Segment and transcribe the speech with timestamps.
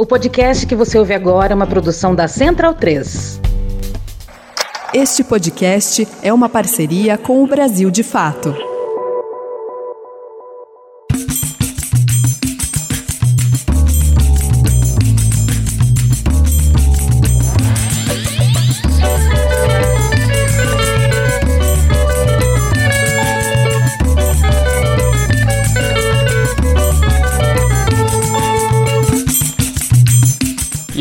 [0.00, 3.38] O podcast que você ouve agora é uma produção da Central 3.
[4.94, 8.69] Este podcast é uma parceria com o Brasil de Fato.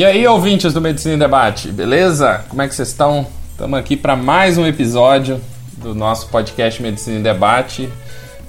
[0.10, 2.44] Aí, ouvintes do Medicina em Debate, beleza?
[2.50, 3.28] Como é que vocês estão?
[3.52, 5.40] Estamos aqui para mais um episódio
[5.78, 7.88] do nosso podcast Medicina em Debate.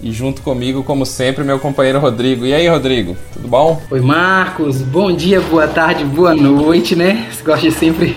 [0.01, 2.47] E junto comigo, como sempre, meu companheiro Rodrigo.
[2.47, 3.79] E aí, Rodrigo, tudo bom?
[3.91, 4.81] Oi, Marcos.
[4.81, 7.29] Bom dia, boa tarde, boa noite, né?
[7.45, 8.17] Gosta de sempre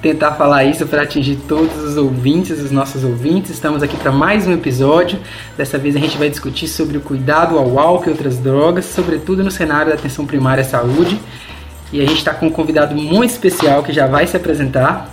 [0.00, 3.50] tentar falar isso para atingir todos os ouvintes, os nossos ouvintes.
[3.50, 5.18] Estamos aqui para mais um episódio.
[5.56, 9.42] Dessa vez a gente vai discutir sobre o cuidado ao álcool e outras drogas, sobretudo
[9.42, 11.20] no cenário da atenção primária à saúde.
[11.94, 15.08] E a gente está com um convidado muito especial que já vai se apresentar.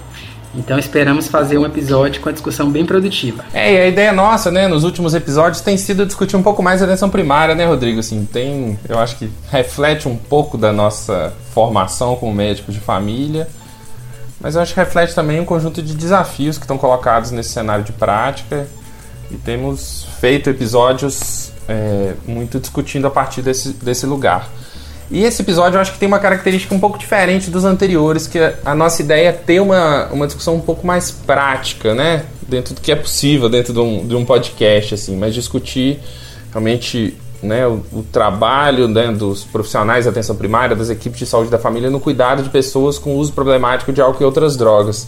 [0.56, 3.46] Então esperamos fazer um episódio com a discussão bem produtiva.
[3.54, 6.82] É, e a ideia nossa, né, nos últimos episódios tem sido discutir um pouco mais
[6.82, 8.00] a atenção primária, né, Rodrigo?
[8.00, 13.48] Assim, tem, eu acho que reflete um pouco da nossa formação como médico de família,
[14.40, 17.84] mas eu acho que reflete também um conjunto de desafios que estão colocados nesse cenário
[17.84, 18.68] de prática
[19.30, 24.50] e temos feito episódios é, muito discutindo a partir desse, desse lugar.
[25.12, 28.40] E esse episódio eu acho que tem uma característica um pouco diferente dos anteriores, que
[28.64, 32.24] a nossa ideia é ter uma, uma discussão um pouco mais prática, né?
[32.48, 36.00] Dentro do que é possível, dentro de um, de um podcast, assim, mas discutir
[36.50, 41.50] realmente né, o, o trabalho né, dos profissionais da atenção primária, das equipes de saúde
[41.50, 45.08] da família no cuidado de pessoas com uso problemático de álcool e outras drogas.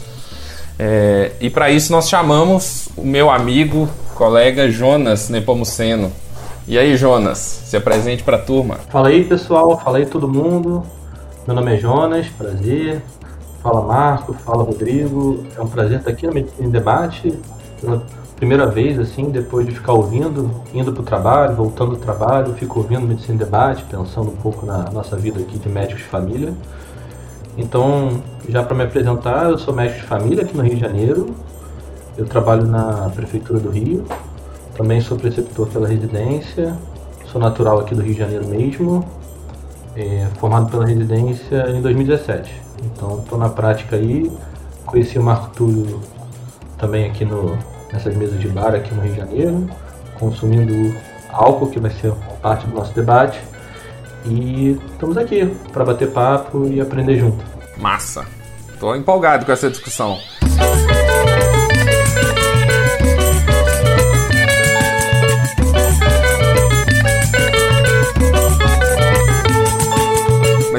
[0.77, 6.11] É, e para isso nós chamamos o meu amigo, colega Jonas Nepomuceno.
[6.65, 8.75] E aí, Jonas, se apresente para a turma.
[8.89, 9.77] Fala aí, pessoal.
[9.77, 10.81] Fala aí, todo mundo.
[11.45, 13.01] Meu nome é Jonas, prazer.
[13.61, 14.33] Fala, Marco.
[14.33, 15.43] Fala, Rodrigo.
[15.57, 17.37] É um prazer estar aqui no Medicina em Debate.
[17.81, 18.01] Pela
[18.37, 22.79] primeira vez, assim, depois de ficar ouvindo, indo para o trabalho, voltando do trabalho, fico
[22.79, 26.53] ouvindo Medicina em Debate, pensando um pouco na nossa vida aqui de médicos de família.
[27.57, 31.35] Então, já para me apresentar, eu sou médico de família aqui no Rio de Janeiro.
[32.17, 34.05] Eu trabalho na Prefeitura do Rio,
[34.75, 36.75] também sou preceptor pela residência,
[37.31, 39.05] sou natural aqui do Rio de Janeiro mesmo,
[39.95, 42.61] é, formado pela residência em 2017.
[42.83, 44.31] Então estou na prática aí,
[44.85, 46.01] conheci o Marco Túlio
[46.77, 47.57] também aqui no,
[47.91, 49.69] nessas mesas de bar aqui no Rio de Janeiro,
[50.19, 50.95] consumindo
[51.31, 53.39] álcool, que vai ser parte do nosso debate.
[54.25, 57.43] E estamos aqui para bater papo e aprender junto.
[57.77, 58.25] Massa!
[58.73, 60.17] Estou empolgado com essa discussão.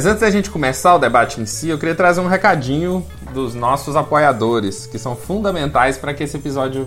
[0.05, 3.55] Mas antes da gente começar o debate em si, eu queria trazer um recadinho dos
[3.55, 6.87] nossos apoiadores, que são fundamentais para que esse episódio,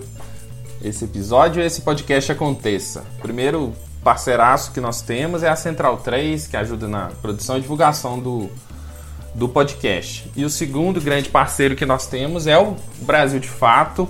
[0.80, 3.02] esse episódio esse podcast aconteça.
[3.20, 3.72] Primeiro
[4.04, 8.48] parceiraço que nós temos é a Central 3, que ajuda na produção e divulgação do,
[9.34, 10.30] do podcast.
[10.36, 14.08] E o segundo grande parceiro que nós temos é o Brasil de Fato,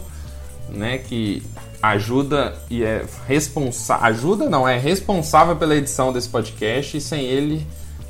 [0.69, 1.43] né, que
[1.83, 7.67] ajuda e é responsável, ajuda não, é responsável pela edição desse podcast e sem ele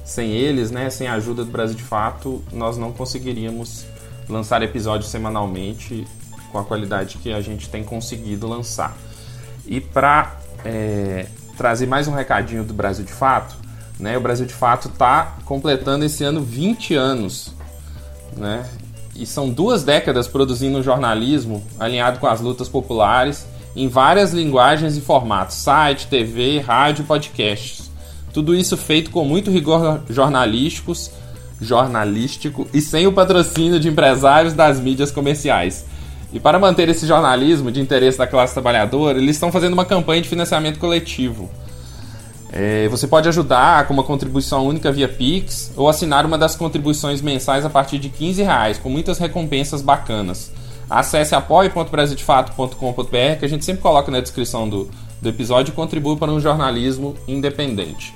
[0.08, 3.84] sem eles, né, sem a ajuda do Brasil de Fato, nós não conseguiríamos
[4.26, 6.06] lançar episódios semanalmente
[6.50, 8.96] com a qualidade que a gente tem conseguido lançar.
[9.66, 11.26] E para é,
[11.58, 13.54] trazer mais um recadinho do Brasil de Fato,
[14.00, 17.52] né, o Brasil de Fato está completando esse ano 20 anos,
[18.34, 18.66] né,
[19.14, 25.02] e são duas décadas produzindo jornalismo alinhado com as lutas populares em várias linguagens e
[25.02, 27.87] formatos: site, TV, rádio podcasts.
[28.32, 31.10] Tudo isso feito com muito rigor jornalísticos,
[31.60, 35.84] jornalístico e sem o patrocínio de empresários das mídias comerciais.
[36.32, 40.20] E para manter esse jornalismo de interesse da classe trabalhadora, eles estão fazendo uma campanha
[40.20, 41.50] de financiamento coletivo.
[42.50, 47.20] É, você pode ajudar com uma contribuição única via Pix ou assinar uma das contribuições
[47.20, 50.50] mensais a partir de 15 reais, com muitas recompensas bacanas.
[50.88, 54.88] Acesse apoie.brasildefato.com.br que a gente sempre coloca na descrição do,
[55.20, 58.14] do episódio e contribui para um jornalismo independente.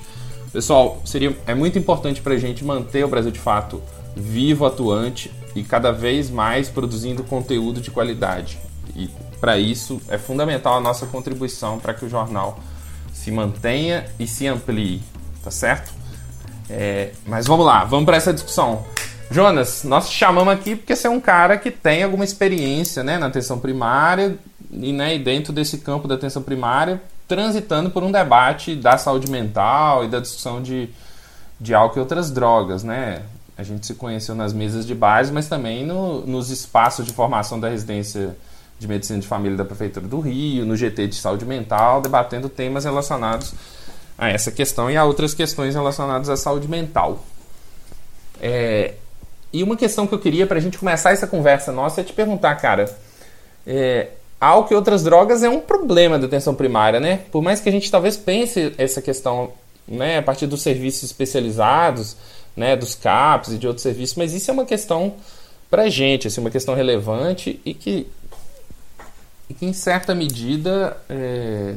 [0.51, 3.81] Pessoal, seria, é muito importante para a gente manter o Brasil de Fato
[4.15, 8.59] vivo, atuante e cada vez mais produzindo conteúdo de qualidade.
[8.95, 9.09] E
[9.39, 12.59] para isso é fundamental a nossa contribuição para que o jornal
[13.11, 15.01] se mantenha e se amplie,
[15.43, 15.91] tá certo?
[16.69, 18.85] É, mas vamos lá, vamos para essa discussão.
[19.29, 23.17] Jonas, nós te chamamos aqui porque você é um cara que tem alguma experiência né,
[23.17, 24.37] na atenção primária
[24.81, 30.03] e, né, dentro desse campo da atenção primária transitando por um debate da saúde mental
[30.03, 30.89] e da discussão de,
[31.59, 33.23] de álcool e outras drogas, né?
[33.57, 37.59] A gente se conheceu nas mesas de base, mas também no, nos espaços de formação
[37.59, 38.35] da residência
[38.79, 42.83] de medicina de família da Prefeitura do Rio, no GT de saúde mental, debatendo temas
[42.83, 43.53] relacionados
[44.17, 47.23] a essa questão e a outras questões relacionadas à saúde mental.
[48.41, 48.95] É,
[49.51, 52.11] e uma questão que eu queria para a gente começar essa conversa nossa é te
[52.11, 52.93] perguntar, cara.
[53.65, 54.09] É,
[54.43, 57.21] álcool e outras drogas é um problema da atenção primária, né?
[57.31, 59.51] Por mais que a gente talvez pense essa questão
[59.87, 62.15] né, a partir dos serviços especializados,
[62.55, 65.15] né, dos CAPs e de outros serviços, mas isso é uma questão
[65.69, 68.07] para a gente, assim, uma questão relevante e que,
[69.49, 71.75] e que em certa medida, é,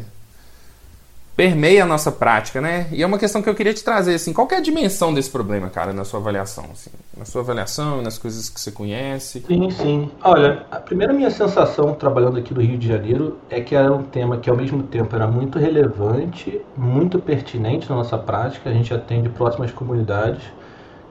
[1.36, 2.86] permeia a nossa prática, né?
[2.90, 5.30] E é uma questão que eu queria te trazer, assim, qual é a dimensão desse
[5.30, 9.44] problema, cara, na sua avaliação, assim, na sua avaliação, nas coisas que você conhece?
[9.46, 10.10] Sim, sim.
[10.24, 14.02] Olha, a primeira minha sensação trabalhando aqui no Rio de Janeiro é que era um
[14.02, 18.70] tema que ao mesmo tempo era muito relevante, muito pertinente na nossa prática.
[18.70, 20.42] A gente atende próximas comunidades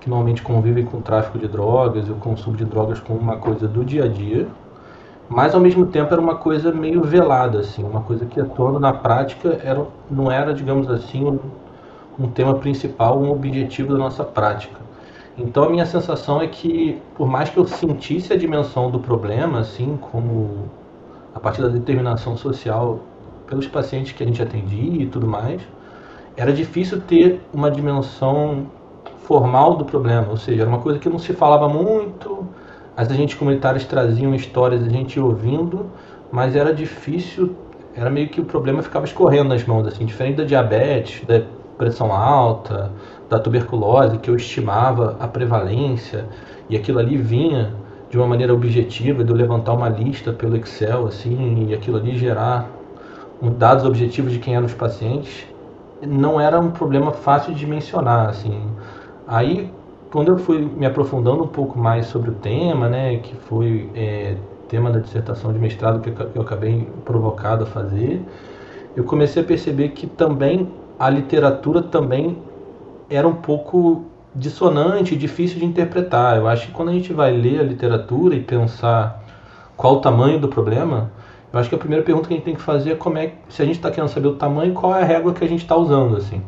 [0.01, 3.37] que normalmente convivem com o tráfico de drogas e o consumo de drogas como uma
[3.37, 4.47] coisa do dia a dia
[5.29, 8.93] mas ao mesmo tempo era uma coisa meio velada, assim, uma coisa que atuando na
[8.93, 11.39] prática era, não era, digamos assim, um,
[12.19, 14.79] um tema principal, um objetivo da nossa prática.
[15.37, 19.59] Então a minha sensação é que, por mais que eu sentisse a dimensão do problema,
[19.59, 20.69] assim, como
[21.33, 22.99] a partir da determinação social
[23.47, 25.61] pelos pacientes que a gente atendia e tudo mais,
[26.37, 28.67] era difícil ter uma dimensão
[29.23, 32.47] formal do problema, ou seja, era uma coisa que não se falava muito,
[32.95, 35.87] as agentes comunitários traziam histórias, a gente ouvindo,
[36.31, 37.55] mas era difícil,
[37.95, 41.41] era meio que o problema ficava escorrendo nas mãos, assim, diferente da diabetes, da
[41.77, 42.91] pressão alta,
[43.29, 46.25] da tuberculose, que eu estimava a prevalência,
[46.69, 47.73] e aquilo ali vinha
[48.09, 52.17] de uma maneira objetiva, de eu levantar uma lista pelo Excel, assim, e aquilo ali
[52.17, 52.69] gerar
[53.57, 55.45] dados objetivos de quem eram os pacientes,
[56.01, 58.61] não era um problema fácil de mencionar, assim.
[59.27, 59.71] Aí,
[60.11, 64.35] quando eu fui me aprofundando um pouco mais sobre o tema, né, que foi é,
[64.67, 68.21] tema da dissertação de mestrado que eu acabei provocado a fazer,
[68.95, 72.37] eu comecei a perceber que também a literatura também
[73.09, 76.37] era um pouco dissonante, difícil de interpretar.
[76.37, 79.23] Eu acho que quando a gente vai ler a literatura e pensar
[79.75, 81.11] qual o tamanho do problema,
[81.51, 83.33] eu acho que a primeira pergunta que a gente tem que fazer é como é
[83.49, 85.61] se a gente está querendo saber o tamanho, qual é a régua que a gente
[85.61, 86.41] está usando, assim.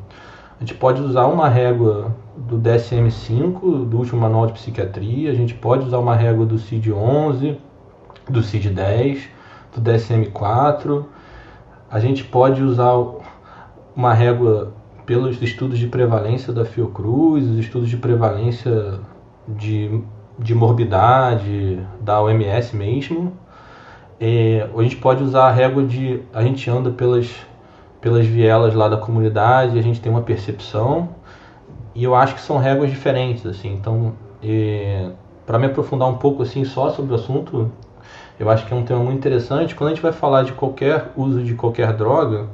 [0.57, 5.55] A gente pode usar uma régua do DSM-5, do último manual de psiquiatria, a gente
[5.55, 7.57] pode usar uma régua do CID-11,
[8.29, 9.23] do CID-10,
[9.75, 11.05] do DSM-4,
[11.89, 12.93] a gente pode usar
[13.95, 14.73] uma régua
[15.05, 18.99] pelos estudos de prevalência da Fiocruz, os estudos de prevalência
[19.47, 20.01] de,
[20.37, 23.33] de morbidade da OMS mesmo.
[24.19, 26.21] É, a gente pode usar a régua de.
[26.33, 27.33] A gente anda pelas,
[28.01, 31.09] pelas vielas lá da comunidade, a gente tem uma percepção
[31.97, 33.73] e eu acho que são réguas diferentes, assim.
[33.73, 34.13] Então,
[35.47, 37.71] para me aprofundar um pouco assim só sobre o assunto,
[38.39, 39.73] eu acho que é um tema muito interessante.
[39.73, 42.45] Quando a gente vai falar de qualquer uso de qualquer droga,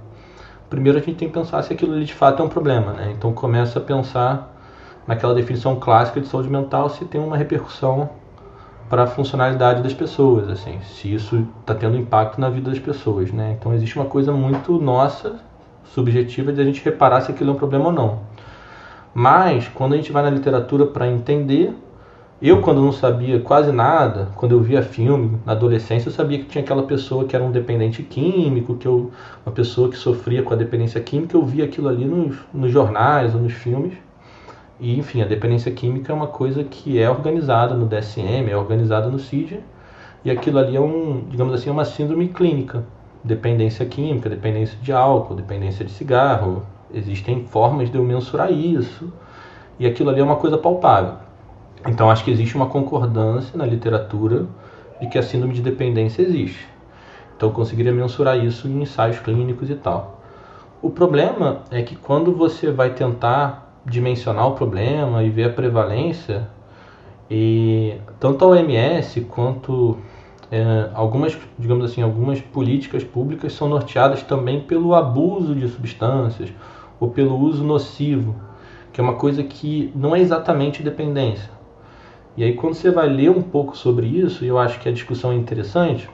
[0.69, 3.13] primeiro a gente tem que pensar se aquilo de fato é um problema, né?
[3.17, 4.49] Então começa a pensar
[5.05, 8.09] naquela definição clássica de saúde mental se tem uma repercussão
[8.89, 13.29] para a funcionalidade das pessoas, assim, se isso está tendo impacto na vida das pessoas,
[13.33, 13.57] né?
[13.59, 15.35] Então existe uma coisa muito nossa,
[15.83, 18.19] subjetiva, de a gente reparar se aquilo é um problema ou não.
[19.13, 21.73] Mas, quando a gente vai na literatura para entender,
[22.41, 26.45] eu, quando não sabia quase nada, quando eu via filme na adolescência, eu sabia que
[26.45, 29.11] tinha aquela pessoa que era um dependente químico, que eu,
[29.45, 33.33] uma pessoa que sofria com a dependência química, eu via aquilo ali nos, nos jornais
[33.33, 33.93] ou nos filmes.
[34.77, 39.07] E, enfim, a dependência química é uma coisa que é organizada no DSM, é organizada
[39.07, 39.61] no CID,
[40.25, 42.83] e aquilo ali é um, digamos assim, é uma síndrome clínica.
[43.23, 49.11] Dependência química, dependência de álcool, dependência de cigarro, Existem formas de eu mensurar isso.
[49.79, 51.15] E aquilo ali é uma coisa palpável.
[51.87, 54.45] Então acho que existe uma concordância na literatura
[55.01, 56.67] de que a síndrome de dependência existe.
[57.35, 60.21] Então eu conseguiria mensurar isso em ensaios clínicos e tal.
[60.81, 66.47] O problema é que quando você vai tentar dimensionar o problema e ver a prevalência,
[67.29, 69.97] e tanto a OMS quanto
[70.51, 76.49] é, algumas, digamos assim, algumas políticas públicas são norteadas também pelo abuso de substâncias
[77.03, 78.33] ou pelo uso nocivo,
[78.93, 81.51] que é uma coisa que não é exatamente dependência.
[82.37, 84.91] E aí quando você vai ler um pouco sobre isso, e eu acho que a
[84.91, 86.09] discussão é interessante,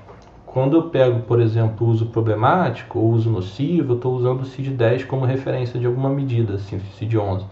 [0.48, 4.46] quando eu pego, por exemplo, o uso problemático ou uso nocivo, eu estou usando o
[4.46, 7.44] CID-10 como referência de alguma medida, assim, CID-11.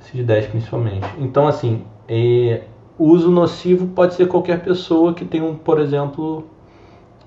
[0.00, 1.06] CID-10 principalmente.
[1.18, 2.64] Então, assim, é,
[2.98, 6.44] o uso nocivo pode ser qualquer pessoa que tem, um, por exemplo,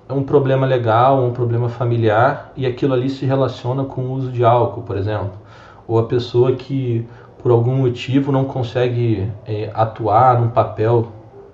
[0.09, 4.43] um problema legal, um problema familiar, e aquilo ali se relaciona com o uso de
[4.43, 5.33] álcool, por exemplo.
[5.87, 7.07] Ou a pessoa que
[7.41, 11.11] por algum motivo não consegue é, atuar num papel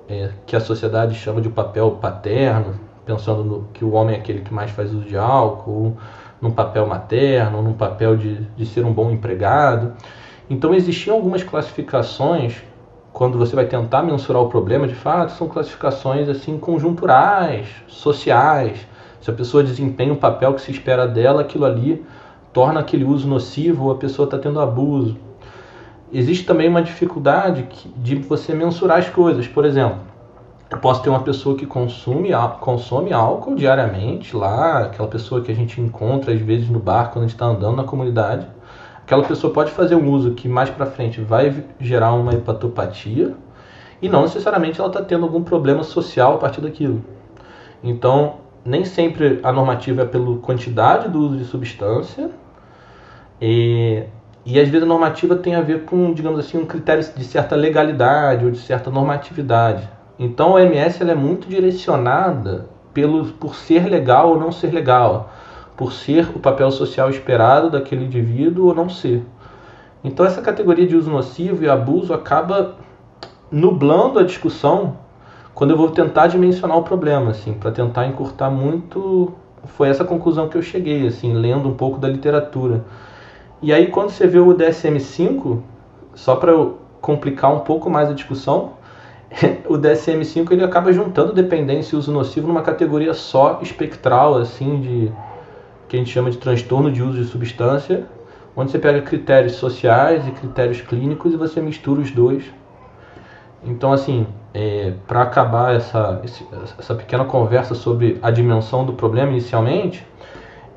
[0.08, 4.42] é, que a sociedade chama de papel paterno, pensando no, que o homem é aquele
[4.42, 5.98] que mais faz uso de álcool,
[6.42, 9.94] num papel materno, num papel de, de ser um bom empregado.
[10.50, 12.62] Então existiam algumas classificações
[13.24, 18.86] quando você vai tentar mensurar o problema, de fato, são classificações assim conjunturais, sociais.
[19.22, 22.06] Se a pessoa desempenha um papel que se espera dela, aquilo ali
[22.52, 25.16] torna aquele uso nocivo ou a pessoa está tendo abuso.
[26.12, 27.66] Existe também uma dificuldade
[27.96, 29.48] de você mensurar as coisas.
[29.48, 30.00] Por exemplo,
[30.70, 35.56] eu posso ter uma pessoa que consome, consome álcool diariamente lá, aquela pessoa que a
[35.56, 38.46] gente encontra às vezes no bar quando a gente está andando na comunidade
[39.04, 43.36] aquela pessoa pode fazer um uso que mais para frente vai gerar uma hepatopatia
[44.02, 47.04] e não necessariamente ela está tendo algum problema social a partir daquilo.
[47.84, 52.30] Então, nem sempre a normativa é pela quantidade do uso de substância
[53.42, 54.04] e,
[54.46, 57.56] e às vezes a normativa tem a ver com, digamos assim, um critério de certa
[57.56, 59.90] legalidade ou de certa normatividade.
[60.18, 65.33] Então, a OMS ela é muito direcionada pelo, por ser legal ou não ser legal
[65.76, 69.24] por ser o papel social esperado daquele indivíduo ou não ser.
[70.04, 72.76] Então essa categoria de uso nocivo e abuso acaba
[73.52, 74.98] nublando a discussão
[75.54, 79.34] quando eu vou tentar dimensionar o problema, assim, para tentar encurtar muito,
[79.66, 82.84] foi essa conclusão que eu cheguei, assim, lendo um pouco da literatura.
[83.62, 85.60] E aí quando você vê o DSM-5,
[86.16, 86.54] só para
[87.00, 88.74] complicar um pouco mais a discussão,
[89.70, 95.12] o DSM-5 ele acaba juntando dependência e uso nocivo numa categoria só espectral, assim, de
[95.94, 98.08] que a gente chama de transtorno de uso de substância,
[98.56, 102.46] onde você pega critérios sociais e critérios clínicos e você mistura os dois.
[103.64, 106.20] Então, assim, é, para acabar essa,
[106.80, 110.04] essa pequena conversa sobre a dimensão do problema inicialmente,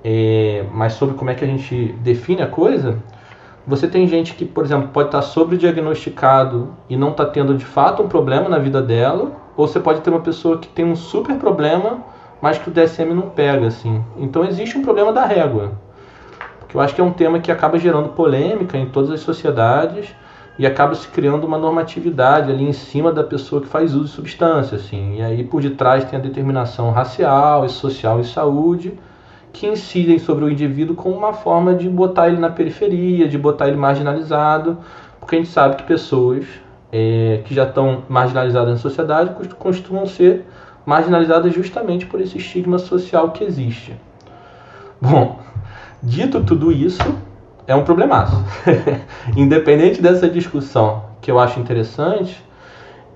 [0.04, 2.98] é, mas sobre como é que a gente define a coisa,
[3.66, 8.02] você tem gente que, por exemplo, pode estar sobrediagnosticado e não está tendo de fato
[8.02, 11.36] um problema na vida dela, ou você pode ter uma pessoa que tem um super
[11.36, 12.04] problema
[12.40, 14.04] mas que o DSM não pega, assim.
[14.16, 15.72] Então existe um problema da régua,
[16.60, 20.14] porque eu acho que é um tema que acaba gerando polêmica em todas as sociedades
[20.58, 24.10] e acaba se criando uma normatividade ali em cima da pessoa que faz uso de
[24.10, 25.16] substância, assim.
[25.18, 28.98] E aí por detrás tem a determinação racial e social e saúde
[29.52, 33.68] que incidem sobre o indivíduo como uma forma de botar ele na periferia, de botar
[33.68, 34.78] ele marginalizado,
[35.18, 36.44] porque a gente sabe que pessoas
[36.92, 40.44] é, que já estão marginalizadas na sociedade costumam ser
[40.86, 43.94] marginalizadas justamente por esse estigma social que existe.
[45.00, 45.40] Bom,
[46.00, 47.02] dito tudo isso,
[47.66, 48.42] é um problemaço.
[49.36, 52.40] Independente dessa discussão que eu acho interessante,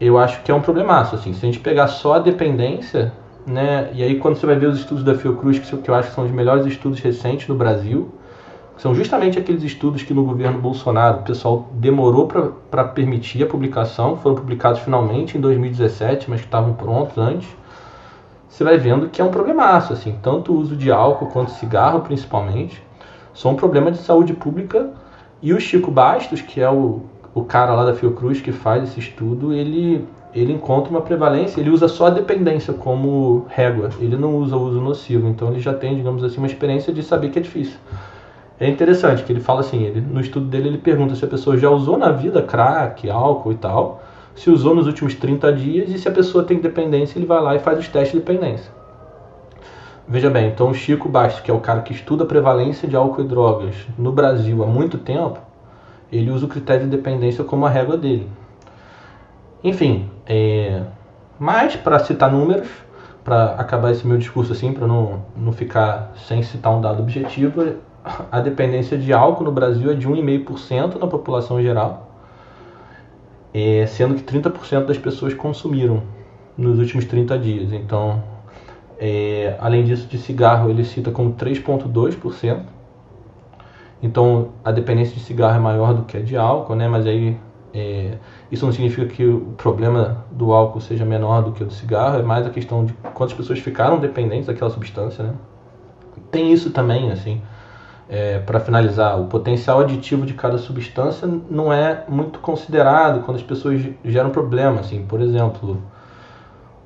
[0.00, 1.14] eu acho que é um problemaço.
[1.14, 3.12] Assim, se a gente pegar só a dependência,
[3.46, 6.14] né, e aí quando você vai ver os estudos da Fiocruz, que eu acho que
[6.14, 8.10] são os melhores estudos recentes no Brasil,
[8.76, 12.26] são justamente aqueles estudos que no governo Bolsonaro o pessoal demorou
[12.70, 17.59] para permitir a publicação, foram publicados finalmente em 2017, mas que estavam prontos antes
[18.50, 22.00] você vai vendo que é um problemaço, assim, tanto o uso de álcool quanto cigarro,
[22.00, 22.82] principalmente,
[23.32, 24.90] são um problema de saúde pública.
[25.40, 27.00] E o Chico Bastos, que é o,
[27.32, 30.04] o cara lá da Fiocruz que faz esse estudo, ele,
[30.34, 34.62] ele encontra uma prevalência, ele usa só a dependência como régua, ele não usa o
[34.62, 37.78] uso nocivo, então ele já tem, digamos assim, uma experiência de saber que é difícil.
[38.58, 41.56] É interessante que ele fala assim, ele, no estudo dele ele pergunta se a pessoa
[41.56, 44.02] já usou na vida crack, álcool e tal,
[44.40, 47.54] se usou nos últimos 30 dias e se a pessoa tem dependência, ele vai lá
[47.54, 48.72] e faz os testes de dependência.
[50.08, 52.96] Veja bem, então o Chico Bastos, que é o cara que estuda a prevalência de
[52.96, 55.38] álcool e drogas no Brasil há muito tempo,
[56.10, 58.26] ele usa o critério de dependência como a régua dele.
[59.62, 60.84] Enfim, é...
[61.38, 62.68] mas para citar números,
[63.22, 67.74] para acabar esse meu discurso assim, para não, não ficar sem citar um dado objetivo,
[68.32, 72.09] a dependência de álcool no Brasil é de 1,5% na população geral
[73.52, 76.02] é, sendo que 30% das pessoas consumiram
[76.56, 77.72] nos últimos 30 dias.
[77.72, 78.22] Então,
[78.98, 82.62] é, além disso, de cigarro ele cita como 3,2%.
[84.02, 86.88] Então, a dependência de cigarro é maior do que a de álcool, né?
[86.88, 87.36] Mas aí
[87.74, 88.16] é,
[88.50, 92.18] isso não significa que o problema do álcool seja menor do que o do cigarro,
[92.18, 95.34] é mais a questão de quantas pessoas ficaram dependentes daquela substância, né?
[96.30, 97.42] Tem isso também, assim
[98.12, 103.42] é, para finalizar, o potencial aditivo de cada substância não é muito considerado quando as
[103.42, 104.80] pessoas geram problema.
[104.80, 105.80] Assim, por exemplo,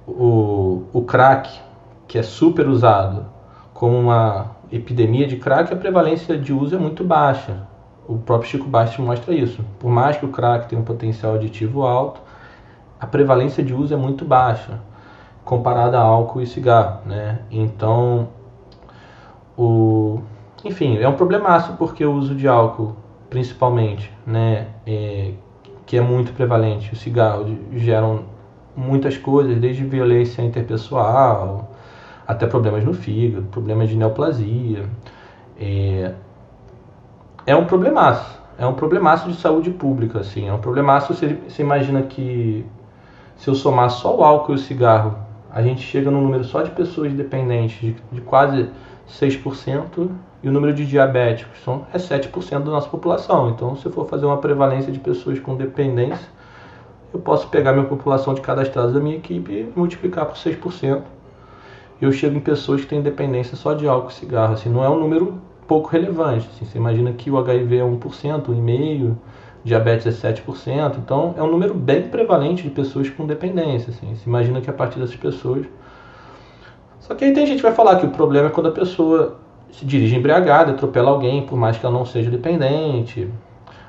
[0.06, 1.50] o, o crack,
[2.06, 3.24] que é super usado
[3.72, 7.66] como uma epidemia de crack, a prevalência de uso é muito baixa.
[8.06, 9.64] O próprio Chico Bastos mostra isso.
[9.78, 12.20] Por mais que o crack tenha um potencial aditivo alto,
[13.00, 14.78] a prevalência de uso é muito baixa
[15.42, 17.40] comparada a álcool e cigarro, né?
[17.50, 18.28] Então,
[19.56, 20.20] o
[20.64, 22.96] enfim, é um problemaço porque o uso de álcool
[23.34, 25.32] principalmente, né, é,
[25.84, 26.92] que é muito prevalente.
[26.92, 28.26] O cigarro geram
[28.76, 31.72] muitas coisas, desde violência interpessoal
[32.26, 34.88] até problemas no fígado, problemas de neoplasia.
[35.58, 36.12] É,
[37.44, 41.60] é um problemaço, é um problemaço de saúde pública, assim, é um problemaço, você, você
[41.60, 42.64] imagina que
[43.36, 45.18] se eu somar só o álcool e o cigarro,
[45.50, 48.70] a gente chega num número só de pessoas dependentes de, de quase
[49.08, 50.08] 6%,
[50.42, 53.50] e o número de diabéticos são, é 7% da nossa população.
[53.50, 56.28] Então, se eu for fazer uma prevalência de pessoas com dependência,
[57.12, 61.02] eu posso pegar minha população de cadastrados da minha equipe e multiplicar por 6%.
[62.00, 64.54] E eu chego em pessoas que têm dependência só de álcool e cigarro.
[64.54, 66.48] Assim, não é um número pouco relevante.
[66.52, 69.14] Assim, você imagina que o HIV é 1%, 1,5%,
[69.62, 70.98] diabetes é 7%.
[70.98, 73.90] Então, é um número bem prevalente de pessoas com dependência.
[73.90, 74.14] Assim.
[74.14, 75.66] Você imagina que a partir dessas pessoas...
[77.04, 79.36] Só que aí tem gente que vai falar que o problema é quando a pessoa
[79.70, 83.28] se dirige embriagada, atropela alguém, por mais que ela não seja dependente,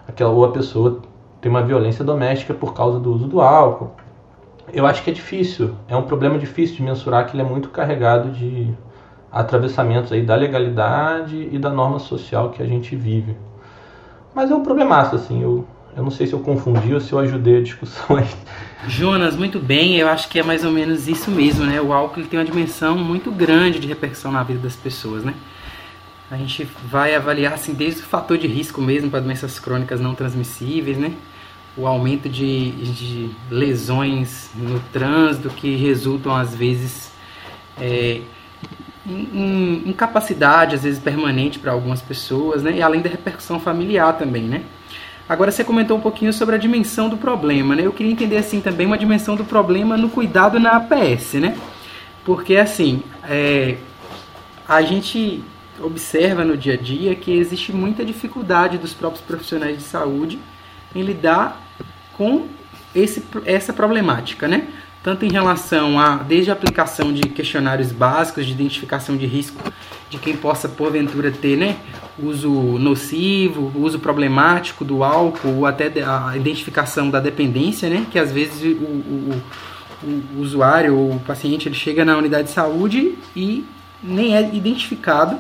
[0.05, 0.99] aquela, ou a pessoa
[1.39, 3.91] tem uma violência doméstica por causa do uso do álcool.
[4.73, 7.69] Eu acho que é difícil, é um problema difícil de mensurar que ele é muito
[7.69, 8.73] carregado de
[9.31, 13.37] atravessamentos aí da legalidade e da norma social que a gente vive.
[14.33, 17.19] Mas é um problemaço, assim, eu, eu não sei se eu confundi ou se eu
[17.19, 18.27] ajudei a discussão aí.
[18.87, 21.79] Jonas, muito bem, eu acho que é mais ou menos isso mesmo, né?
[21.81, 25.33] O álcool tem uma dimensão muito grande de repercussão na vida das pessoas, né?
[26.29, 30.13] A gente vai avaliar assim desde o fator de risco mesmo para doenças crônicas não
[30.13, 31.13] transmissíveis, né?
[31.77, 37.11] O aumento de, de lesões no trânsito que resultam às vezes
[37.79, 38.21] é,
[39.07, 42.77] em incapacidade, às vezes permanente para algumas pessoas, né?
[42.77, 44.63] E além da repercussão familiar também, né?
[45.27, 47.83] Agora você comentou um pouquinho sobre a dimensão do problema, né?
[47.83, 51.57] Eu queria entender assim também uma dimensão do problema no cuidado na APS, né?
[52.23, 53.77] Porque assim, é,
[54.67, 55.43] a gente
[55.79, 60.39] observa no dia a dia que existe muita dificuldade dos próprios profissionais de saúde
[60.93, 61.59] em lidar
[62.13, 62.47] com
[62.93, 64.67] esse, essa problemática, né?
[65.03, 69.61] Tanto em relação a, desde a aplicação de questionários básicos de identificação de risco
[70.09, 71.77] de quem possa, porventura, ter né,
[72.17, 78.05] uso nocivo, uso problemático do álcool, ou até a identificação da dependência, né?
[78.11, 79.41] Que às vezes o, o,
[80.03, 83.65] o, usuário ou o paciente ele chega na unidade de saúde e
[84.03, 85.37] nem é identificado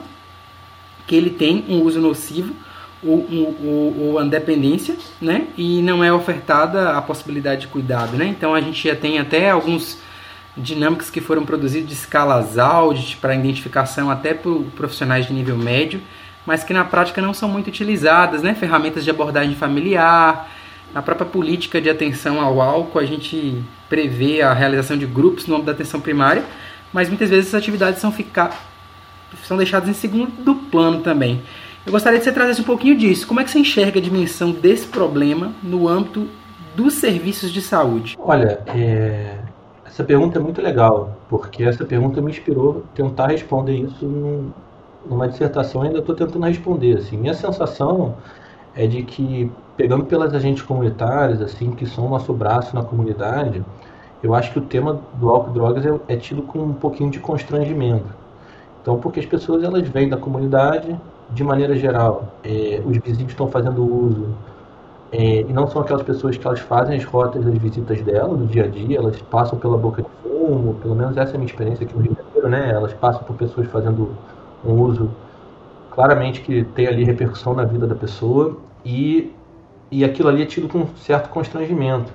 [1.05, 2.55] que ele tem um uso nocivo
[3.03, 5.47] ou, ou, ou a dependência, né?
[5.55, 8.25] E não é ofertada a possibilidade de cuidado, né?
[8.25, 9.99] Então a gente já tem até alguns
[10.57, 16.01] dinâmicas que foram produzidas de escalas Audit para identificação até por profissionais de nível médio,
[16.45, 18.53] mas que na prática não são muito utilizadas, né?
[18.53, 20.49] Ferramentas de abordagem familiar,
[20.93, 25.55] a própria política de atenção ao álcool, a gente prevê a realização de grupos no
[25.55, 26.43] âmbito da atenção primária,
[26.93, 28.73] mas muitas vezes essas atividades são ficar
[29.43, 31.41] são deixados em segundo plano também.
[31.85, 33.27] Eu gostaria que você trazesse um pouquinho disso.
[33.27, 36.27] Como é que você enxerga a dimensão desse problema no âmbito
[36.75, 38.15] dos serviços de saúde?
[38.17, 39.44] Olha, é...
[39.95, 44.51] essa pergunta é muito legal, porque essa pergunta me inspirou a tentar responder isso num,
[45.09, 45.83] numa dissertação.
[45.83, 46.97] ainda estou tentando responder.
[46.97, 48.15] Assim, minha sensação
[48.75, 53.63] é de que, pegando pelas agentes comunitárias, assim, que são o nosso braço na comunidade,
[54.21, 57.09] eu acho que o tema do álcool e drogas é, é tido com um pouquinho
[57.09, 58.25] de constrangimento
[58.85, 60.95] então, porque as pessoas elas vêm da comunidade,
[61.31, 64.27] de maneira geral, é, os vizinhos estão fazendo uso,
[65.17, 68.45] é, e não são aquelas pessoas que elas fazem as rotas das visitas dela no
[68.45, 71.49] dia a dia, elas passam pela boca de fumo, pelo menos essa é a minha
[71.49, 72.71] experiência aqui no Rio de Janeiro, né?
[72.71, 74.09] Elas passam por pessoas fazendo
[74.65, 75.09] um uso
[75.89, 79.31] claramente que tem ali repercussão na vida da pessoa e,
[79.89, 82.11] e aquilo ali é tido com um certo constrangimento.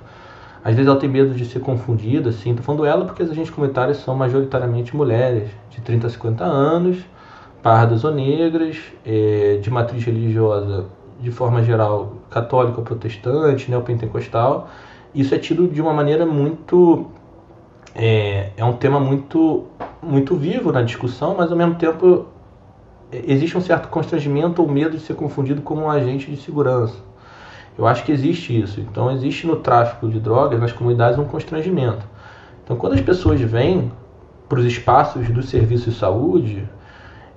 [0.63, 2.53] Às vezes ela tem medo de ser confundida, assim.
[2.53, 6.99] Tô falando ela porque as agentes comunitárias são majoritariamente mulheres de 30 a 50 anos,
[7.63, 10.85] pardas ou negras, é, de matriz religiosa,
[11.21, 14.69] de forma geral, católica ou protestante, neopentecostal.
[15.13, 17.07] Isso é tido de uma maneira muito.
[17.93, 19.65] É, é um tema muito,
[20.01, 22.25] muito vivo na discussão, mas ao mesmo tempo
[23.11, 26.95] existe um certo constrangimento ou medo de ser confundido como um agente de segurança.
[27.77, 28.79] Eu acho que existe isso.
[28.79, 32.05] Então, existe no tráfico de drogas, nas comunidades, um constrangimento.
[32.63, 33.91] Então, quando as pessoas vêm
[34.47, 36.67] para os espaços do serviço de saúde,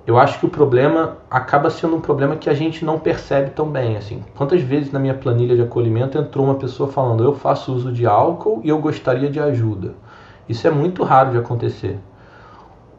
[0.07, 3.67] eu acho que o problema acaba sendo um problema que a gente não percebe tão
[3.67, 3.97] bem.
[3.97, 7.91] Assim, quantas vezes na minha planilha de acolhimento entrou uma pessoa falando: eu faço uso
[7.91, 9.95] de álcool e eu gostaria de ajuda.
[10.47, 11.97] Isso é muito raro de acontecer.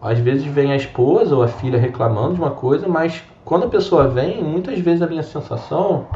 [0.00, 3.68] Às vezes vem a esposa ou a filha reclamando de uma coisa, mas quando a
[3.68, 6.06] pessoa vem, muitas vezes a minha sensação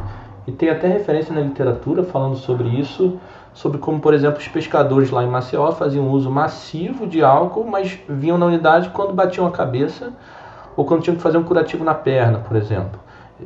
[0.45, 3.17] e tem até referência na literatura falando sobre isso,
[3.53, 7.97] sobre como, por exemplo, os pescadores lá em Maceió faziam uso massivo de álcool, mas
[8.09, 10.13] vinham na unidade quando batiam a cabeça
[10.75, 12.99] ou quando tinham que fazer um curativo na perna, por exemplo.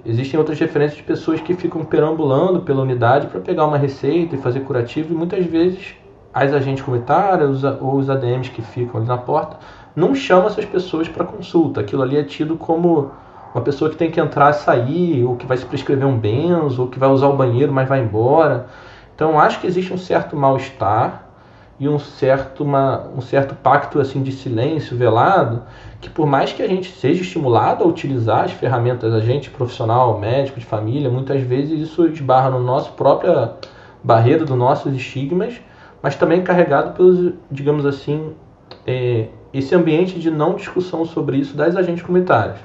[0.06, 4.38] existem outras referências de pessoas que ficam perambulando pela unidade para pegar uma receita e
[4.38, 5.96] fazer curativo e muitas vezes
[6.34, 9.58] as agentes comunitárias ou os ADMs que ficam ali na porta
[9.96, 11.80] não chamam essas pessoas para consulta.
[11.80, 13.12] Aquilo ali é tido como
[13.54, 16.82] uma pessoa que tem que entrar e sair, ou que vai se prescrever um benzo,
[16.82, 18.68] ou que vai usar o banheiro, mas vai embora.
[19.16, 21.25] Então acho que existe um certo mal-estar
[21.80, 25.64] e um certo, uma, um certo pacto assim de silêncio velado,
[26.00, 30.18] que por mais que a gente seja estimulado a utilizar as ferramentas, a gente profissional,
[30.18, 33.54] médico, de família, muitas vezes isso esbarra no nosso própria
[34.04, 35.60] barreira dos nossos estigmas,
[36.02, 38.34] mas também carregado pelos, digamos assim,
[38.86, 42.58] é, esse ambiente de não discussão sobre isso das agentes comunitárias.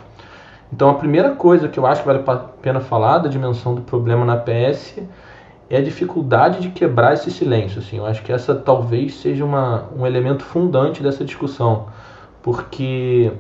[0.73, 3.81] Então, a primeira coisa que eu acho que vale a pena falar da dimensão do
[3.81, 5.01] problema na PS
[5.71, 7.79] é a dificuldade de quebrar esse silêncio.
[7.79, 7.99] Assim.
[7.99, 11.87] Eu acho que essa talvez seja uma, um elemento fundante dessa discussão,
[12.43, 13.33] porque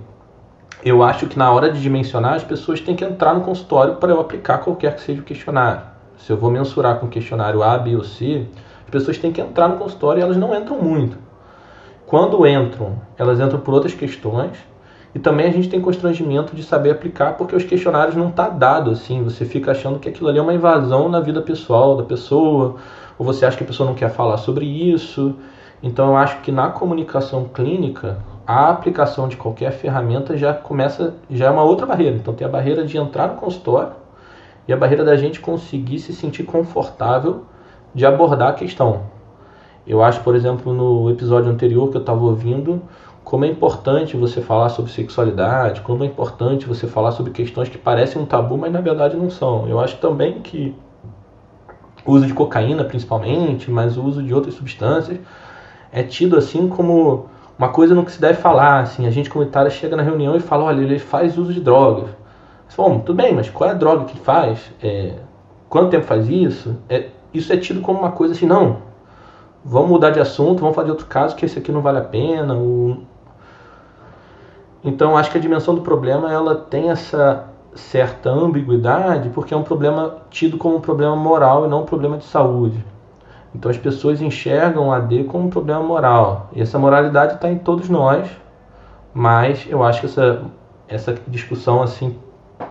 [0.84, 4.12] eu acho que na hora de dimensionar, as pessoas têm que entrar no consultório para
[4.12, 5.82] eu aplicar qualquer que seja o questionário.
[6.18, 8.46] Se eu vou mensurar com questionário A, B ou C,
[8.84, 11.18] as pessoas têm que entrar no consultório e elas não entram muito.
[12.06, 14.56] Quando entram, elas entram por outras questões,
[15.14, 18.90] e também a gente tem constrangimento de saber aplicar porque os questionários não tá dado
[18.90, 19.22] assim.
[19.24, 22.76] Você fica achando que aquilo ali é uma invasão na vida pessoal da pessoa,
[23.18, 25.34] ou você acha que a pessoa não quer falar sobre isso.
[25.82, 31.46] Então eu acho que na comunicação clínica a aplicação de qualquer ferramenta já começa já
[31.46, 32.16] é uma outra barreira.
[32.16, 33.92] Então tem a barreira de entrar no consultório
[34.68, 37.46] e a barreira da gente conseguir se sentir confortável
[37.92, 39.02] de abordar a questão.
[39.86, 42.82] Eu acho, por exemplo, no episódio anterior que eu estava ouvindo,
[43.30, 47.78] como é importante você falar sobre sexualidade, como é importante você falar sobre questões que
[47.78, 49.68] parecem um tabu, mas na verdade não são.
[49.68, 50.74] Eu acho também que
[52.04, 55.20] o uso de cocaína, principalmente, mas o uso de outras substâncias,
[55.92, 58.80] é tido assim como uma coisa no que se deve falar.
[58.80, 62.10] Assim, a gente comunitária chega na reunião e fala, olha, ele faz uso de drogas.
[62.76, 64.72] Bom, tudo bem, mas qual é a droga que ele faz?
[64.82, 65.14] É,
[65.68, 66.78] quanto tempo faz isso?
[66.88, 68.78] É, isso é tido como uma coisa assim, não,
[69.64, 72.54] vamos mudar de assunto, vamos fazer outro caso que esse aqui não vale a pena,
[72.54, 73.08] ou
[74.82, 79.62] então acho que a dimensão do problema ela tem essa certa ambiguidade porque é um
[79.62, 82.84] problema tido como um problema moral e não um problema de saúde.
[83.54, 87.58] Então as pessoas enxergam o AD como um problema moral e essa moralidade está em
[87.58, 88.28] todos nós,
[89.12, 90.42] mas eu acho que essa
[90.88, 92.16] essa discussão assim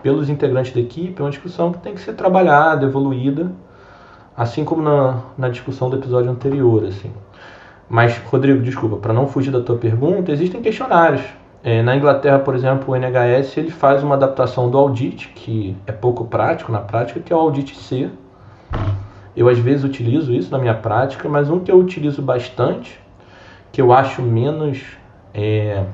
[0.02, 3.50] pelos integrantes da equipe é uma discussão que tem que ser trabalhada, evoluída,
[4.36, 7.12] assim como na, na discussão do episódio anterior, assim.
[7.88, 11.22] Mas Rodrigo, desculpa, para não fugir da tua pergunta, existem questionários
[11.62, 15.92] é, na Inglaterra, por exemplo, o NHS ele faz uma adaptação do audit, que é
[15.92, 18.08] pouco prático na prática, que é o audit C.
[19.36, 22.98] Eu às vezes utilizo isso na minha prática, mas um que eu utilizo bastante,
[23.70, 24.82] que eu acho menos
[25.34, 25.84] é,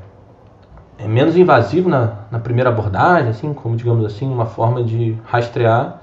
[0.98, 6.00] é menos invasivo na, na primeira abordagem, assim, como digamos assim, uma forma de rastrear,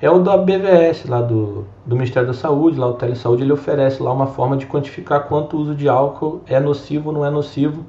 [0.00, 4.02] é o da BVS, lá do, do Ministério da Saúde, lá o Telesaúde, ele oferece
[4.02, 7.30] lá uma forma de quantificar quanto o uso de álcool é nocivo ou não é
[7.30, 7.84] nocivo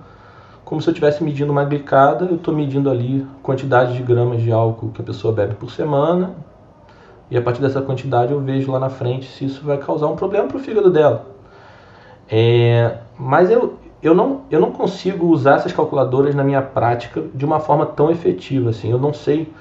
[0.70, 4.52] como se eu estivesse medindo uma glicada, eu estou medindo ali quantidade de gramas de
[4.52, 6.36] álcool que a pessoa bebe por semana,
[7.32, 10.16] e a partir dessa quantidade eu vejo lá na frente se isso vai causar um
[10.16, 11.26] problema para o fígado dela.
[12.30, 17.44] É, mas eu, eu, não, eu não consigo usar essas calculadoras na minha prática de
[17.44, 18.70] uma forma tão efetiva.
[18.70, 18.92] Assim.
[18.92, 19.52] Eu não sei,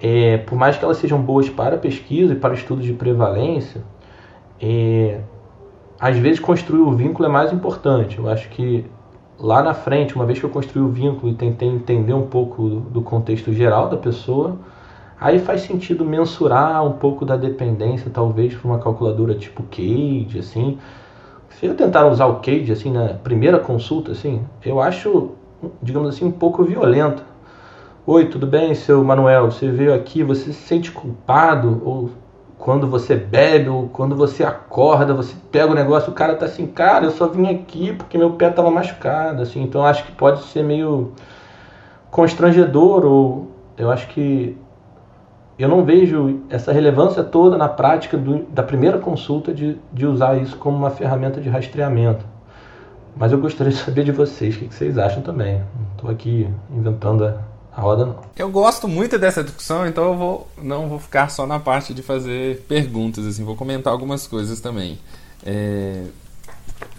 [0.00, 3.82] é, por mais que elas sejam boas para pesquisa e para estudos de prevalência,
[4.62, 5.20] é,
[5.98, 8.18] às vezes construir o vínculo é mais importante.
[8.18, 8.88] Eu acho que
[9.38, 12.68] lá na frente, uma vez que eu construí o vínculo e tentei entender um pouco
[12.68, 14.56] do contexto geral da pessoa,
[15.20, 20.78] aí faz sentido mensurar um pouco da dependência, talvez por uma calculadora tipo CAGE, assim.
[21.50, 25.30] Se eu tentar usar o CAGE assim na primeira consulta, assim, eu acho,
[25.82, 27.22] digamos assim, um pouco violento.
[28.06, 29.50] Oi, tudo bem, seu Manuel?
[29.50, 32.10] Você veio aqui, você se sente culpado ou
[32.58, 36.66] quando você bebe ou quando você acorda, você pega o negócio, o cara tá assim,
[36.66, 39.62] cara, eu só vim aqui porque meu pé tava machucado, assim.
[39.62, 41.12] Então acho que pode ser meio
[42.10, 44.56] constrangedor ou eu acho que
[45.58, 50.36] eu não vejo essa relevância toda na prática do, da primeira consulta de, de usar
[50.36, 52.24] isso como uma ferramenta de rastreamento.
[53.16, 55.62] Mas eu gostaria de saber de vocês, o que vocês acham também.
[55.96, 57.34] Estou aqui inventando a,
[57.78, 58.18] a roda não.
[58.36, 62.02] Eu gosto muito dessa discussão, então eu vou, não vou ficar só na parte de
[62.02, 64.98] fazer perguntas, assim, vou comentar algumas coisas também.
[65.46, 66.02] É,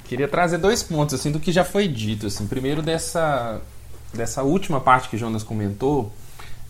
[0.05, 3.59] queria trazer dois pontos assim do que já foi dito, assim, primeiro dessa
[4.13, 6.13] dessa última parte que Jonas comentou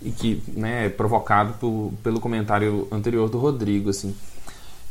[0.01, 4.15] e que né, é provocado por, pelo comentário anterior do Rodrigo, assim.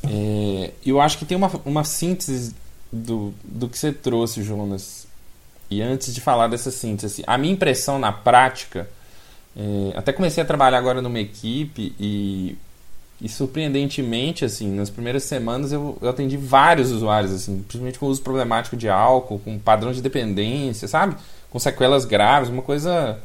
[0.04, 2.54] É, eu acho que tem uma, uma síntese
[2.92, 5.09] do, do que você trouxe, Jonas.
[5.68, 8.88] E antes de falar dessa síntese, a minha impressão na prática
[9.59, 12.57] É, até comecei a trabalhar agora numa equipe e,
[13.21, 18.23] e surpreendentemente, assim, nas primeiras semanas eu, eu atendi vários usuários, assim, principalmente com uso
[18.23, 21.16] problemático de álcool, com padrão de dependência, sabe?
[21.51, 23.18] Com sequelas graves, uma coisa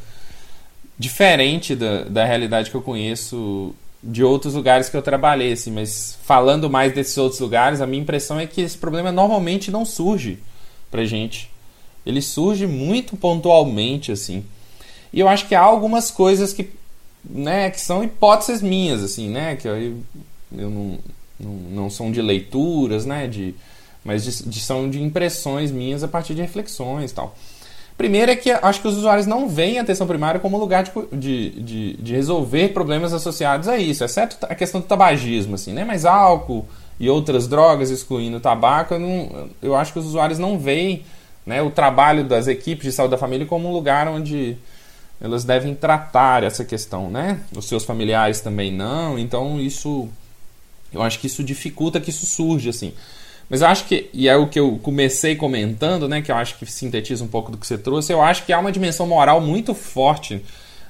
[0.97, 6.17] diferente da, da realidade que eu conheço de outros lugares que eu trabalhei, assim, mas
[6.23, 10.39] falando mais desses outros lugares, a minha impressão é que esse problema normalmente não surge
[10.89, 11.51] pra gente.
[12.05, 14.43] Ele surge muito pontualmente, assim.
[15.13, 16.69] E eu acho que há algumas coisas que,
[17.23, 19.75] né, que são hipóteses minhas, assim, né, que eu,
[20.57, 20.99] eu não,
[21.39, 23.53] não, não são de leituras, né, de,
[24.03, 27.35] mas de, de, são de impressões minhas a partir de reflexões e tal.
[27.95, 30.91] Primeiro é que acho que os usuários não veem a atenção primária como lugar de,
[31.11, 35.85] de, de, de, resolver problemas associados a isso, exceto a questão do tabagismo, assim, né?
[35.85, 36.65] Mas álcool
[36.99, 41.05] e outras drogas, excluindo o tabaco, eu, não, eu acho que os usuários não veem
[41.45, 44.57] né, o trabalho das equipes de saúde da família como um lugar onde
[45.21, 47.39] elas devem tratar essa questão, né?
[47.55, 50.09] Os seus familiares também não, então isso,
[50.91, 52.93] eu acho que isso dificulta que isso surja, assim.
[53.49, 56.57] Mas eu acho que, e é o que eu comecei comentando, né, que eu acho
[56.57, 59.39] que sintetiza um pouco do que você trouxe, eu acho que há uma dimensão moral
[59.41, 60.43] muito forte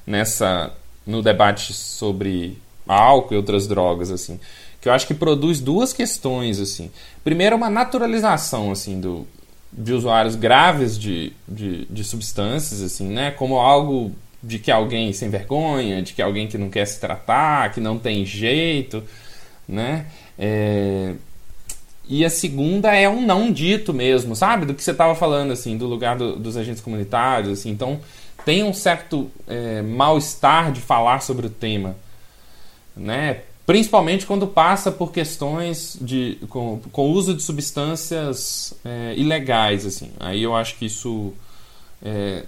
[0.05, 0.71] nessa
[1.05, 2.57] no debate sobre
[2.87, 4.39] álcool e outras drogas, assim,
[4.79, 6.91] que eu acho que produz duas questões, assim.
[7.23, 9.27] Primeiro, uma naturalização, assim, do,
[9.75, 15.29] de usuários graves de, de, de substâncias, assim, né, como algo de que alguém sem
[15.29, 19.03] vergonha, de que alguém que não quer se tratar, que não tem jeito,
[19.67, 20.05] né,
[20.37, 21.13] é
[22.07, 24.65] e a segunda é um não dito mesmo, sabe?
[24.65, 27.69] Do que você estava falando, assim, do lugar do, dos agentes comunitários, assim.
[27.69, 27.99] Então,
[28.43, 31.95] tem um certo é, mal-estar de falar sobre o tema,
[32.95, 33.41] né?
[33.65, 40.11] Principalmente quando passa por questões de com, com uso de substâncias é, ilegais, assim.
[40.19, 41.31] Aí eu acho que isso
[42.03, 42.43] é,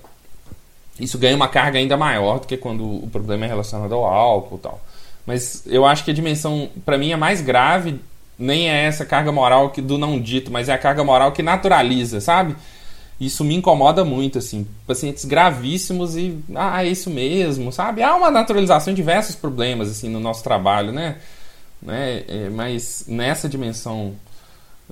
[0.99, 4.57] isso ganha uma carga ainda maior do que quando o problema é relacionado ao álcool,
[4.57, 4.81] tal.
[5.25, 7.99] Mas eu acho que a dimensão, para mim, é mais grave
[8.37, 11.41] nem é essa carga moral que, do não dito, mas é a carga moral que
[11.41, 12.55] naturaliza, sabe?
[13.19, 14.67] Isso me incomoda muito, assim.
[14.85, 16.37] Pacientes gravíssimos e.
[16.53, 18.03] Ah, é isso mesmo, sabe?
[18.03, 21.17] Há uma naturalização de diversos problemas, assim, no nosso trabalho, né?
[21.81, 22.23] né?
[22.27, 24.15] É, mas nessa dimensão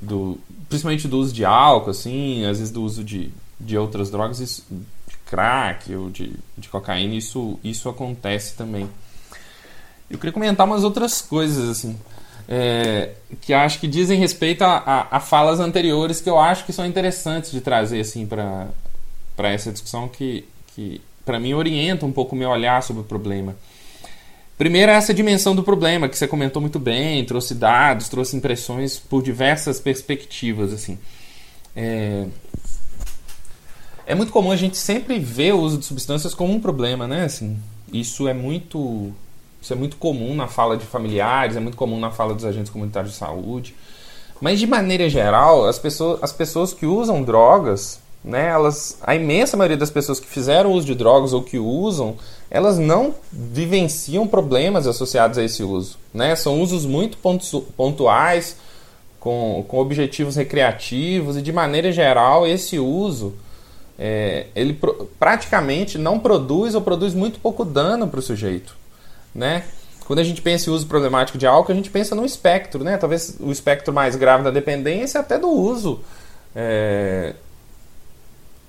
[0.02, 0.40] do.
[0.70, 4.64] Principalmente do uso de álcool, assim, às vezes do uso de, de outras drogas, isso,
[4.70, 8.90] de crack ou de, de cocaína, isso, isso acontece também.
[10.10, 11.98] Eu queria comentar umas outras coisas, assim
[12.48, 16.74] é, que acho que dizem respeito a, a, a, falas anteriores que eu acho que
[16.74, 18.70] são interessantes de trazer assim para
[19.38, 23.56] essa discussão que, que para mim orienta um pouco o meu olhar sobre o problema.
[24.58, 29.24] Primeiro essa dimensão do problema que você comentou muito bem, trouxe dados, trouxe impressões por
[29.24, 31.00] diversas perspectivas assim.
[31.76, 32.26] É,
[34.06, 37.24] é muito comum a gente sempre ver o uso de substâncias como um problema, né?
[37.24, 37.58] Assim,
[37.92, 39.14] isso é muito
[39.64, 42.70] isso é muito comum na fala de familiares, é muito comum na fala dos agentes
[42.70, 43.74] comunitários de saúde.
[44.42, 49.56] Mas de maneira geral, as pessoas, as pessoas que usam drogas, né, elas, a imensa
[49.56, 52.18] maioria das pessoas que fizeram uso de drogas ou que usam,
[52.52, 55.98] elas não vivenciam problemas associados a esse uso.
[56.14, 56.36] Né?
[56.36, 57.18] São usos muito
[57.78, 58.58] pontuais,
[59.18, 63.34] com, com objetivos recreativos, e de maneira geral, esse uso
[63.98, 64.78] é, ele
[65.18, 68.83] praticamente não produz ou produz muito pouco dano para o sujeito
[69.34, 69.64] né?
[70.06, 72.98] Quando a gente pensa em uso problemático de álcool, a gente pensa no espectro, né?
[72.98, 76.02] Talvez o espectro mais grave da dependência até do uso
[76.56, 77.34] é,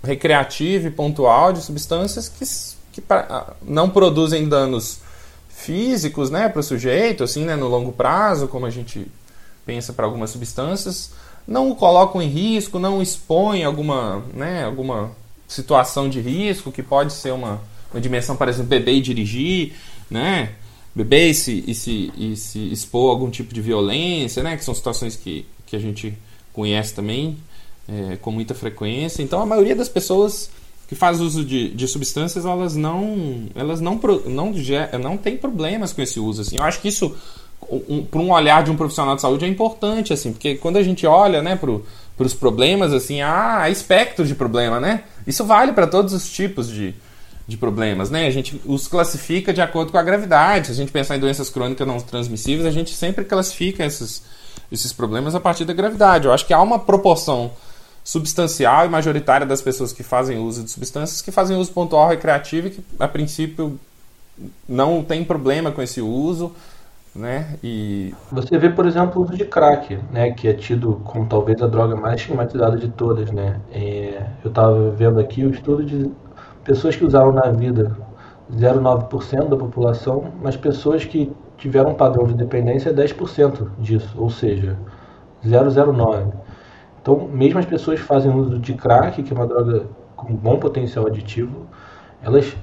[0.02, 2.44] recreativo e pontual de substâncias que,
[2.92, 5.00] que pra, não produzem danos
[5.48, 9.06] físicos, né, para o sujeito, assim, né, no longo prazo, como a gente
[9.64, 11.12] pensa para algumas substâncias,
[11.46, 15.12] não o colocam em risco, não expõem alguma, né, alguma
[15.46, 17.60] situação de risco que pode ser uma,
[17.92, 19.74] uma dimensão, por exemplo, beber e dirigir,
[20.10, 20.52] né?
[20.94, 24.56] Beber e se, e se, e se expor a algum tipo de violência, né?
[24.56, 26.16] Que são situações que, que a gente
[26.52, 27.36] conhece também
[27.88, 29.22] é, com muita frequência.
[29.22, 30.50] Então, a maioria das pessoas
[30.88, 34.52] que faz uso de, de substâncias, elas não, elas não, não,
[35.00, 36.42] não tem problemas com esse uso.
[36.42, 36.56] Assim.
[36.56, 37.16] Eu acho que isso,
[37.88, 40.82] um, para um olhar de um profissional de saúde, é importante, assim, porque quando a
[40.82, 45.04] gente olha né, para os problemas, assim, há espectro de problema, né?
[45.26, 46.94] Isso vale para todos os tipos de,
[47.46, 48.26] de problemas, né?
[48.26, 50.68] A gente os classifica de acordo com a gravidade.
[50.68, 54.22] Se a gente pensar em doenças crônicas não transmissíveis, a gente sempre classifica esses,
[54.72, 56.26] esses problemas a partir da gravidade.
[56.26, 57.50] Eu acho que há uma proporção
[58.02, 62.68] substancial e majoritária das pessoas que fazem uso de substâncias que fazem uso pontual recreativo
[62.68, 63.78] e que, a princípio,
[64.68, 66.52] não tem problema com esse uso.
[67.14, 67.56] Né?
[67.62, 71.62] E você vê, por exemplo, o uso de crack, né, que é tido como talvez
[71.62, 73.60] a droga mais estigmatizada de todas, né?
[73.70, 76.10] É, eu estava vendo aqui o estudo de
[76.64, 77.96] pessoas que usaram na vida
[78.52, 84.30] 0,9% da população, mas pessoas que tiveram um padrão de dependência é 10% disso, ou
[84.30, 84.76] seja,
[85.44, 86.32] 0,09%.
[87.00, 90.58] Então, mesmo as pessoas que fazem uso de crack, que é uma droga com bom
[90.58, 91.66] potencial aditivo,
[92.22, 92.56] elas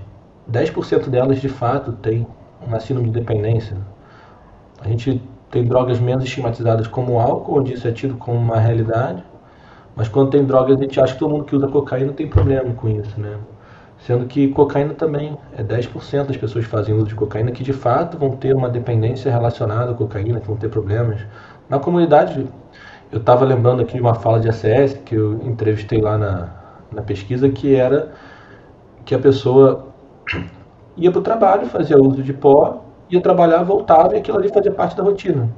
[0.51, 2.25] 10% delas de fato têm
[2.65, 3.77] uma síndrome de dependência.
[4.79, 8.57] A gente tem drogas menos estigmatizadas como o álcool, onde isso é tido como uma
[8.57, 9.23] realidade,
[9.95, 12.73] mas quando tem drogas a gente acha que todo mundo que usa cocaína tem problema
[12.73, 13.37] com isso, né?
[14.05, 17.73] Sendo que cocaína também é 10% das pessoas que fazem uso de cocaína que de
[17.73, 21.21] fato vão ter uma dependência relacionada à cocaína, que vão ter problemas.
[21.69, 22.47] Na comunidade,
[23.11, 26.49] eu estava lembrando aqui de uma fala de ACS que eu entrevistei lá na,
[26.91, 28.11] na pesquisa, que era
[29.05, 29.87] que a pessoa
[30.97, 34.71] ia para o trabalho, fazia uso de pó, ia trabalhar, voltava e aquilo ali fazia
[34.71, 35.49] parte da rotina.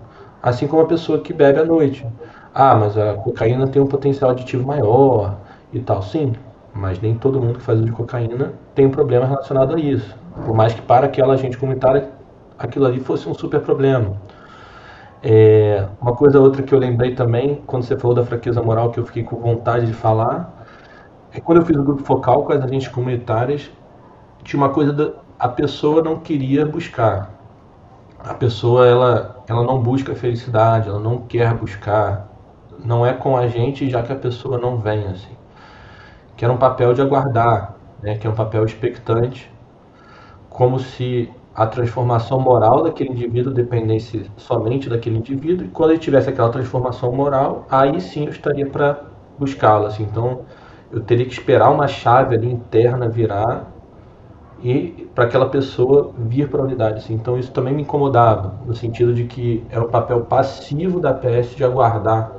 [0.42, 2.06] Assim como a pessoa que bebe à noite.
[2.54, 5.38] Ah, mas a cocaína tem um potencial aditivo maior
[5.72, 6.02] e tal.
[6.04, 6.34] Sim,
[6.74, 10.16] mas nem todo mundo que faz uso de cocaína tem um problema relacionado a isso.
[10.46, 12.10] Por mais que para aquela gente comunitária
[12.58, 14.18] aquilo ali fosse um super problema.
[15.22, 19.00] É, uma coisa outra que eu lembrei também, quando você falou da fraqueza moral, que
[19.00, 20.66] eu fiquei com vontade de falar,
[21.32, 23.72] é quando eu fiz o grupo focal com as agentes comunitárias,
[24.44, 27.30] tinha uma coisa da a pessoa não queria buscar.
[28.20, 32.30] A pessoa ela, ela não busca felicidade, ela não quer buscar.
[32.84, 35.36] Não é com a gente já que a pessoa não vem assim
[36.36, 39.52] que era um papel de aguardar, né, que é um papel expectante,
[40.50, 46.30] como se a transformação moral daquele indivíduo dependesse somente daquele indivíduo, e quando ele tivesse
[46.30, 49.04] aquela transformação moral, aí sim eu estaria para
[49.38, 49.88] buscá-la.
[49.88, 50.04] Assim.
[50.04, 50.42] Então,
[50.92, 53.72] eu teria que esperar uma chave ali interna virar
[54.64, 56.98] e para aquela pessoa vir para a unidade.
[57.00, 57.14] Assim.
[57.14, 61.56] Então, isso também me incomodava, no sentido de que era o papel passivo da PS
[61.56, 62.32] de aguardar.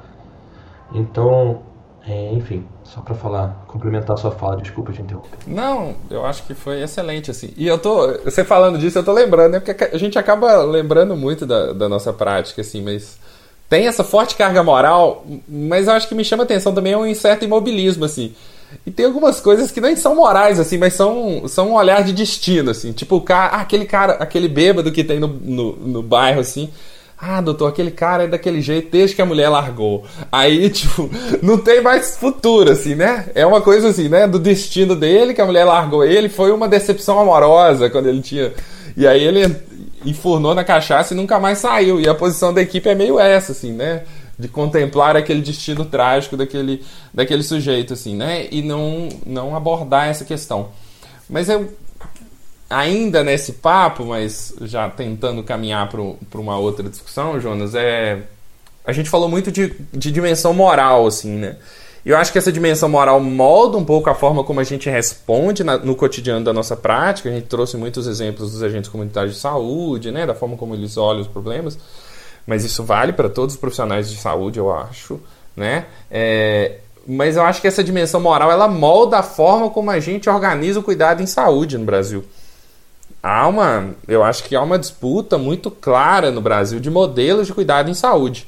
[0.92, 1.60] Então,
[2.06, 5.38] é, enfim, só para falar, complementar a sua fala, desculpa te interromper.
[5.46, 7.50] Não, eu acho que foi excelente, assim.
[7.56, 9.60] E eu tô, você falando disso, eu tô lembrando, né?
[9.60, 13.16] Porque a gente acaba lembrando muito da, da nossa prática, assim, mas
[13.70, 17.46] tem essa forte carga moral, mas eu acho que me chama atenção também um certo
[17.46, 18.34] imobilismo, assim.
[18.84, 22.12] E tem algumas coisas que nem são morais, assim, mas são, são um olhar de
[22.12, 22.92] destino, assim.
[22.92, 26.70] Tipo, o cara, ah, aquele cara, aquele bêbado que tem no, no, no bairro, assim
[27.26, 30.04] ah, doutor, aquele cara é daquele jeito desde que a mulher largou.
[30.30, 31.08] Aí, tipo,
[31.42, 33.30] não tem mais futuro, assim, né?
[33.34, 34.28] É uma coisa assim, né?
[34.28, 38.52] Do destino dele, que a mulher largou ele, foi uma decepção amorosa quando ele tinha.
[38.94, 39.56] E aí ele
[40.04, 41.98] enfurnou na cachaça e nunca mais saiu.
[41.98, 44.02] E a posição da equipe é meio essa, assim, né?
[44.38, 48.48] De contemplar aquele destino trágico daquele, daquele sujeito, assim, né?
[48.50, 50.68] E não, não abordar essa questão.
[51.28, 51.72] Mas eu
[52.74, 58.22] ainda nesse papo, mas já tentando caminhar para uma outra discussão, Jonas, é
[58.84, 61.56] a gente falou muito de, de dimensão moral, assim, né?
[62.04, 64.90] E eu acho que essa dimensão moral molda um pouco a forma como a gente
[64.90, 67.30] responde na, no cotidiano da nossa prática.
[67.30, 70.26] A gente trouxe muitos exemplos dos agentes comunitários de saúde, né?
[70.26, 71.78] Da forma como eles olham os problemas.
[72.46, 75.18] Mas isso vale para todos os profissionais de saúde, eu acho,
[75.56, 75.86] né?
[76.10, 80.28] É, mas eu acho que essa dimensão moral ela molda a forma como a gente
[80.28, 82.22] organiza o cuidado em saúde no Brasil
[83.24, 87.54] há uma, eu acho que há uma disputa muito clara no Brasil de modelos de
[87.54, 88.46] cuidado em saúde,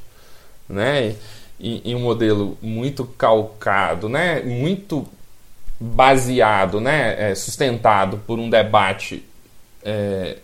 [0.68, 1.14] né?
[1.58, 4.42] E, e um modelo muito calcado, né?
[4.42, 5.08] Muito
[5.80, 7.30] baseado, né?
[7.30, 9.24] É, sustentado por um debate
[9.82, 10.36] é,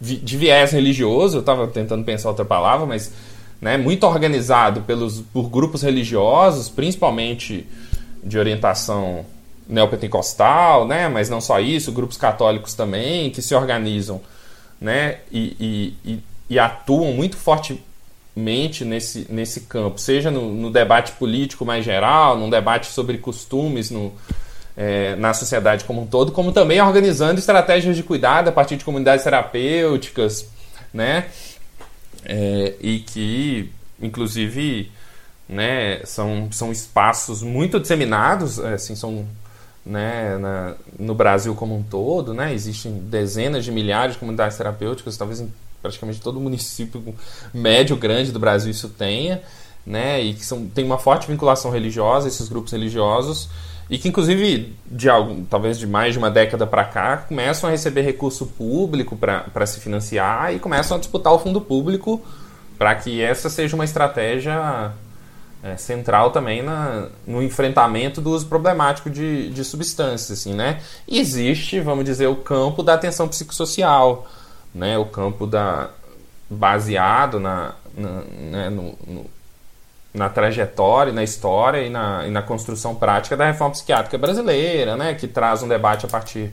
[0.00, 1.38] de viés religioso.
[1.38, 3.12] Eu estava tentando pensar outra palavra, mas
[3.60, 7.66] né, muito organizado pelos por grupos religiosos, principalmente
[8.22, 9.26] de orientação
[9.68, 11.08] neopentecostal, né?
[11.08, 14.20] mas não só isso, grupos católicos também, que se organizam
[14.80, 15.18] né?
[15.30, 15.56] e,
[16.04, 21.84] e, e, e atuam muito fortemente nesse, nesse campo, seja no, no, debate político mais
[21.84, 24.12] geral, num debate sobre costumes no,
[24.76, 28.84] é, na sociedade como um todo, como também organizando estratégias de cuidado a partir de
[28.84, 30.48] comunidades terapêuticas,
[30.92, 31.26] né?
[32.24, 33.70] É, e que,
[34.02, 34.90] inclusive,
[35.48, 39.26] né, são, são espaços muito disseminados, assim, são
[39.86, 45.16] né, na, no Brasil como um todo, né, existem dezenas de milhares de comunidades terapêuticas,
[45.16, 47.14] talvez em praticamente todo município
[47.54, 49.40] médio grande do Brasil isso tenha,
[49.86, 53.48] né, e que são, tem uma forte vinculação religiosa, esses grupos religiosos,
[53.88, 57.70] e que inclusive de algo, talvez de mais de uma década para cá começam a
[57.70, 62.20] receber recurso público para se financiar e começam a disputar o fundo público
[62.76, 64.92] para que essa seja uma estratégia
[65.66, 70.80] é, central também na, no enfrentamento do uso problemático de, de substâncias, assim, né?
[71.08, 74.26] E existe, vamos dizer, o campo da atenção psicossocial,
[74.72, 74.96] né?
[74.96, 75.90] O campo da
[76.48, 78.70] baseado na, na né?
[78.70, 79.26] no, no,
[80.14, 85.14] na trajetória, na história e na, e na construção prática da reforma psiquiátrica brasileira, né?
[85.14, 86.52] Que traz um debate a partir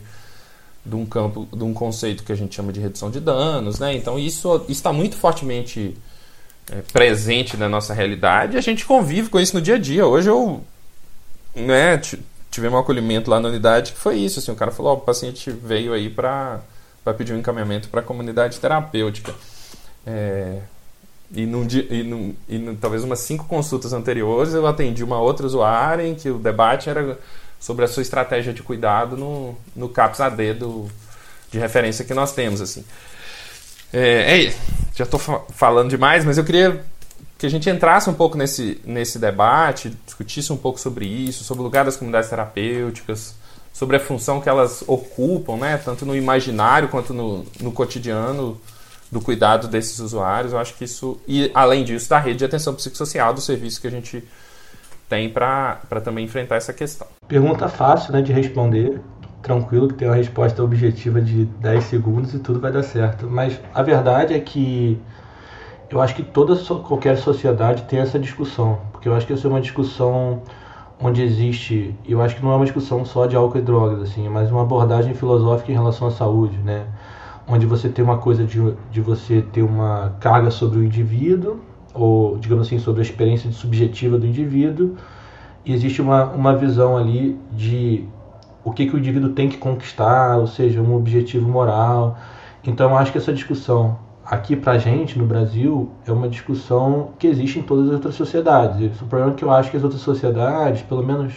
[0.83, 3.93] de um campo, de um conceito que a gente chama de redução de danos, né?
[3.93, 5.95] Então isso está muito fortemente
[6.71, 10.05] é, presente na nossa realidade e a gente convive com isso no dia a dia.
[10.05, 10.63] Hoje eu
[11.55, 11.99] né,
[12.49, 14.39] tivemos um acolhimento lá na unidade que foi isso.
[14.39, 16.61] Assim, o cara falou: oh, o paciente veio aí para
[17.17, 19.33] pedir um encaminhamento para a comunidade terapêutica.
[20.05, 20.59] É,
[21.33, 25.45] e, num, e, num, e num, talvez umas cinco consultas anteriores eu atendi uma outra
[25.45, 27.17] usuária em que o debate era
[27.59, 30.87] sobre a sua estratégia de cuidado no, no CAPS AD do,
[31.49, 32.61] de referência que nós temos.
[32.61, 32.83] assim.
[33.93, 34.53] É, é,
[34.95, 36.83] já estou falando demais, mas eu queria
[37.37, 41.61] que a gente entrasse um pouco nesse, nesse debate, discutisse um pouco sobre isso, sobre
[41.61, 43.35] o lugar das comunidades terapêuticas,
[43.71, 48.59] sobre a função que elas ocupam, né, tanto no imaginário quanto no, no cotidiano
[49.11, 50.53] do cuidado desses usuários.
[50.53, 53.87] Eu acho que isso, e além disso, da rede de atenção psicossocial, do serviço que
[53.87, 54.23] a gente
[55.09, 57.07] tem para também enfrentar essa questão.
[57.27, 58.99] Pergunta fácil né, de responder,
[59.43, 63.29] tranquilo, que tem uma resposta objetiva de 10 segundos e tudo vai dar certo.
[63.29, 64.99] Mas a verdade é que
[65.91, 69.49] eu acho que toda qualquer sociedade tem essa discussão, porque eu acho que essa é
[69.49, 70.41] uma discussão
[70.99, 74.27] onde existe, eu acho que não é uma discussão só de álcool e drogas, assim,
[74.29, 76.85] mas uma abordagem filosófica em relação à saúde, né?
[77.45, 81.59] Onde você tem uma coisa de, de você ter uma carga sobre o indivíduo,
[81.93, 84.95] ou digamos assim, sobre a experiência subjetiva do indivíduo,
[85.65, 88.05] e existe uma, uma visão ali de
[88.63, 92.17] o que, que o indivíduo tem que conquistar, ou seja, um objetivo moral.
[92.65, 97.27] Então, eu acho que essa discussão aqui pra gente, no Brasil, é uma discussão que
[97.27, 99.01] existe em todas as outras sociedades.
[99.01, 101.33] O problema é que eu acho que as outras sociedades, pelo menos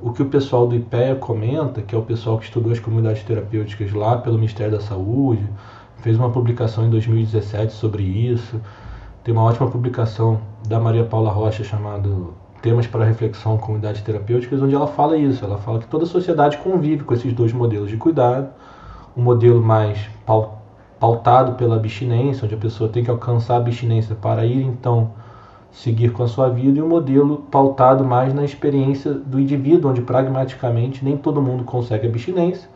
[0.00, 3.24] o que o pessoal do IPEA comenta, que é o pessoal que estudou as comunidades
[3.24, 5.44] terapêuticas lá pelo Ministério da Saúde,
[5.96, 8.60] fez uma publicação em 2017 sobre isso.
[9.24, 12.08] Tem uma ótima publicação da Maria Paula Rocha chamada
[12.68, 15.42] Temas para Reflexão Comunidades Terapêuticas, onde ela fala isso.
[15.42, 18.50] Ela fala que toda sociedade convive com esses dois modelos de cuidado.
[19.16, 19.98] O modelo mais
[21.00, 25.12] pautado pela abstinência, onde a pessoa tem que alcançar a abstinência para ir então
[25.72, 30.02] seguir com a sua vida, e um modelo pautado mais na experiência do indivíduo, onde
[30.02, 32.68] pragmaticamente nem todo mundo consegue abstinência.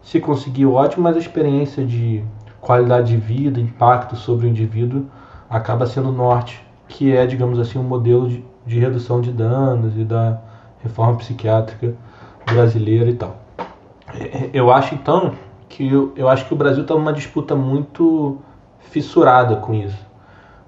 [0.00, 2.24] Se conseguir, ótimo, mas a experiência de
[2.62, 5.04] qualidade de vida, impacto sobre o indivíduo,
[5.50, 9.96] acaba sendo o norte, que é, digamos assim, um modelo de, de redução de danos
[9.96, 10.38] e da
[10.82, 11.94] reforma psiquiátrica
[12.44, 13.36] brasileira e tal.
[14.52, 15.32] Eu acho então
[15.68, 18.38] que eu, eu acho que o Brasil está numa disputa muito
[18.78, 20.06] fissurada com isso.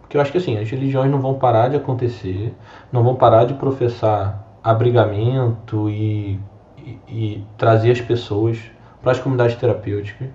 [0.01, 2.55] Porque eu acho que assim, as religiões não vão parar de acontecer,
[2.91, 6.41] não vão parar de professar abrigamento e,
[6.79, 8.59] e, e trazer as pessoas
[9.03, 10.29] para as comunidades terapêuticas.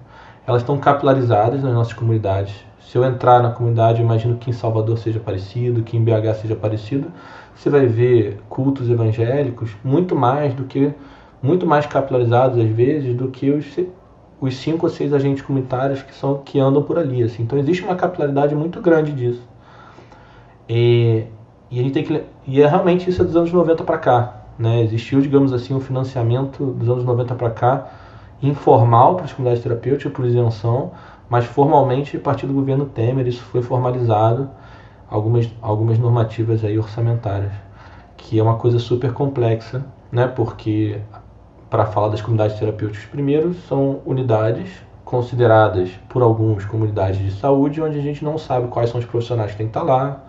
[0.48, 2.56] Elas estão capilarizadas nas nossas comunidades.
[2.80, 6.56] Se eu entrar na comunidade, imagino que em Salvador seja parecido, que em BH seja
[6.56, 7.12] parecido,
[7.56, 10.94] você vai ver cultos evangélicos muito mais do que
[11.42, 13.66] muito mais capilarizados às vezes do que os
[14.40, 17.24] os cinco ou seis agentes comunitários que são que andam por ali.
[17.24, 17.44] Assim.
[17.44, 19.42] Então existe uma capilaridade muito grande disso.
[20.68, 21.24] E,
[21.72, 24.46] e a gente tem que e é realmente isso é dos anos 90 para cá,
[24.58, 24.84] né?
[24.84, 27.92] Existiu, digamos assim, um financiamento dos anos 90 para cá
[28.42, 30.92] informal para as comunidades terapêuticas por isenção,
[31.30, 34.50] mas formalmente a partir do governo Temer isso foi formalizado
[35.10, 37.52] algumas algumas normativas aí orçamentárias,
[38.18, 40.28] que é uma coisa super complexa, né?
[40.28, 41.00] Porque
[41.70, 44.70] para falar das comunidades terapêuticas primeiro, são unidades
[45.04, 49.52] consideradas por alguns comunidades de saúde, onde a gente não sabe quais são os profissionais
[49.52, 50.24] que têm que estar lá,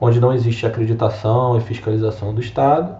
[0.00, 2.96] onde não existe acreditação e fiscalização do Estado.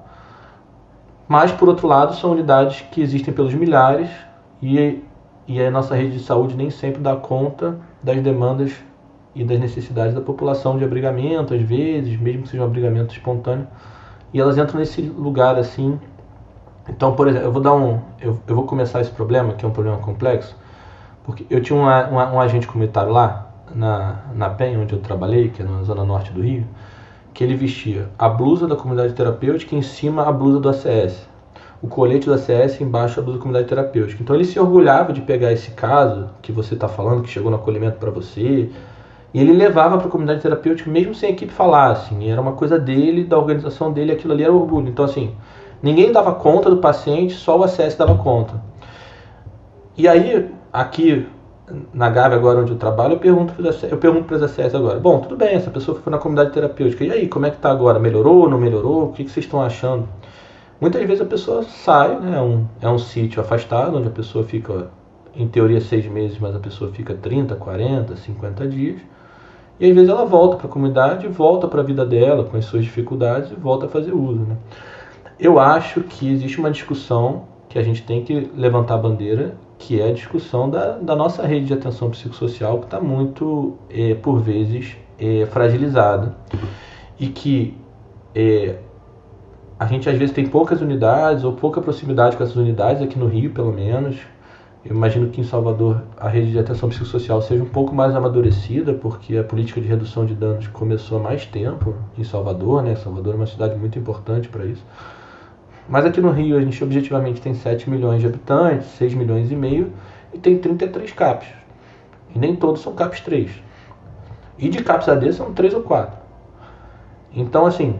[1.28, 4.08] Mas, por outro lado, são unidades que existem pelos milhares
[4.62, 5.02] e,
[5.46, 8.72] e a nossa rede de saúde nem sempre dá conta das demandas
[9.36, 13.68] e das necessidades da população de abrigamento, às vezes, mesmo que seja um abrigamento espontâneo.
[14.34, 16.00] E elas entram nesse lugar assim
[16.88, 19.68] então, por exemplo, eu vou dar um, eu, eu vou começar esse problema, que é
[19.68, 20.56] um problema complexo,
[21.24, 25.48] porque eu tinha um, um, um agente comunitário lá, na, na PEN, onde eu trabalhei,
[25.48, 26.64] que é na zona norte do Rio,
[27.34, 31.28] que ele vestia a blusa da comunidade terapêutica em cima a blusa do ACS.
[31.82, 34.22] O colete do ACS embaixo a blusa da comunidade terapêutica.
[34.22, 37.56] Então ele se orgulhava de pegar esse caso que você está falando, que chegou no
[37.56, 38.70] acolhimento para você,
[39.36, 42.52] e ele levava para a comunidade terapêutica mesmo sem a equipe falar, assim, era uma
[42.52, 44.88] coisa dele, da organização dele, aquilo ali era orgulho.
[44.88, 45.34] Então assim,
[45.82, 48.60] Ninguém dava conta do paciente, só o ACS dava conta.
[49.96, 51.26] E aí, aqui
[51.92, 55.54] na Gávea, agora onde eu trabalho, eu pergunto para os ACS agora, bom, tudo bem,
[55.54, 57.98] essa pessoa foi na comunidade terapêutica, e aí, como é que está agora?
[57.98, 59.06] Melhorou, não melhorou?
[59.06, 60.08] O que, que vocês estão achando?
[60.80, 64.44] Muitas vezes a pessoa sai, né, é um, é um sítio afastado, onde a pessoa
[64.44, 64.88] fica,
[65.34, 69.00] em teoria, seis meses, mas a pessoa fica 30, 40, 50 dias,
[69.78, 72.64] e às vezes ela volta para a comunidade, volta para a vida dela, com as
[72.64, 74.56] suas dificuldades, e volta a fazer uso, né?
[75.38, 80.00] Eu acho que existe uma discussão que a gente tem que levantar a bandeira, que
[80.00, 84.40] é a discussão da, da nossa rede de atenção psicossocial, que está muito, é, por
[84.40, 86.34] vezes, é, fragilizada.
[87.20, 87.76] E que
[88.34, 88.76] é,
[89.78, 93.26] a gente às vezes tem poucas unidades ou pouca proximidade com essas unidades, aqui no
[93.26, 94.16] Rio pelo menos.
[94.88, 98.94] Eu imagino que em Salvador a rede de atenção psicossocial seja um pouco mais amadurecida,
[98.94, 102.94] porque a política de redução de danos começou há mais tempo em Salvador, né?
[102.94, 104.84] Salvador é uma cidade muito importante para isso.
[105.88, 109.56] Mas aqui no Rio a gente objetivamente tem 7 milhões de habitantes, 6 milhões e
[109.56, 109.92] meio,
[110.32, 111.48] e tem 33 CAPs.
[112.32, 113.50] E nem todos são CAPs 3.
[114.56, 116.16] E de CAPs AD são 3 ou 4.
[117.34, 117.98] Então, assim,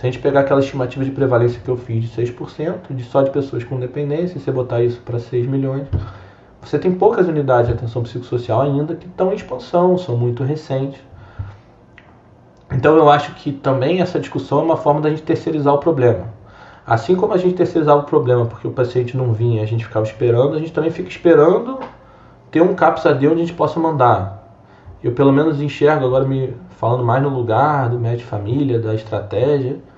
[0.00, 3.20] se a gente pegar aquela estimativa de prevalência que eu fiz de 6%, de só
[3.20, 5.86] de pessoas com dependência, e você botar isso para 6 milhões,
[6.62, 10.98] você tem poucas unidades de atenção psicossocial ainda que estão em expansão, são muito recentes.
[12.72, 16.28] Então eu acho que também essa discussão é uma forma da gente terceirizar o problema.
[16.86, 20.06] Assim como a gente terceirizava o problema porque o paciente não vinha, a gente ficava
[20.06, 21.78] esperando, a gente também fica esperando
[22.50, 24.56] ter um CAPS AD onde a gente possa mandar.
[25.04, 29.89] Eu pelo menos enxergo agora me falando mais no lugar do médico família, da estratégia,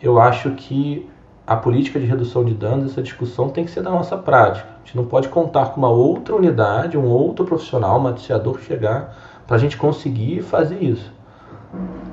[0.00, 1.08] eu acho que
[1.46, 4.68] a política de redução de danos, essa discussão tem que ser da nossa prática.
[4.68, 9.16] A gente não pode contar com uma outra unidade, um outro profissional, um noticiador chegar
[9.46, 11.14] para a gente conseguir fazer isso.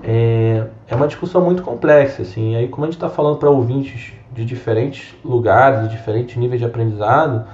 [0.03, 2.55] É, é uma discussão muito complexa, assim.
[2.55, 6.67] Aí, como a gente está falando para ouvintes de diferentes lugares, de diferentes níveis de
[6.67, 7.45] aprendizado,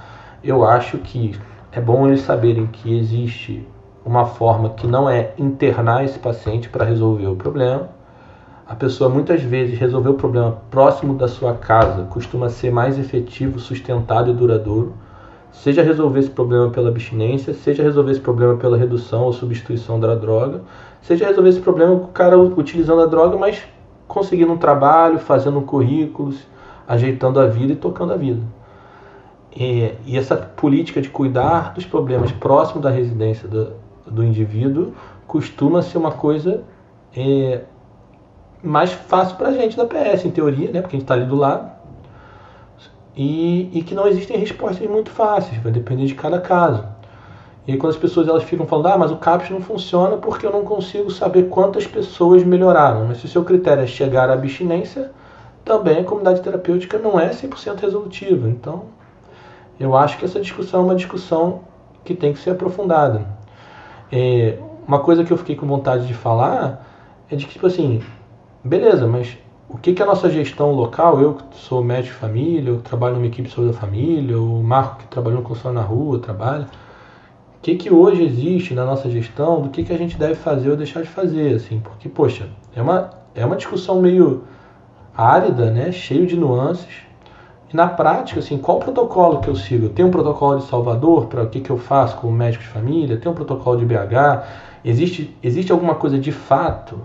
[0.42, 1.38] eu acho que
[1.72, 3.66] é bom eles saberem que existe
[4.04, 7.88] uma forma que não é internar esse paciente para resolver o problema.
[8.70, 13.58] A pessoa muitas vezes resolver o problema próximo da sua casa costuma ser mais efetivo,
[13.58, 14.94] sustentado e duradouro.
[15.50, 20.14] Seja resolver esse problema pela abstinência, seja resolver esse problema pela redução ou substituição da
[20.14, 20.60] droga,
[21.02, 23.60] seja resolver esse problema com o cara utilizando a droga, mas
[24.06, 26.38] conseguindo um trabalho, fazendo currículos,
[26.86, 28.42] ajeitando a vida e tocando a vida.
[29.52, 33.72] E, e essa política de cuidar dos problemas próximo da residência do,
[34.06, 34.92] do indivíduo
[35.26, 36.62] costuma ser uma coisa
[37.16, 37.62] é,
[38.62, 40.80] mais fácil para a gente da PS, em teoria, né?
[40.80, 41.70] porque a gente está ali do lado.
[43.16, 46.84] E, e, que não existem respostas muito fáceis, vai depender de cada caso.
[47.66, 50.46] E aí quando as pessoas elas ficam falando, ah, mas o CAPS não funciona porque
[50.46, 53.06] eu não consigo saber quantas pessoas melhoraram.
[53.06, 55.10] Mas se o seu critério é chegar à abstinência,
[55.64, 58.48] também a comunidade terapêutica não é 100% resolutiva.
[58.48, 58.84] Então,
[59.78, 61.60] eu acho que essa discussão é uma discussão
[62.04, 63.26] que tem que ser aprofundada.
[64.10, 66.86] É, uma coisa que eu fiquei com vontade de falar
[67.30, 68.02] é de que, tipo assim,
[68.64, 69.38] beleza, mas
[69.68, 73.14] o que, que a nossa gestão local, eu que sou médico de família, eu trabalho
[73.14, 76.66] numa equipe de saúde da família, o Marco que trabalhou no consultório na rua, trabalha,
[77.56, 80.70] o que, que hoje existe na nossa gestão, do que, que a gente deve fazer
[80.70, 84.44] ou deixar de fazer, assim, porque, poxa, é uma, é uma discussão meio
[85.16, 87.04] árida, né, cheio de nuances,
[87.72, 89.90] e na prática, assim, qual protocolo que eu sigo?
[89.90, 93.16] Tem um protocolo de Salvador para o que, que eu faço como médico de família?
[93.16, 94.42] Tem um protocolo de BH?
[94.84, 96.98] Existe, existe alguma coisa de fato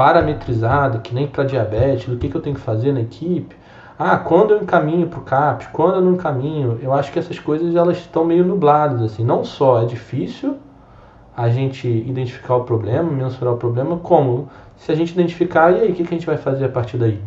[0.00, 3.54] parametrizada, que nem para diabetes, do que, que eu tenho que fazer na equipe?
[3.98, 6.78] Ah, quando eu encaminho para o CAPS, quando eu não encaminho?
[6.80, 9.02] Eu acho que essas coisas elas estão meio nubladas.
[9.02, 9.22] Assim.
[9.22, 10.56] Não só é difícil
[11.36, 15.92] a gente identificar o problema, mensurar o problema, como se a gente identificar, e aí,
[15.92, 17.20] o que, que a gente vai fazer a partir daí?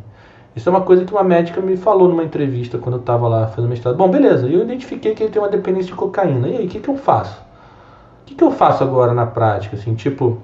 [0.56, 3.46] Isso é uma coisa que uma médica me falou numa entrevista quando eu estava lá
[3.46, 3.96] fazendo mestrado.
[3.96, 6.48] Bom, beleza, eu identifiquei que ele tem uma dependência de cocaína.
[6.48, 7.40] E aí, o que, que eu faço?
[8.24, 9.76] O que, que eu faço agora na prática?
[9.76, 10.42] Assim, tipo,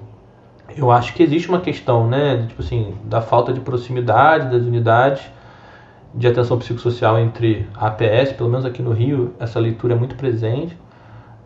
[0.76, 5.22] eu acho que existe uma questão, né, tipo assim, da falta de proximidade das unidades
[6.14, 10.16] de atenção psicossocial entre a APS, pelo menos aqui no Rio, essa leitura é muito
[10.16, 10.76] presente.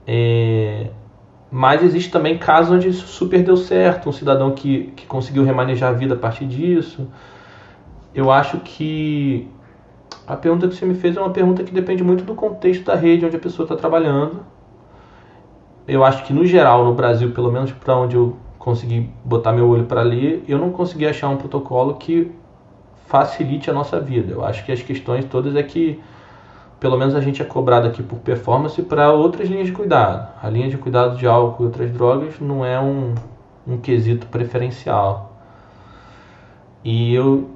[0.07, 0.89] É,
[1.51, 5.91] mas existe também casos onde isso super deu certo, um cidadão que, que conseguiu remanejar
[5.91, 7.09] a vida a partir disso
[8.15, 9.49] eu acho que
[10.27, 12.95] a pergunta que você me fez é uma pergunta que depende muito do contexto da
[12.95, 14.41] rede onde a pessoa está trabalhando.
[15.87, 19.69] Eu acho que no geral, no Brasil, pelo menos para onde eu consegui botar meu
[19.69, 22.33] olho para ler, eu não consegui achar um protocolo que
[23.07, 24.33] facilite a nossa vida.
[24.33, 26.01] Eu acho que as questões todas é que
[26.81, 30.29] pelo menos a gente é cobrado aqui por performance para outras linhas de cuidado.
[30.43, 33.15] A linha de cuidado de álcool e outras drogas não é um,
[33.67, 35.39] um quesito preferencial.
[36.83, 37.51] E eu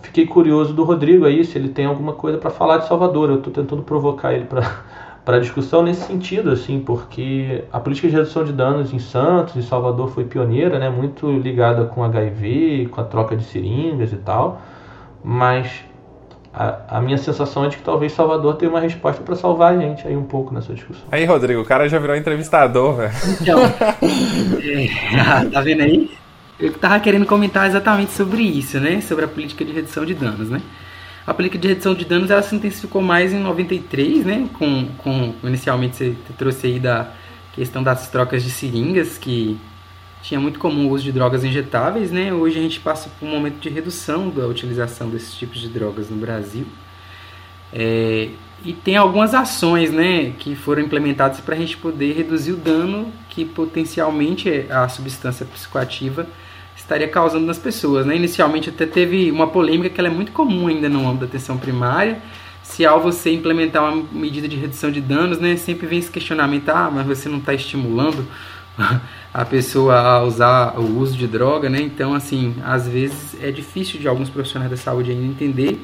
[0.00, 3.30] fiquei curioso do Rodrigo aí, se ele tem alguma coisa para falar de Salvador.
[3.30, 4.84] Eu estou tentando provocar ele para
[5.28, 9.62] para discussão nesse sentido, assim, porque a política de redução de danos em Santos e
[9.62, 14.62] Salvador foi pioneira, né, muito ligada com HIV, com a troca de seringas e tal,
[15.22, 15.84] mas
[16.50, 19.78] a, a, minha sensação é de que talvez Salvador tenha uma resposta para salvar a
[19.78, 21.04] gente aí um pouco nessa discussão.
[21.12, 23.12] Aí, Rodrigo, o cara já virou entrevistador, velho.
[23.38, 26.10] Então, é, tá vendo aí?
[26.58, 29.02] Eu estava querendo comentar exatamente sobre isso, né?
[29.02, 30.62] Sobre a política de redução de danos, né?
[31.28, 34.48] A política de redução de danos ela se intensificou mais em 93, né?
[34.54, 37.12] Com, com inicialmente você trouxe aí da
[37.52, 39.60] questão das trocas de seringas, que
[40.22, 42.32] tinha muito comum o uso de drogas injetáveis, né?
[42.32, 46.08] Hoje a gente passa por um momento de redução da utilização desses tipos de drogas
[46.08, 46.64] no Brasil.
[47.74, 48.30] É,
[48.64, 53.12] e tem algumas ações né, que foram implementadas para a gente poder reduzir o dano
[53.28, 56.26] que potencialmente a substância psicoativa
[56.88, 58.06] estaria causando nas pessoas.
[58.06, 58.16] Né?
[58.16, 62.18] Inicialmente até teve uma polêmica que é muito comum ainda no âmbito da atenção primária.
[62.62, 66.68] Se ao você implementar uma medida de redução de danos, né, sempre vem esse questionamento,
[66.70, 68.26] ah, mas você não está estimulando
[69.32, 71.80] a pessoa a usar o uso de droga, né?
[71.80, 75.80] Então, assim, às vezes é difícil de alguns profissionais da saúde ainda entender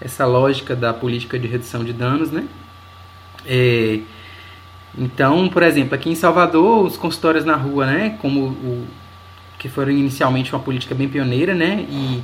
[0.00, 2.46] essa lógica da política de redução de danos, né?
[3.44, 4.00] É,
[4.96, 8.86] então, por exemplo, aqui em Salvador, os consultórios na rua, né, como o
[9.64, 12.22] que foram inicialmente uma política bem pioneira, né, e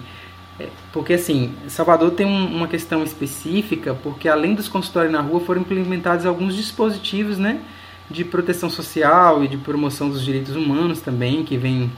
[0.60, 5.40] é, porque assim, Salvador tem um, uma questão específica, porque além dos consultórios na rua
[5.40, 7.62] foram implementados alguns dispositivos, né,
[8.10, 11.90] de proteção social e de promoção dos direitos humanos também, que vem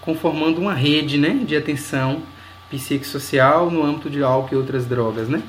[0.00, 2.22] conformando uma rede, né, de atenção
[2.70, 5.42] psicossocial no âmbito de álcool e outras drogas, né?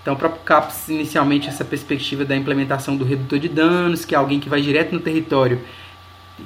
[0.00, 4.18] Então, para o CAPS, inicialmente, essa perspectiva da implementação do redutor de danos, que é
[4.18, 5.60] alguém que vai direto no território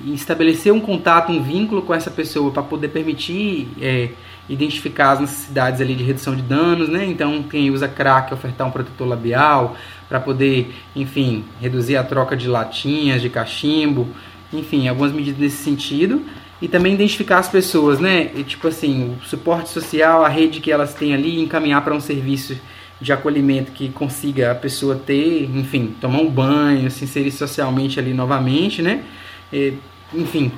[0.07, 4.11] estabelecer um contato, um vínculo com essa pessoa para poder permitir é,
[4.49, 7.05] identificar as necessidades ali de redução de danos, né?
[7.07, 9.77] Então, quem usa crack ofertar um protetor labial
[10.09, 14.09] para poder, enfim, reduzir a troca de latinhas, de cachimbo,
[14.53, 16.23] enfim, algumas medidas nesse sentido
[16.61, 18.31] e também identificar as pessoas, né?
[18.35, 22.01] E, tipo assim, o suporte social, a rede que elas têm ali, encaminhar para um
[22.01, 22.57] serviço
[23.01, 28.15] de acolhimento que consiga a pessoa ter, enfim, tomar um banho, se inserir socialmente ali
[28.15, 29.03] novamente, né?
[29.55, 29.75] E,
[30.13, 30.53] enfim,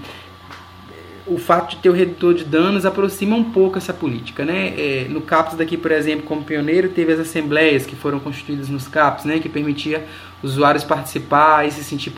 [1.26, 4.68] o fato de ter o redutor de danos aproxima um pouco essa política, né?
[4.76, 8.88] É, no CAPS daqui, por exemplo, como pioneiro, teve as assembleias que foram constituídas nos
[8.88, 9.38] CAPS, né?
[9.38, 10.04] Que permitia
[10.42, 12.12] usuários participar e se sentir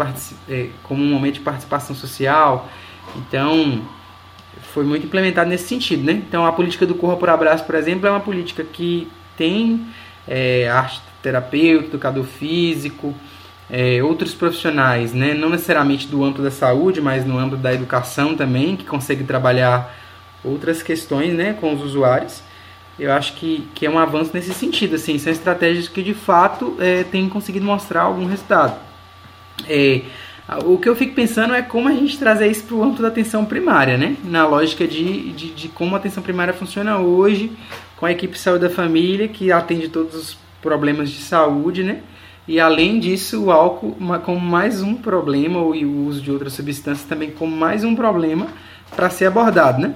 [0.49, 2.68] é, como um momento de participação social,
[3.16, 3.83] então,
[4.72, 6.12] foi muito implementado nesse sentido, né?
[6.12, 9.87] Então, a política do Corra por Abraço, por exemplo, é uma política que tem
[10.26, 13.14] é, arte terapeuta, educador físico,
[13.71, 15.35] é, outros profissionais, né?
[15.35, 19.95] Não necessariamente do âmbito da saúde, mas no âmbito da educação também, que consegue trabalhar
[20.43, 22.43] outras questões, né, com os usuários.
[22.99, 26.77] Eu acho que, que é um avanço nesse sentido, assim, são estratégias que de fato
[26.81, 28.77] é, têm conseguido mostrar algum resultado.
[29.69, 30.03] É,
[30.64, 33.09] o que eu fico pensando é como a gente trazer isso para o âmbito da
[33.09, 34.16] atenção primária, né?
[34.25, 37.53] Na lógica de, de, de, como a atenção primária funciona hoje,
[37.97, 42.01] com a equipe de saúde da família, que atende todos os problemas de saúde, né?
[42.49, 43.95] E além disso, o álcool
[44.25, 48.47] como mais um problema, ou o uso de outras substâncias também como mais um problema
[48.97, 49.95] para ser abordado, né?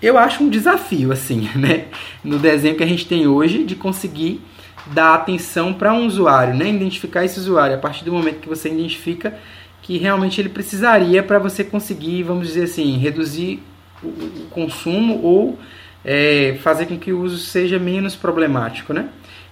[0.00, 1.86] Eu acho um desafio, assim, né?
[2.22, 4.40] No desenho que a gente tem hoje, de conseguir
[4.86, 6.68] dar atenção para um usuário, né?
[6.70, 9.36] Identificar esse usuário a partir do momento que você identifica
[9.82, 13.60] que realmente ele precisaria para você conseguir, vamos dizer assim, reduzir
[14.02, 15.58] o, consumo ou
[16.04, 19.08] é, fazer com que o uso seja menos problemático, né?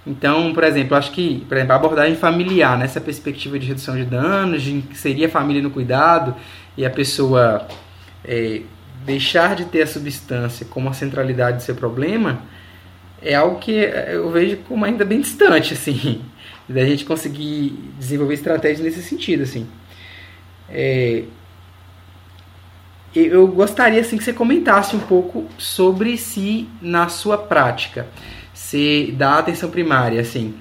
[0.07, 4.05] Então, por exemplo, acho que por exemplo, a abordagem familiar, nessa perspectiva de redução de
[4.05, 6.35] danos, de inserir a família no cuidado
[6.77, 7.69] e a pessoa
[8.25, 8.63] é,
[9.05, 12.43] deixar de ter a substância como a centralidade do seu problema,
[13.23, 16.23] é algo que eu vejo como ainda bem distante, assim,
[16.69, 19.67] da gente conseguir desenvolver estratégias nesse sentido, assim.
[20.69, 21.25] É,
[23.15, 28.07] eu gostaria assim que você comentasse um pouco sobre se na sua prática,
[28.71, 30.55] se da atenção primária, assim,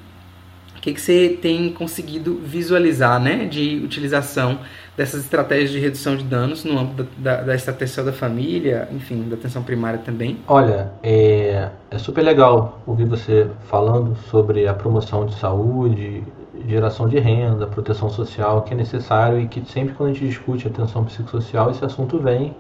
[0.76, 4.62] o que, que você tem conseguido visualizar, né, de utilização
[4.98, 9.30] dessas estratégias de redução de danos no âmbito da, da, da estratégia da família, enfim,
[9.30, 10.40] da atenção primária também?
[10.48, 16.24] Olha, é, é super legal ouvir você falando sobre a promoção de saúde,
[16.68, 20.68] geração de renda, proteção social, que é necessário e que sempre quando a gente discute
[20.68, 22.56] atenção psicossocial, esse assunto vem.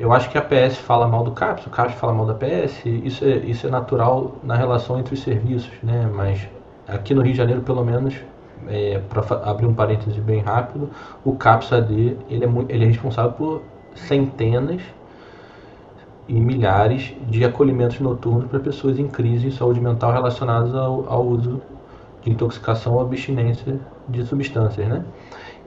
[0.00, 2.84] Eu acho que a PS fala mal do CAPS, o CAPS fala mal da PS,
[2.86, 6.10] isso é, isso é natural na relação entre os serviços, né?
[6.12, 6.48] Mas
[6.88, 8.14] aqui no Rio de Janeiro, pelo menos,
[8.68, 10.90] é, para abrir um parêntese bem rápido,
[11.24, 13.62] o CAPS-AD ele é, ele é responsável por
[13.94, 14.80] centenas
[16.26, 21.24] e milhares de acolhimentos noturnos para pessoas em crise de saúde mental relacionadas ao, ao
[21.24, 21.60] uso
[22.22, 23.78] de intoxicação ou abstinência
[24.08, 25.04] de substâncias, né?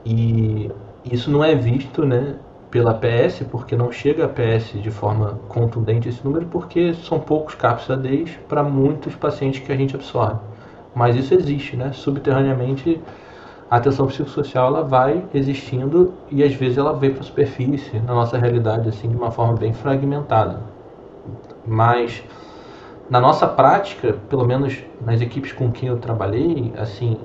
[0.04, 0.70] E
[1.04, 2.36] isso não é visto, né,
[2.76, 7.54] pela PS, porque não chega a PS de forma contundente esse número, porque são poucos
[7.54, 10.40] CAPS ADs para muitos pacientes que a gente absorve.
[10.94, 11.92] Mas isso existe, né?
[11.94, 13.00] Subterraneamente,
[13.70, 18.12] a atenção psicossocial ela vai existindo e às vezes ela vem para a superfície na
[18.12, 20.60] nossa realidade assim de uma forma bem fragmentada.
[21.66, 22.22] Mas
[23.08, 27.16] na nossa prática, pelo menos nas equipes com quem eu trabalhei, assim,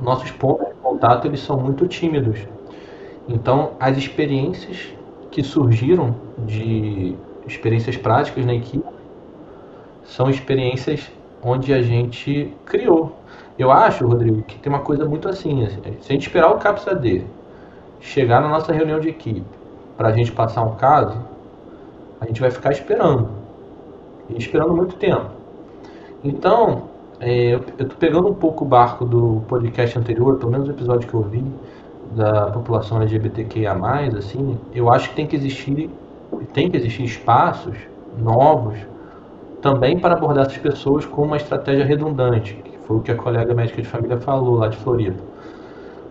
[0.00, 2.40] nossos pontos de contato eles são muito tímidos.
[3.28, 4.94] Então, as experiências
[5.30, 7.16] que surgiram de
[7.46, 8.84] experiências práticas na equipe
[10.04, 11.10] são experiências
[11.42, 13.16] onde a gente criou.
[13.58, 16.58] Eu acho, Rodrigo, que tem uma coisa muito assim, assim se a gente esperar o
[16.58, 17.24] CAPS AD
[18.00, 19.44] chegar na nossa reunião de equipe
[19.96, 21.16] para a gente passar um caso,
[22.20, 23.30] a gente vai ficar esperando.
[24.28, 25.30] E esperando muito tempo.
[26.24, 26.84] Então,
[27.20, 31.08] é, eu estou pegando um pouco o barco do podcast anterior, pelo menos o episódio
[31.08, 31.44] que eu vi,
[32.14, 33.72] da população LGBTQIA+,
[34.16, 35.90] assim, eu acho que tem que existir,
[36.52, 37.76] tem que existir espaços
[38.18, 38.78] novos
[39.60, 43.54] também para abordar essas pessoas com uma estratégia redundante, que foi o que a colega
[43.54, 45.16] médica de família falou lá de Florida.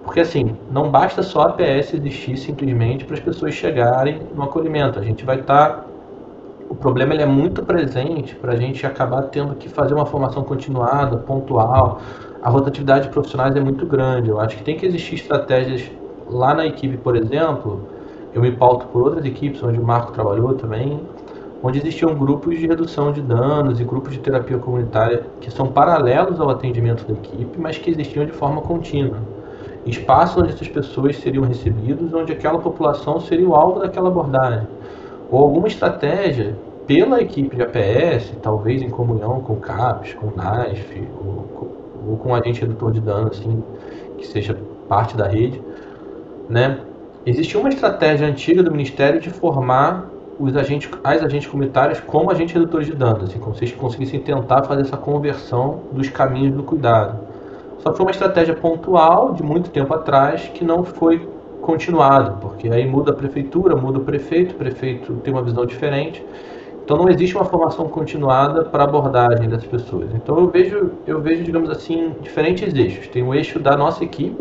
[0.04, 4.98] Porque assim, não basta só a PS existir simplesmente para as pessoas chegarem no acolhimento.
[5.00, 5.70] A gente vai estar.
[5.70, 5.86] Tá...
[6.70, 10.44] O problema ele é muito presente para a gente acabar tendo que fazer uma formação
[10.44, 12.00] continuada, pontual.
[12.42, 14.30] A rotatividade de profissionais é muito grande.
[14.30, 15.92] Eu acho que tem que existir estratégias
[16.28, 17.82] lá na equipe, por exemplo.
[18.34, 21.00] Eu me pauto por outras equipes onde o Marco trabalhou também,
[21.62, 26.40] onde existiam grupos de redução de danos e grupos de terapia comunitária que são paralelos
[26.40, 29.18] ao atendimento da equipe, mas que existiam de forma contínua.
[29.86, 34.68] Espaços onde essas pessoas seriam recebidas, onde aquela população seria o alvo daquela abordagem.
[35.30, 36.56] Ou alguma estratégia
[36.88, 42.18] pela equipe de APS, talvez em comunhão com o CAPES, com o NASF, ou, ou
[42.18, 43.64] com um agente redutor de danos, assim,
[44.18, 45.62] que seja parte da rede,
[46.50, 46.80] né?
[47.26, 52.54] Existia uma estratégia antiga do Ministério de formar os agentes, as agentes comunitárias como agentes
[52.54, 57.20] redutores de danos, assim, como eles conseguissem tentar fazer essa conversão dos caminhos do cuidado.
[57.80, 61.28] Só que foi uma estratégia pontual de muito tempo atrás que não foi
[61.62, 66.26] continuada, porque aí muda a prefeitura, muda o prefeito, o prefeito tem uma visão diferente.
[66.92, 70.10] Então não existe uma formação continuada para abordagem dessas pessoas.
[70.14, 73.08] Então eu vejo, eu vejo, digamos assim, diferentes eixos.
[73.08, 74.36] Tem o eixo da nossa equipe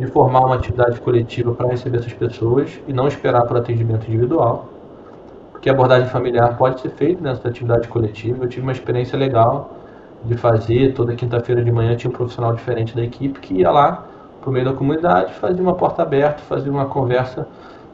[0.00, 4.70] de formar uma atividade coletiva para receber essas pessoas e não esperar para atendimento individual
[5.60, 8.44] que a abordagem familiar pode ser feita nessa atividade coletiva.
[8.44, 9.70] Eu tive uma experiência legal
[10.24, 14.06] de fazer, toda quinta-feira de manhã tinha um profissional diferente da equipe que ia lá
[14.40, 17.46] para o meio da comunidade, fazia uma porta aberta, fazia uma conversa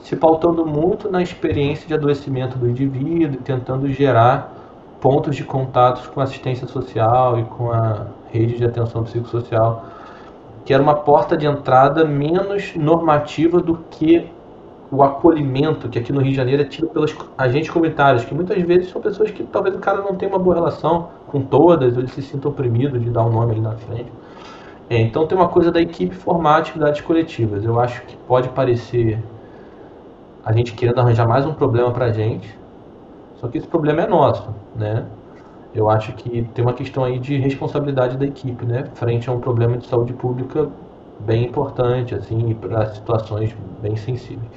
[0.02, 4.52] se pautando muito na experiência de adoecimento do indivíduo, tentando gerar
[5.00, 9.84] pontos de contatos com a assistência social e com a rede de atenção psicossocial,
[10.64, 14.28] que era uma porta de entrada menos normativa do que
[14.90, 18.60] o acolhimento que aqui no Rio de Janeiro é tido pelos agentes comunitários, que muitas
[18.62, 22.00] vezes são pessoas que talvez o cara não tenha uma boa relação com todas, ou
[22.00, 24.12] ele se sinta oprimido de dar um nome ali na frente.
[24.90, 27.64] É, então tem uma coisa da equipe formar atividades coletivas.
[27.64, 29.18] Eu acho que pode parecer
[30.44, 32.56] a gente querendo arranjar mais um problema para a gente,
[33.36, 35.04] só que esse problema é nosso, né?
[35.74, 38.84] Eu acho que tem uma questão aí de responsabilidade da equipe, né?
[38.94, 40.68] Frente a um problema de saúde pública
[41.20, 44.50] bem importante, assim, para situações bem sensíveis.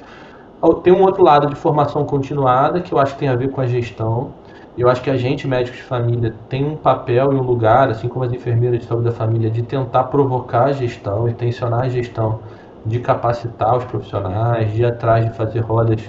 [0.82, 3.60] Tem um outro lado de formação continuada que eu acho que tem a ver com
[3.60, 4.30] a gestão.
[4.76, 8.08] Eu acho que a gente, médicos de família, tem um papel e um lugar, assim
[8.08, 12.40] como as enfermeiras de saúde da família, de tentar provocar a gestão, intencionar a gestão,
[12.86, 16.00] de capacitar os profissionais, de ir atrás de fazer rodas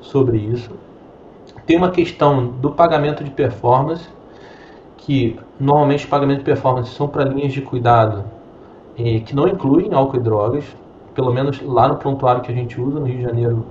[0.00, 0.70] sobre isso.
[1.66, 4.08] Tem uma questão do pagamento de performance,
[4.98, 8.24] que normalmente os pagamentos de performance são para linhas de cuidado
[8.98, 10.64] eh, que não incluem álcool e drogas,
[11.14, 13.64] pelo menos lá no prontuário que a gente usa no Rio de Janeiro,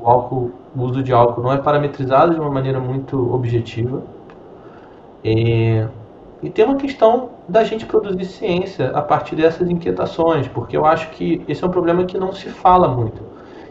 [0.00, 4.02] o álcool, o uso de álcool não é parametrizado de uma maneira muito objetiva.
[5.24, 5.86] É,
[6.44, 11.10] e tem uma questão da gente produzir ciência a partir dessas inquietações, porque eu acho
[11.10, 13.22] que esse é um problema que não se fala muito.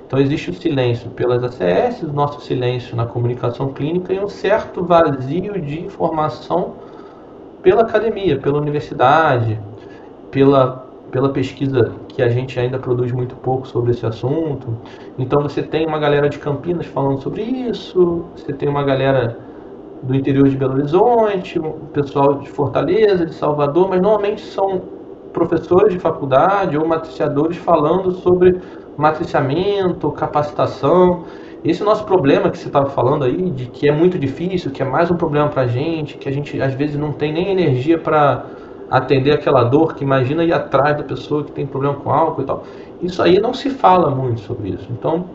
[0.06, 4.84] Então existe o silêncio pelas ACS, o nosso silêncio na comunicação clínica e um certo
[4.84, 6.74] vazio de informação
[7.62, 9.60] pela academia, pela universidade,
[10.32, 14.76] pela pela pesquisa que a gente ainda produz muito pouco sobre esse assunto.
[15.16, 19.38] Então você tem uma galera de Campinas falando sobre isso, você tem uma galera
[20.04, 24.82] do interior de Belo Horizonte, o pessoal de Fortaleza, de Salvador, mas normalmente são
[25.32, 28.60] professores de faculdade ou matriciadores falando sobre
[28.98, 31.24] matriciamento, capacitação.
[31.64, 34.82] Esse é nosso problema que você estava falando aí, de que é muito difícil, que
[34.82, 37.50] é mais um problema para a gente, que a gente às vezes não tem nem
[37.50, 38.46] energia para
[38.92, 42.46] atender aquela dor que imagina ir atrás da pessoa que tem problema com álcool e
[42.46, 42.64] tal.
[43.02, 44.88] Isso aí não se fala muito sobre isso.
[44.92, 45.26] Então,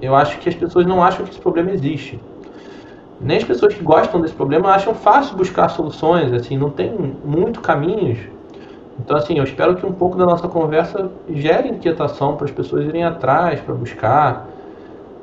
[0.00, 2.18] eu acho que as pessoas não acham que esse problema existe.
[3.20, 6.92] Nem as pessoas que gostam desse problema acham fácil buscar soluções, assim, não tem
[7.24, 8.18] muito caminhos.
[8.98, 12.84] Então, assim, eu espero que um pouco da nossa conversa gere inquietação para as pessoas
[12.86, 14.48] irem atrás, para buscar.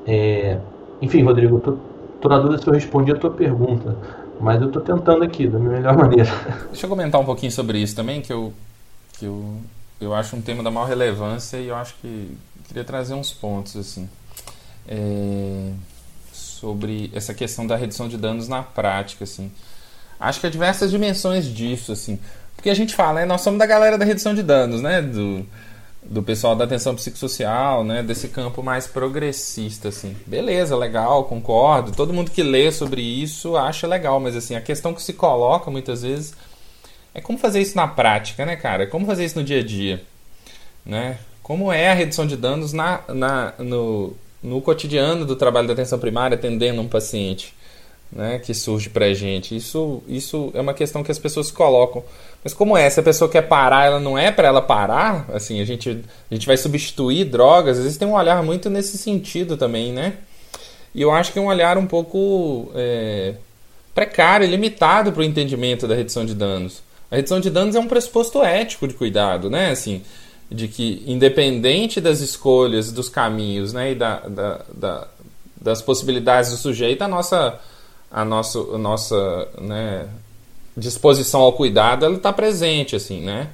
[0.06, 0.58] É...
[1.02, 1.78] Enfim, Rodrigo, tô,
[2.20, 3.96] tô na dúvida se eu respondi a tua pergunta.
[4.40, 6.30] Mas eu estou tentando aqui, da minha melhor maneira.
[6.68, 8.52] Deixa eu comentar um pouquinho sobre isso também, que eu,
[9.18, 9.58] que eu,
[10.00, 12.36] eu acho um tema da maior relevância e eu acho que
[12.68, 14.10] queria trazer uns pontos assim.
[14.88, 15.72] É,
[16.62, 19.52] sobre essa questão da redução de danos na prática, assim.
[20.20, 22.20] Acho que há diversas dimensões disso, assim.
[22.56, 25.02] Porque a gente fala, né, nós somos da galera da redução de danos, né?
[25.02, 25.44] Do,
[26.04, 30.16] do pessoal da atenção psicossocial, né, desse campo mais progressista, assim.
[30.28, 31.92] Beleza, legal, concordo.
[31.94, 35.72] Todo mundo que lê sobre isso acha legal, mas assim, a questão que se coloca
[35.72, 36.36] muitas vezes
[37.16, 38.86] é como fazer isso na prática, né, cara?
[38.86, 40.04] Como fazer isso no dia a dia,
[40.86, 41.18] né?
[41.42, 46.00] Como é a redução de danos na, na, no, no cotidiano do trabalho da atenção
[46.00, 47.54] primária, atendendo um paciente
[48.12, 49.56] né, que surge para a gente.
[49.56, 52.04] Isso, isso é uma questão que as pessoas colocam.
[52.44, 52.90] Mas como é?
[52.90, 55.30] Se a pessoa quer parar, ela não é para ela parar?
[55.34, 57.78] Assim, a gente, a gente vai substituir drogas?
[57.78, 60.16] Às vezes tem um olhar muito nesse sentido também, né?
[60.94, 63.36] E eu acho que é um olhar um pouco é,
[63.96, 66.84] precário, limitado para o entendimento da redução de danos.
[67.10, 69.70] A redução de danos é um pressuposto ético de cuidado, né?
[69.70, 70.02] Assim,
[70.52, 75.08] de que independente das escolhas, dos caminhos, né, e da, da, da
[75.62, 77.60] das possibilidades do sujeito, a nossa
[78.12, 80.08] a nossa, a nossa né,
[80.76, 83.50] disposição ao cuidado está presente, assim, né?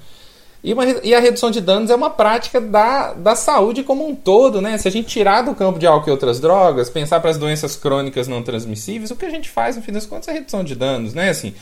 [0.64, 4.16] E, uma, e, a redução de danos é uma prática da, da saúde como um
[4.16, 4.76] todo, né?
[4.80, 7.76] Se a gente tirar do campo de álcool e outras drogas, pensar para as doenças
[7.76, 10.74] crônicas não transmissíveis, o que a gente faz, no fim das contas, é redução de
[10.74, 11.30] danos, né?
[11.30, 11.54] Assim,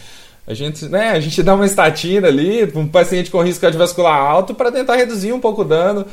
[0.47, 4.15] a gente, né, a gente dá uma estatina ali para um paciente com risco cardiovascular
[4.15, 6.05] alto para tentar reduzir um pouco o dano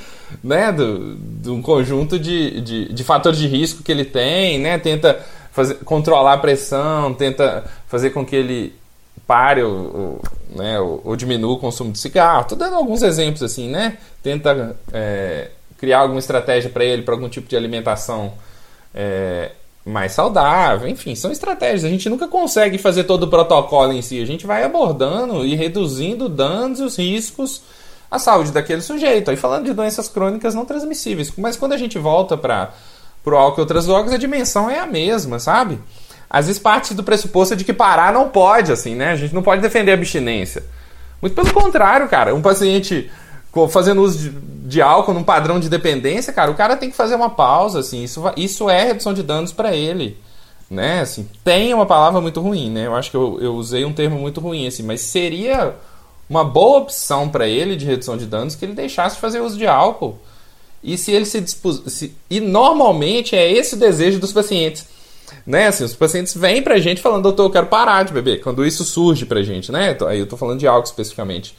[0.43, 4.79] né, do, de um conjunto de, de, de fatores de risco que ele tem, né?
[4.79, 5.21] Tenta
[5.51, 8.75] fazer, controlar a pressão, tenta fazer com que ele
[9.27, 10.21] pare ou,
[10.57, 12.43] né, ou, ou diminua o consumo de cigarro.
[12.43, 13.99] Estou dando alguns exemplos assim, né?
[14.23, 18.33] Tenta é, criar alguma estratégia para ele, para algum tipo de alimentação
[18.95, 19.53] é,
[19.85, 20.89] mais saudável.
[20.89, 21.85] Enfim, são estratégias.
[21.85, 24.21] A gente nunca consegue fazer todo o protocolo em si.
[24.21, 27.63] A gente vai abordando e reduzindo danos e os riscos
[28.11, 29.31] à saúde daquele sujeito.
[29.31, 31.33] Aí falando de doenças crônicas não transmissíveis.
[31.37, 32.73] Mas quando a gente volta para
[33.25, 35.79] pro álcool e outras drogas, a dimensão é a mesma, sabe?
[36.29, 39.13] Às vezes parte do pressuposto de que parar não pode, assim, né?
[39.13, 40.65] A gente não pode defender a abstinência.
[41.21, 42.35] Muito pelo contrário, cara.
[42.35, 43.11] Um paciente
[43.69, 44.31] fazendo uso de,
[44.69, 48.03] de, álcool num padrão de dependência, cara, o cara tem que fazer uma pausa, assim.
[48.03, 50.17] Isso, isso é redução de danos para ele.
[50.71, 51.01] Né?
[51.01, 52.87] Assim, tem uma palavra muito ruim, né?
[52.87, 55.75] Eu acho que eu, eu usei um termo muito ruim, assim, mas seria
[56.31, 59.59] uma boa opção para ele de redução de danos que ele deixasse de fazer uso
[59.59, 60.19] de álcool
[60.83, 61.83] e se ele se dispus...
[61.87, 62.15] Se...
[62.29, 64.87] E normalmente é esse o desejo dos pacientes.
[65.47, 65.67] Né?
[65.67, 68.41] Assim, os pacientes vêm pra gente falando, doutor, eu quero parar de beber.
[68.41, 69.97] Quando isso surge pra gente, né?
[70.09, 71.55] Aí eu tô falando de álcool especificamente.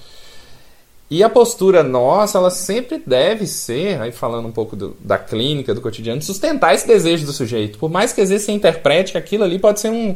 [1.14, 5.72] E a postura nossa, ela sempre deve ser, aí falando um pouco do, da clínica,
[5.72, 7.78] do cotidiano, sustentar esse desejo do sujeito.
[7.78, 10.16] Por mais que às vezes você interprete que aquilo ali pode ser um,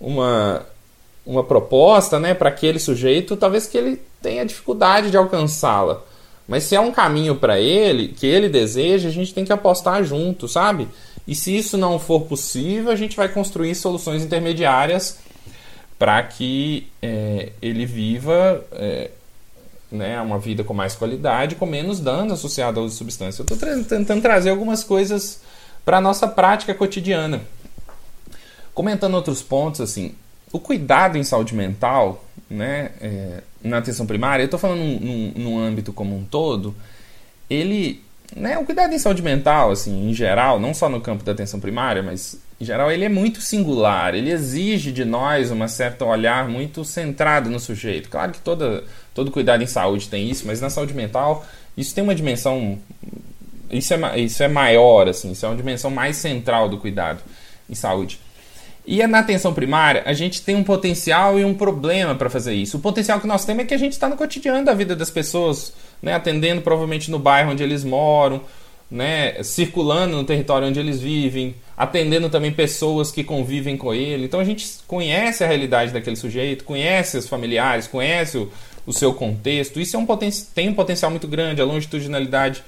[0.00, 0.66] uma,
[1.24, 6.02] uma proposta né, para aquele sujeito, talvez que ele tenha dificuldade de alcançá-la.
[6.48, 10.02] Mas se é um caminho para ele, que ele deseja, a gente tem que apostar
[10.02, 10.88] junto, sabe?
[11.28, 15.16] E se isso não for possível, a gente vai construir soluções intermediárias
[15.96, 19.12] para que é, ele viva é,
[19.94, 23.42] né, uma vida com mais qualidade, com menos danos associados de substância.
[23.42, 25.40] Eu estou tentando trazer algumas coisas
[25.84, 27.42] para a nossa prática cotidiana.
[28.74, 30.14] Comentando outros pontos, assim,
[30.52, 35.58] o cuidado em saúde mental, né, é, na atenção primária, eu estou falando num, num,
[35.58, 36.74] âmbito como um todo,
[37.48, 38.02] ele,
[38.34, 41.60] né, o cuidado em saúde mental, assim, em geral, não só no campo da atenção
[41.60, 46.48] primária, mas em geral ele é muito singular, ele exige de nós uma certa olhar
[46.48, 48.08] muito centrado no sujeito.
[48.08, 48.82] Claro que toda,
[49.14, 51.44] todo cuidado em saúde tem isso, mas na saúde mental
[51.76, 52.78] isso tem uma dimensão,
[53.70, 57.20] isso é, isso é maior, assim, isso é uma dimensão mais central do cuidado
[57.68, 58.18] em saúde.
[58.86, 62.78] E na atenção primária, a gente tem um potencial e um problema para fazer isso.
[62.78, 65.10] O potencial que nós temos é que a gente está no cotidiano da vida das
[65.10, 66.14] pessoas, né?
[66.14, 68.40] atendendo provavelmente no bairro onde eles moram,
[68.90, 69.42] né?
[69.42, 74.24] circulando no território onde eles vivem, atendendo também pessoas que convivem com ele.
[74.24, 78.52] Então a gente conhece a realidade daquele sujeito, conhece os familiares, conhece o,
[78.86, 79.80] o seu contexto.
[79.80, 82.62] Isso é um poten tem um potencial muito grande, a longitudinalidade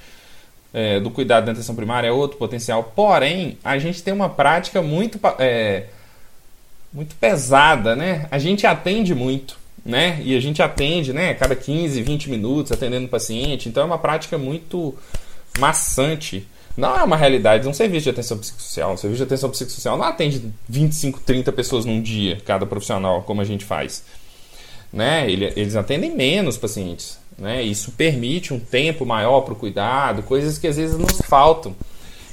[0.74, 2.92] é, do cuidado da atenção primária é outro potencial.
[2.94, 5.18] Porém, a gente tem uma prática muito.
[5.38, 5.84] É,
[6.92, 8.26] muito pesada, né?
[8.30, 10.18] A gente atende muito, né?
[10.24, 11.34] E a gente atende, né?
[11.34, 13.68] Cada 15, 20 minutos atendendo o paciente.
[13.68, 14.94] Então é uma prática muito
[15.58, 16.46] maçante.
[16.76, 17.66] Não é uma realidade.
[17.66, 21.84] Um serviço de atenção psicossocial, um serviço de atenção psicossocial não atende 25, 30 pessoas
[21.84, 24.04] num dia, cada profissional, como a gente faz.
[24.92, 25.30] Né?
[25.30, 27.18] Eles atendem menos pacientes.
[27.38, 27.62] Né?
[27.62, 31.74] Isso permite um tempo maior para o cuidado, coisas que às vezes nos faltam.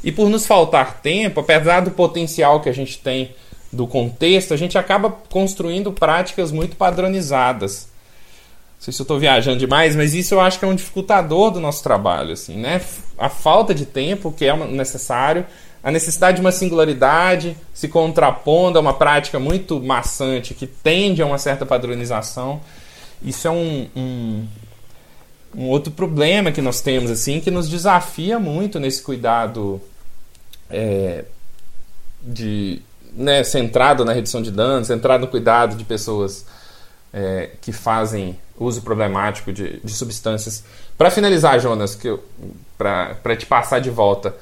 [0.04, 3.34] E por nos faltar tempo, apesar do potencial que a gente tem
[3.72, 7.88] do contexto, a gente acaba construindo práticas muito padronizadas.
[8.84, 11.62] Sei se eu estou viajando demais, mas isso eu acho que é um dificultador do
[11.62, 12.82] nosso trabalho, assim, né?
[13.18, 15.46] A falta de tempo que é necessário,
[15.82, 21.26] a necessidade de uma singularidade se contrapondo a uma prática muito maçante que tende a
[21.26, 22.60] uma certa padronização.
[23.24, 24.46] Isso é um, um,
[25.56, 29.80] um outro problema que nós temos, assim, que nos desafia muito nesse cuidado
[30.70, 31.24] é,
[32.22, 32.82] de
[33.14, 36.46] né, centrado na redução de danos, centrado no cuidado de pessoas
[37.14, 40.64] é, que fazem uso problemático de, de substâncias.
[40.98, 41.98] Para finalizar, Jonas,
[42.78, 44.36] para te passar de volta,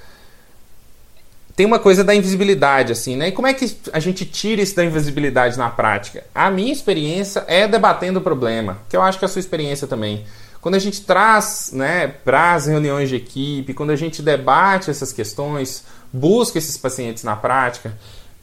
[1.56, 3.28] tem uma coisa da invisibilidade, assim, né?
[3.28, 6.24] E como é que a gente tira isso da invisibilidade na prática?
[6.34, 9.86] A minha experiência é debatendo o problema, que eu acho que é a sua experiência
[9.86, 10.26] também.
[10.62, 15.12] Quando a gente traz né, para as reuniões de equipe, quando a gente debate essas
[15.12, 17.98] questões, busca esses pacientes na prática,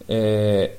[0.08, 0.72] é,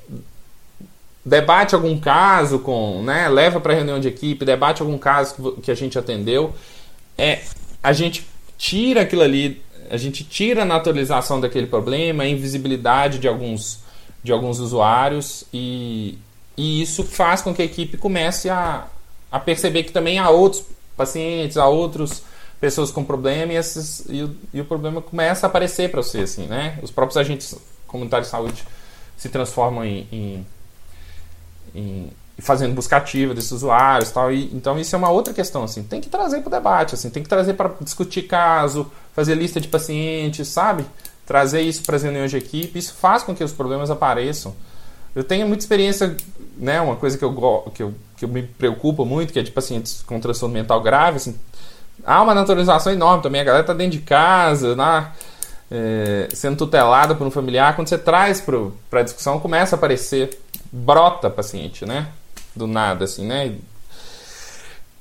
[1.30, 5.76] debate algum caso com, né, leva para reunião de equipe, debate algum caso que a
[5.76, 6.54] gente atendeu,
[7.18, 7.42] é,
[7.84, 8.28] a gente
[8.58, 13.80] tira aquilo ali, a gente tira a naturalização daquele problema, a invisibilidade de alguns,
[14.24, 16.18] de alguns usuários e,
[16.58, 18.88] e isso faz com que a equipe comece a,
[19.32, 20.66] a perceber que também há outros
[20.98, 22.24] pacientes, há outros
[22.60, 26.22] pessoas com problema e, esses, e, o, e o problema começa a aparecer para você,
[26.22, 26.78] assim, né?
[26.84, 27.56] Os próprios agentes
[27.88, 28.64] comunitários de saúde
[29.16, 30.46] se transformam em, em,
[31.74, 32.10] em
[32.42, 34.32] fazendo busca ativa desses usuários tal.
[34.32, 35.84] E então isso é uma outra questão assim.
[35.84, 37.10] Tem que trazer para o debate assim.
[37.10, 40.86] Tem que trazer para discutir caso fazer lista de pacientes sabe?
[41.26, 42.80] Trazer isso para as reuniões de equipe.
[42.80, 44.56] Isso faz com que os problemas apareçam.
[45.14, 46.16] Eu tenho muita experiência
[46.58, 46.80] né?
[46.82, 50.02] Uma coisa que eu que eu, que eu me preocupo muito que é de pacientes
[50.02, 51.36] com transtorno mental grave assim.
[52.06, 53.42] Há uma naturalização enorme também.
[53.42, 55.12] A galera tá dentro de casa na
[55.72, 60.40] é, sendo tutelada por um familiar, quando você traz para a discussão, começa a aparecer,
[60.72, 62.08] brota paciente, né?
[62.56, 63.56] Do nada, assim, né?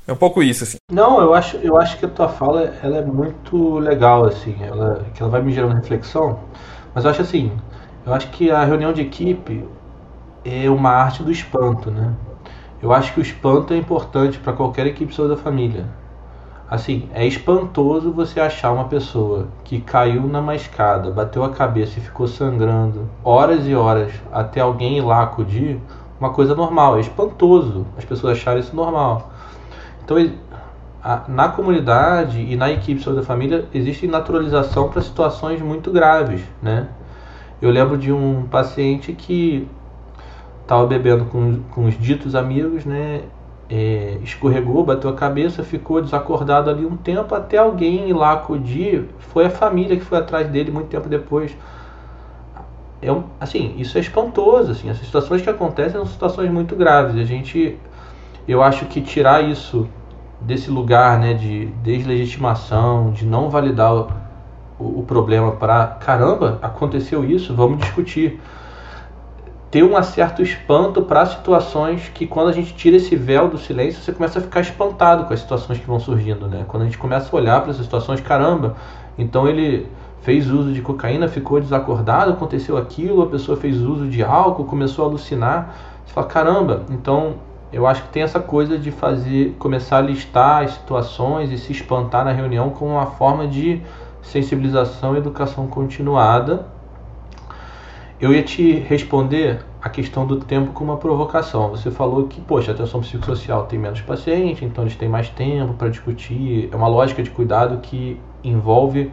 [0.07, 0.79] É um pouco isso, assim.
[0.91, 5.05] Não, eu acho, eu acho que a tua fala ela é muito legal, assim, ela,
[5.14, 6.41] que ela vai me gerando reflexão,
[6.95, 7.53] mas eu acho assim,
[8.07, 9.69] eu acho que a reunião de equipe
[10.45, 12.14] é uma arte do espanto, né?
[12.81, 15.85] Eu acho que o espanto é importante para qualquer equipe da família.
[16.71, 22.03] Assim, é espantoso você achar uma pessoa que caiu numa escada, bateu a cabeça e
[22.03, 25.81] ficou sangrando horas e horas até alguém ir lá acudir,
[26.21, 26.99] uma coisa normal.
[26.99, 29.31] É espantoso as pessoas acharem isso normal.
[30.05, 30.19] Então,
[31.27, 36.43] na comunidade e na equipe de saúde da família existe naturalização para situações muito graves,
[36.61, 36.89] né?
[37.62, 39.66] Eu lembro de um paciente que
[40.62, 43.23] estava bebendo com, com os ditos amigos, né?
[43.71, 49.09] É, escorregou, bateu a cabeça, ficou desacordado ali um tempo até alguém ir lá acudir.
[49.19, 51.55] Foi a família que foi atrás dele muito tempo depois.
[53.03, 54.73] É, assim, isso é espantoso.
[54.73, 57.21] Assim, as situações que acontecem são situações muito graves.
[57.21, 57.79] A gente,
[58.47, 59.87] eu acho que tirar isso
[60.41, 64.09] desse lugar né, de deslegitimação, de não validar o,
[64.79, 68.41] o, o problema para caramba, aconteceu isso, vamos discutir
[69.71, 74.01] ter um certo espanto para situações que quando a gente tira esse véu do silêncio,
[74.03, 76.64] você começa a ficar espantado com as situações que vão surgindo, né?
[76.66, 78.77] Quando a gente começa a olhar para essas situações, caramba,
[79.19, 79.87] então ele
[80.23, 85.05] fez uso de cocaína, ficou desacordado, aconteceu aquilo, a pessoa fez uso de álcool, começou
[85.05, 85.75] a alucinar.
[86.05, 87.35] Você fala, caramba, então
[87.71, 91.73] eu acho que tem essa coisa de fazer, começar a listar as situações e se
[91.73, 93.83] espantar na reunião como uma forma de
[94.23, 96.78] sensibilização e educação continuada
[98.21, 101.71] eu ia te responder a questão do tempo com uma provocação.
[101.71, 105.75] Você falou que, poxa, a atenção psicossocial tem menos paciente, então eles têm mais tempo
[105.75, 106.69] para discutir.
[106.73, 109.12] É uma lógica de cuidado que envolve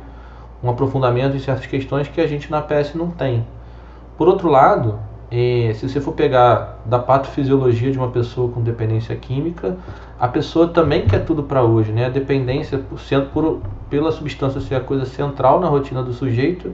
[0.63, 3.45] um aprofundamento em certas questões que a gente na PS não tem.
[4.17, 4.97] Por outro lado,
[5.29, 9.77] é, se você for pegar da patofisiologia de uma pessoa com dependência química,
[10.19, 12.05] a pessoa também quer tudo para hoje, né?
[12.05, 16.73] A dependência, sendo por, pela substância ser a coisa central na rotina do sujeito,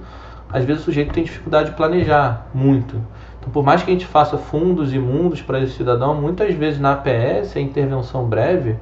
[0.52, 3.02] às vezes o sujeito tem dificuldade de planejar muito.
[3.40, 6.80] Então, por mais que a gente faça fundos e mundos para esse cidadão, muitas vezes
[6.80, 8.76] na APS, a intervenção breve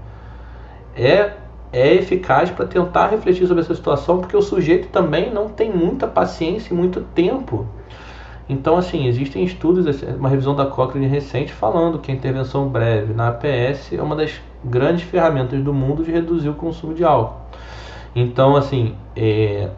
[0.95, 1.31] é,
[1.71, 6.07] é eficaz para tentar refletir sobre essa situação, porque o sujeito também não tem muita
[6.07, 7.65] paciência e muito tempo.
[8.49, 13.27] Então, assim, existem estudos, uma revisão da Cochrane recente falando que a intervenção breve na
[13.27, 17.39] APS é uma das grandes ferramentas do mundo de reduzir o consumo de álcool.
[18.15, 19.69] Então, assim, é,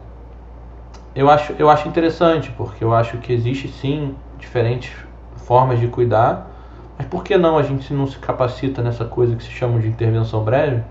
[1.14, 4.92] eu acho, eu acho interessante, porque eu acho que existe sim diferentes
[5.36, 6.50] formas de cuidar,
[6.96, 9.88] mas por que não a gente não se capacita nessa coisa que se chama de
[9.88, 10.82] intervenção breve,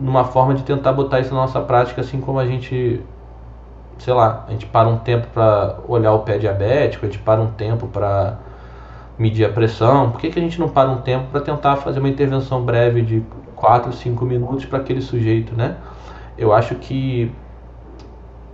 [0.00, 3.00] numa forma de tentar botar isso na nossa prática, assim como a gente,
[3.98, 7.40] sei lá, a gente para um tempo para olhar o pé diabético, a gente para
[7.40, 8.38] um tempo para
[9.18, 11.98] medir a pressão, por que, que a gente não para um tempo para tentar fazer
[11.98, 13.22] uma intervenção breve de
[13.54, 15.76] 4, 5 minutos para aquele sujeito, né?
[16.36, 17.32] Eu acho que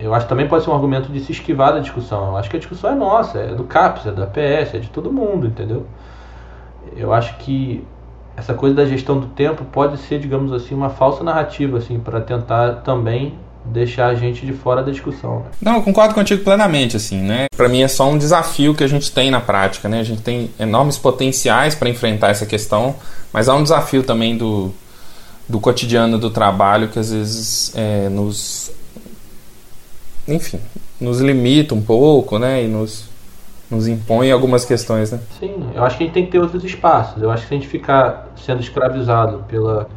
[0.02, 2.26] eu acho que também pode ser um argumento de se esquivar da discussão.
[2.26, 4.88] Eu acho que a discussão é nossa, é do CAPES, é da PS, é de
[4.88, 5.86] todo mundo, entendeu?
[6.96, 7.86] Eu acho que
[8.36, 12.20] essa coisa da gestão do tempo pode ser, digamos assim, uma falsa narrativa, assim, para
[12.20, 13.34] tentar também
[13.64, 15.44] deixar a gente de fora da discussão.
[15.60, 17.46] Não, eu concordo contigo plenamente, assim, né?
[17.56, 20.00] Para mim é só um desafio que a gente tem na prática, né?
[20.00, 22.96] A gente tem enormes potenciais para enfrentar essa questão,
[23.32, 24.74] mas há um desafio também do,
[25.48, 28.72] do cotidiano do trabalho que às vezes é, nos,
[30.26, 30.60] enfim,
[31.00, 32.64] nos limita um pouco, né?
[32.64, 33.10] E nos
[33.72, 35.20] nos impõe algumas questões, né?
[35.40, 37.22] Sim, eu acho que a gente tem que ter outros espaços.
[37.22, 39.88] Eu acho que se a gente ficar sendo escravizado pela,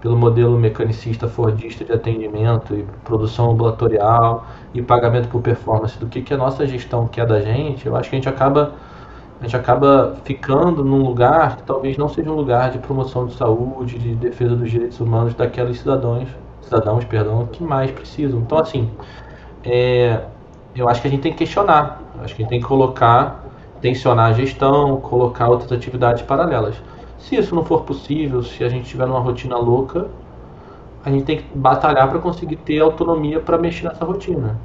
[0.00, 4.44] pelo modelo mecanicista fordista de atendimento e produção ambulatorial
[4.74, 8.10] e pagamento por performance do que, que a nossa gestão quer da gente, eu acho
[8.10, 8.72] que a gente acaba
[9.40, 13.34] a gente acaba ficando num lugar que talvez não seja um lugar de promoção de
[13.34, 16.28] saúde, de defesa dos direitos humanos daqueles cidadãos,
[16.60, 18.38] cidadãos, perdão, que mais precisam.
[18.38, 18.88] Então, assim,
[19.64, 20.20] é,
[20.74, 22.00] eu acho que a gente tem que questionar.
[22.22, 23.44] Acho que a gente tem que colocar,
[23.80, 26.76] tensionar a gestão, colocar outras atividades paralelas.
[27.18, 30.08] Se isso não for possível, se a gente tiver numa rotina louca,
[31.04, 34.58] a gente tem que batalhar para conseguir ter autonomia para mexer nessa rotina.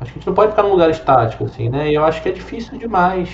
[0.00, 1.90] Acho que a gente não pode ficar num lugar estático assim, né?
[1.90, 3.30] E eu acho que é difícil demais.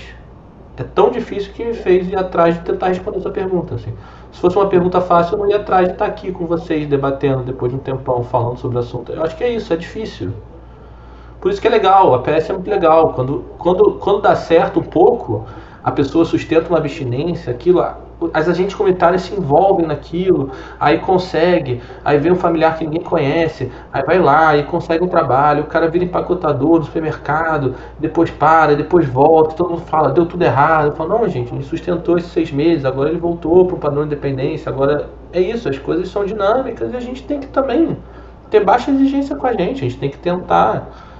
[0.77, 3.75] É tão difícil que me fez ir atrás de tentar responder essa pergunta.
[3.75, 3.93] Assim.
[4.31, 7.43] Se fosse uma pergunta fácil, eu não ia atrás de estar aqui com vocês debatendo
[7.43, 9.11] depois de um tempão falando sobre o assunto.
[9.11, 10.33] Eu acho que é isso, é difícil.
[11.43, 13.11] Por isso que é legal, a PS é muito legal.
[13.11, 15.43] Quando, quando, quando dá certo um pouco,
[15.83, 17.85] a pessoa sustenta uma abstinência, aquilo,
[18.33, 23.69] as agentes comunitárias se envolvem naquilo, aí consegue, aí vem um familiar que ninguém conhece,
[23.91, 28.73] aí vai lá e consegue um trabalho, o cara vira empacotador no supermercado, depois para,
[28.73, 30.85] depois volta, todo mundo fala, deu tudo errado.
[30.85, 34.03] Eu falo, não, gente, ele sustentou esses seis meses, agora ele voltou para o padrão
[34.03, 37.97] de independência, agora é isso, as coisas são dinâmicas e a gente tem que também
[38.49, 41.11] ter baixa exigência com a gente, a gente tem que tentar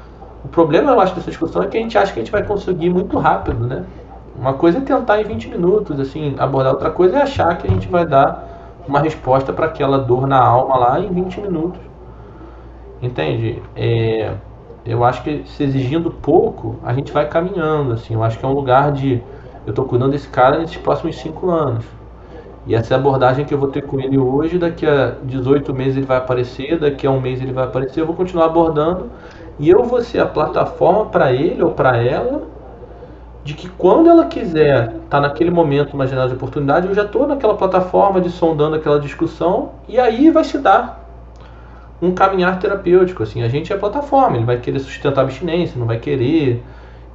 [0.43, 2.43] o problema, eu acho, dessa discussão é que a gente acha que a gente vai
[2.43, 3.85] conseguir muito rápido, né?
[4.37, 6.73] Uma coisa é tentar em 20 minutos, assim, abordar.
[6.73, 10.39] Outra coisa é achar que a gente vai dar uma resposta para aquela dor na
[10.39, 11.79] alma lá em 20 minutos.
[13.01, 13.61] Entende?
[13.75, 14.33] É,
[14.85, 18.13] eu acho que se exigindo pouco, a gente vai caminhando, assim.
[18.13, 19.21] Eu acho que é um lugar de...
[19.65, 21.85] Eu estou cuidando desse cara nesses próximos 5 anos.
[22.65, 25.73] E essa é a abordagem que eu vou ter com ele hoje, daqui a 18
[25.73, 29.09] meses ele vai aparecer, daqui a um mês ele vai aparecer, eu vou continuar abordando
[29.59, 32.43] e eu vou ser a plataforma para ele ou para ela
[33.43, 37.03] de que quando ela quiser estar tá naquele momento, uma janela de oportunidade, eu já
[37.03, 41.03] estou naquela plataforma de sondando aquela discussão e aí vai se dar
[42.01, 43.21] um caminhar terapêutico.
[43.21, 46.63] Assim, a gente é a plataforma, ele vai querer sustentar a abstinência, não vai querer.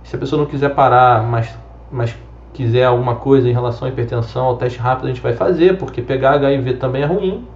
[0.04, 1.54] Se a pessoa não quiser parar, mas,
[1.90, 2.14] mas
[2.52, 6.02] quiser alguma coisa em relação à hipertensão, ao teste rápido a gente vai fazer, porque
[6.02, 7.46] pegar HIV também é ruim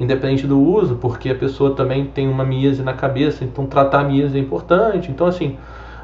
[0.00, 4.04] independente do uso, porque a pessoa também tem uma míase na cabeça, então tratar a
[4.04, 5.10] míase é importante.
[5.10, 5.58] Então, assim,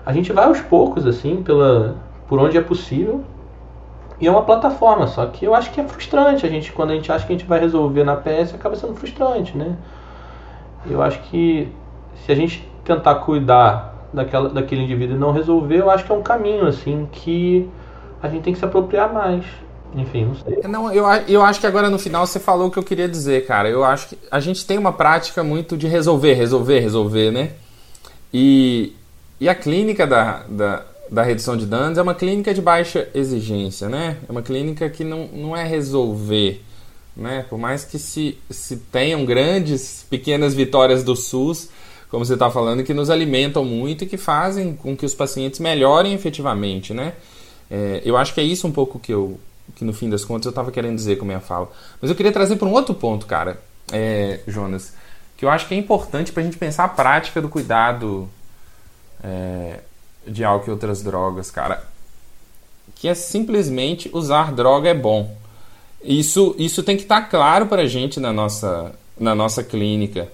[0.05, 1.97] a gente vai aos poucos, assim, pela,
[2.29, 3.25] por onde é possível.
[4.21, 6.45] E é uma plataforma, só que eu acho que é frustrante.
[6.47, 8.95] A gente, quando a gente acha que a gente vai resolver na PS, acaba sendo
[8.95, 9.77] frustrante, né?
[10.89, 11.73] Eu acho que
[12.25, 16.15] se a gente tentar cuidar daquela, daquele indivíduo e não resolver, eu acho que é
[16.15, 17.69] um caminho, assim, que
[18.23, 19.45] a gente tem que se apropriar mais.
[19.97, 20.69] Enfim, não sei.
[20.69, 23.47] Não, eu, eu acho que agora no final você falou o que eu queria dizer,
[23.47, 23.69] cara.
[23.69, 27.53] Eu acho que a gente tem uma prática muito de resolver, resolver, resolver, né?
[28.33, 28.93] E,
[29.41, 33.89] e a clínica da, da, da redução de danos é uma clínica de baixa exigência,
[33.89, 34.19] né?
[34.29, 36.63] É uma clínica que não, não é resolver,
[37.17, 37.47] né?
[37.49, 41.71] Por mais que se, se tenham grandes, pequenas vitórias do SUS,
[42.11, 45.59] como você está falando, que nos alimentam muito e que fazem com que os pacientes
[45.59, 47.15] melhorem efetivamente, né?
[47.71, 49.41] É, eu acho que é isso um pouco que eu,
[49.75, 51.71] que no fim das contas eu estava querendo dizer com a minha fala.
[52.01, 53.61] Mas eu queria trazer para um outro ponto, cara,
[53.93, 54.95] é, Jonas,
[55.37, 58.29] que eu acho que é importante para a gente pensar a prática do cuidado
[59.23, 59.81] é,
[60.27, 61.83] de álcool e outras drogas, cara.
[62.95, 65.37] Que é simplesmente usar droga é bom.
[66.03, 70.29] Isso, isso tem que estar tá claro para a gente na nossa, na nossa clínica.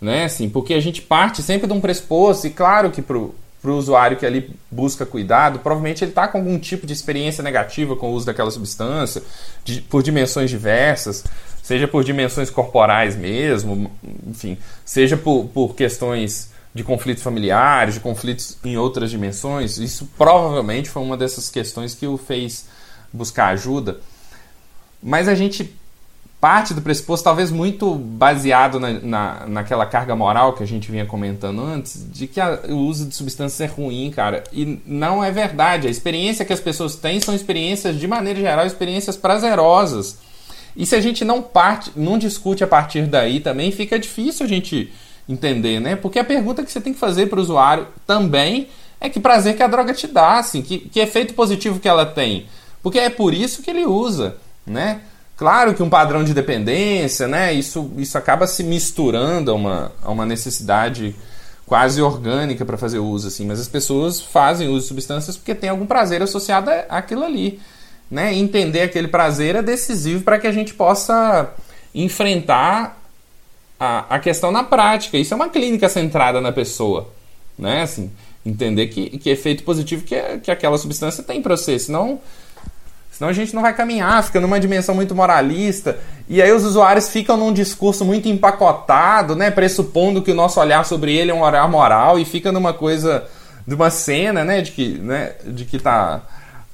[0.00, 0.24] Né?
[0.24, 3.34] Assim, porque a gente parte sempre de um pressuposto, e claro que pro,
[3.64, 7.42] para o usuário que ali busca cuidado, provavelmente ele está com algum tipo de experiência
[7.42, 9.22] negativa com o uso daquela substância,
[9.64, 11.24] de, por dimensões diversas,
[11.62, 13.90] seja por dimensões corporais mesmo,
[14.26, 19.78] enfim, seja por, por questões de conflitos familiares, de conflitos em outras dimensões.
[19.78, 22.66] Isso provavelmente foi uma dessas questões que o fez
[23.10, 23.98] buscar ajuda.
[25.02, 25.74] Mas a gente
[26.44, 31.06] parte do pressuposto, talvez muito baseado na, na, naquela carga moral que a gente vinha
[31.06, 34.44] comentando antes, de que a, o uso de substâncias é ruim, cara.
[34.52, 35.86] E não é verdade.
[35.86, 40.18] A experiência que as pessoas têm são experiências, de maneira geral, experiências prazerosas.
[40.76, 44.48] E se a gente não parte, não discute a partir daí também, fica difícil a
[44.50, 44.92] gente
[45.26, 45.96] entender, né?
[45.96, 48.68] Porque a pergunta que você tem que fazer para o usuário também
[49.00, 52.04] é que prazer que a droga te dá, assim, que, que efeito positivo que ela
[52.04, 52.44] tem.
[52.82, 55.00] Porque é por isso que ele usa, né?
[55.36, 57.52] Claro que um padrão de dependência, né?
[57.52, 61.14] Isso, isso acaba se misturando a uma, a uma necessidade
[61.66, 63.44] quase orgânica para fazer uso, assim.
[63.44, 67.60] Mas as pessoas fazem uso de substâncias porque tem algum prazer associado àquilo ali,
[68.08, 68.32] né?
[68.32, 71.52] Entender aquele prazer é decisivo para que a gente possa
[71.92, 73.00] enfrentar
[73.78, 75.18] a, a questão na prática.
[75.18, 77.08] Isso é uma clínica centrada na pessoa,
[77.58, 77.82] né?
[77.82, 78.10] Assim,
[78.46, 82.20] entender que, que efeito positivo que, que aquela substância tem para você, senão
[83.16, 85.98] Senão a gente não vai caminhar, fica numa dimensão muito moralista.
[86.28, 89.52] E aí os usuários ficam num discurso muito empacotado, né?
[89.52, 93.24] Pressupondo que o nosso olhar sobre ele é um olhar moral e fica numa coisa
[93.66, 94.60] de uma cena, né?
[94.62, 95.32] De que, né?
[95.46, 96.22] De que tá,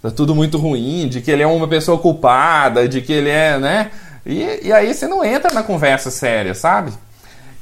[0.01, 3.59] tá tudo muito ruim, de que ele é uma pessoa culpada, de que ele é,
[3.59, 3.91] né?
[4.25, 6.93] E, e aí você não entra na conversa séria, sabe?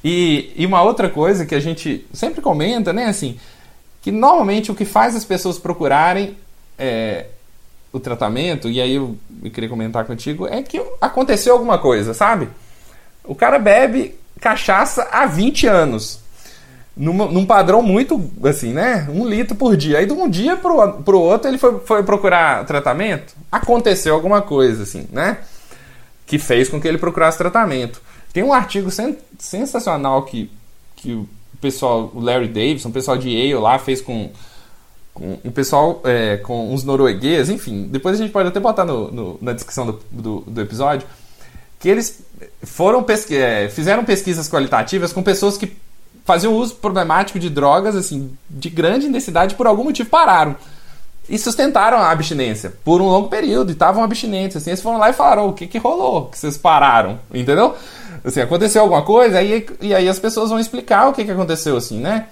[0.05, 3.07] E, e uma outra coisa que a gente sempre comenta, né?
[3.07, 3.41] Assim,
[4.01, 6.37] que normalmente o que faz as pessoas procurarem
[6.79, 7.27] é,
[7.93, 9.17] o tratamento, e aí eu,
[9.53, 12.49] queria comentar contigo, é que aconteceu alguma coisa, sabe?
[13.25, 16.21] O cara bebe cachaça há 20 anos.
[16.97, 19.09] Num, num, padrão muito, assim, né?
[19.09, 19.99] Um litro por dia.
[19.99, 23.37] Aí de um dia pro, pro outro ele foi, foi procurar tratamento.
[23.53, 25.39] Aconteceu alguma coisa, assim, né?
[26.27, 28.03] Que fez com que ele procurasse tratamento.
[28.33, 30.51] Tem um artigo sen sensacional que,
[30.97, 31.29] que o
[31.61, 34.31] pessoal, o Larry Davidson, o pessoal de Yale lá fez com
[35.43, 39.39] com pessoal é, com uns noruegueses, enfim, depois a gente pode até botar no, no,
[39.41, 41.07] na descrição do, do, do, episódio,
[41.79, 42.21] que eles
[42.63, 45.77] foram é, fizeram pesquisas qualitativas com pessoas que
[46.25, 50.55] faziam uso problemático de drogas, assim, de grande intensidade, por algum motivo pararam.
[51.29, 55.11] E sustentaram a abstinência por um longo período, e estavam abstinentes, assim, eles foram lá
[55.11, 57.75] e falaram, o que que rolou, que vocês pararam, entendeu?
[58.25, 61.77] Assim, aconteceu alguma coisa, aí, e aí as pessoas vão explicar o que que aconteceu,
[61.77, 62.29] assim, né?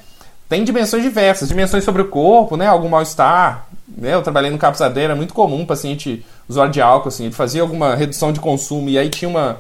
[0.49, 2.67] Tem dimensões diversas, dimensões sobre o corpo, né?
[2.67, 3.67] Algum mal-estar.
[3.89, 4.15] Né?
[4.15, 7.63] Eu trabalhei no capsadeira, é muito comum o paciente usuário de álcool, assim, ele fazia
[7.63, 9.59] alguma redução de consumo e aí tinha uma,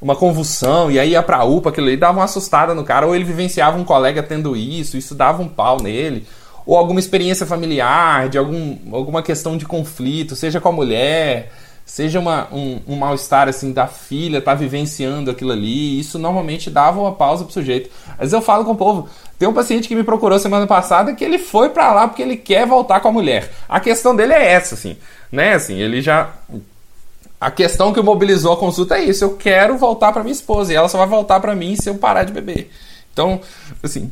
[0.00, 3.14] uma convulsão, e aí ia pra UPA, aquilo ali dava uma assustada no cara, ou
[3.14, 6.26] ele vivenciava um colega tendo isso, isso dava um pau nele,
[6.66, 11.52] ou alguma experiência familiar, de algum, alguma questão de conflito, seja com a mulher,
[11.86, 17.00] seja uma, um, um mal-estar assim da filha, tá vivenciando aquilo ali, isso normalmente dava
[17.00, 17.88] uma pausa pro sujeito.
[18.18, 19.08] Mas eu falo com o povo,
[19.38, 22.36] tem um paciente que me procurou semana passada que ele foi para lá porque ele
[22.36, 23.52] quer voltar com a mulher.
[23.68, 24.96] A questão dele é essa, assim,
[25.30, 25.54] né?
[25.54, 26.34] Assim, ele já
[27.40, 30.76] a questão que mobilizou a consulta é isso, eu quero voltar para minha esposa e
[30.76, 32.70] ela só vai voltar para mim se eu parar de beber.
[33.12, 33.40] Então,
[33.82, 34.10] assim,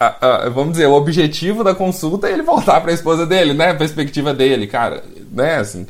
[0.00, 3.54] a, a, vamos dizer, o objetivo da consulta é ele voltar para a esposa dele,
[3.54, 3.70] né?
[3.70, 5.56] A perspectiva dele, cara, né?
[5.56, 5.86] Assim,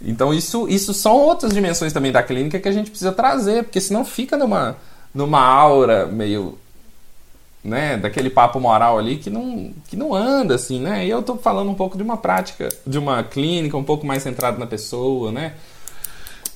[0.00, 3.80] então isso, isso são outras dimensões também da clínica que a gente precisa trazer, porque
[3.80, 4.76] senão fica numa,
[5.14, 6.58] numa aura meio
[7.66, 11.04] né, daquele papo moral ali que não, que não anda assim, né?
[11.04, 14.22] E eu estou falando um pouco de uma prática, de uma clínica um pouco mais
[14.22, 15.54] centrada na pessoa, né?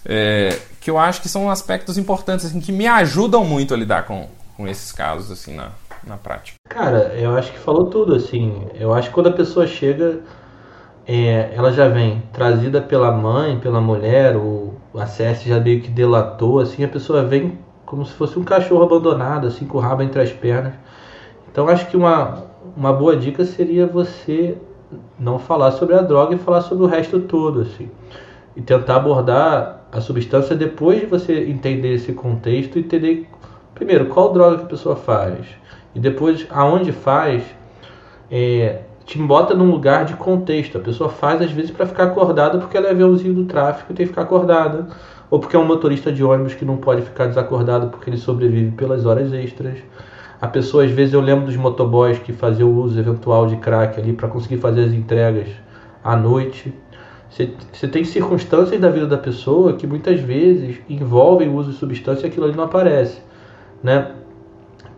[0.04, 4.06] É, que eu acho que são aspectos importantes assim, que me ajudam muito a lidar
[4.06, 5.70] com, com esses casos assim na,
[6.06, 6.56] na prática.
[6.68, 8.66] Cara, eu acho que falou tudo assim.
[8.74, 10.20] Eu acho que quando a pessoa chega,
[11.06, 16.58] é, ela já vem trazida pela mãe, pela mulher, o, acesso já meio que delatou,
[16.58, 20.20] assim, a pessoa vem como se fosse um cachorro abandonado, assim, com o rabo entre
[20.20, 20.74] as pernas
[21.50, 22.44] então acho que uma,
[22.76, 24.56] uma boa dica seria você
[25.18, 27.90] não falar sobre a droga e falar sobre o resto todo, assim.
[28.56, 33.28] E tentar abordar a substância depois de você entender esse contexto e entender,
[33.74, 35.46] primeiro, qual droga que a pessoa faz.
[35.94, 37.42] E depois, aonde faz,
[38.30, 40.78] é, te bota num lugar de contexto.
[40.78, 43.94] A pessoa faz, às vezes, para ficar acordada porque ela é aviãozinho do tráfico e
[43.94, 44.88] tem que ficar acordada.
[45.30, 48.72] Ou porque é um motorista de ônibus que não pode ficar desacordado porque ele sobrevive
[48.72, 49.78] pelas horas extras.
[50.40, 54.12] A pessoa, às vezes, eu lembro dos motoboys que faziam uso eventual de crack ali
[54.12, 55.48] para conseguir fazer as entregas
[56.02, 56.72] à noite.
[57.28, 62.26] Você tem circunstâncias da vida da pessoa que muitas vezes envolvem o uso de substância
[62.26, 63.20] e aquilo ali não aparece.
[63.82, 64.10] Né?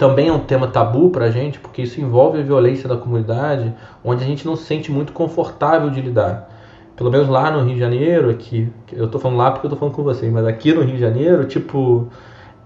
[0.02, 3.72] Também é um tema tabu para a gente, porque isso envolve a violência da comunidade,
[4.04, 6.50] onde a gente não se sente muito confortável de lidar.
[6.96, 9.78] Pelo menos lá no Rio de Janeiro, aqui, eu estou falando lá porque eu estou
[9.78, 12.08] falando com você, mas aqui no Rio de Janeiro, tipo,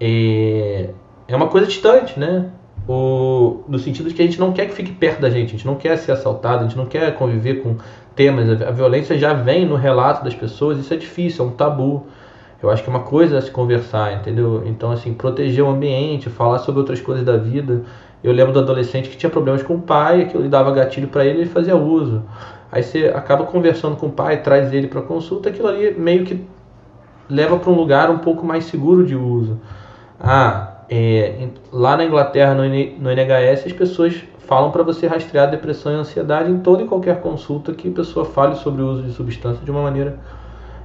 [0.01, 0.89] é,
[1.29, 2.47] é uma coisa distante, né?
[2.89, 5.53] o, no sentido de que a gente não quer que fique perto da gente, a
[5.59, 7.77] gente não quer ser assaltado, a gente não quer conviver com
[8.15, 8.63] temas.
[8.63, 12.07] A violência já vem no relato das pessoas, isso é difícil, é um tabu.
[12.63, 14.63] Eu acho que é uma coisa a se conversar, entendeu?
[14.67, 17.83] Então, assim, proteger o ambiente, falar sobre outras coisas da vida.
[18.25, 21.25] Eu lembro do adolescente que tinha problemas com o pai, que ele dava gatilho para
[21.25, 22.23] ele e ele fazia uso.
[22.73, 26.45] Aí você acaba conversando com o pai, traz ele para consulta, aquilo ali meio que
[27.29, 29.61] leva para um lugar um pouco mais seguro de uso.
[30.19, 35.93] Ah, é, lá na Inglaterra, no, no NHS, as pessoas falam para você rastrear depressão
[35.93, 39.13] e ansiedade em toda e qualquer consulta que a pessoa fale sobre o uso de
[39.13, 40.19] substância de uma maneira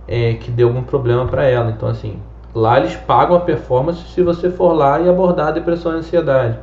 [0.07, 1.71] é, que dê algum problema para ela.
[1.71, 2.19] Então, assim,
[2.53, 5.97] lá eles pagam a performance se você for lá e abordar a depressão e a
[5.99, 6.59] ansiedade.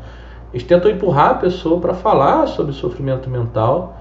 [0.53, 3.97] Eles tentam empurrar a pessoa para falar sobre sofrimento mental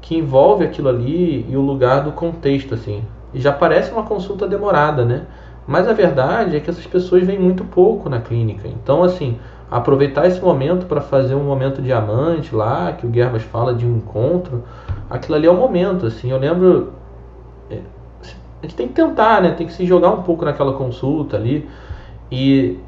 [0.00, 3.02] que envolve aquilo ali e o lugar do contexto, assim.
[3.34, 5.22] E já parece uma consulta demorada, né?
[5.66, 8.68] Mas a verdade é que essas pessoas vêm muito pouco na clínica.
[8.68, 9.38] Então, assim,
[9.70, 13.96] aproveitar esse momento para fazer um momento diamante lá, que o Guermas fala de um
[13.96, 14.62] encontro,
[15.10, 16.30] aquilo ali é o momento, assim.
[16.30, 16.92] Eu lembro
[17.68, 17.80] é,
[18.62, 19.50] a gente tem que tentar, né?
[19.52, 21.68] Tem que se jogar um pouco naquela consulta ali
[22.30, 22.78] e,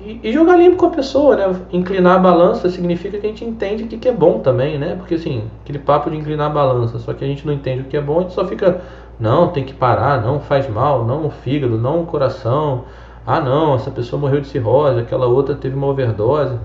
[0.00, 1.60] e, e, jogar limpo com a pessoa, né?
[1.72, 4.94] Inclinar a balança significa que a gente entende o que, que é bom também, né?
[4.96, 7.84] Porque assim, aquele papo de inclinar a balança, só que a gente não entende o
[7.84, 8.80] que é bom, a gente só fica,
[9.18, 12.84] não, tem que parar, não faz mal, não o fígado, não o coração.
[13.26, 16.58] Ah, não, essa pessoa morreu de cirrose, aquela outra teve uma overdose.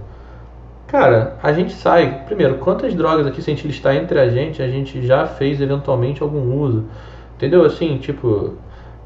[0.88, 2.24] Cara, a gente sai.
[2.26, 5.62] Primeiro, quantas drogas aqui, se a gente listar entre a gente, a gente já fez
[5.62, 6.86] eventualmente algum uso?
[7.40, 7.64] Entendeu?
[7.64, 8.56] Assim, tipo,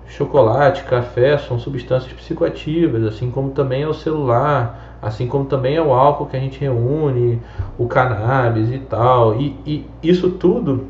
[0.07, 5.81] chocolate, café são substâncias psicoativas, assim como também é o celular, assim como também é
[5.83, 7.39] o álcool que a gente reúne,
[7.77, 9.39] o cannabis e tal.
[9.39, 10.87] E, e isso tudo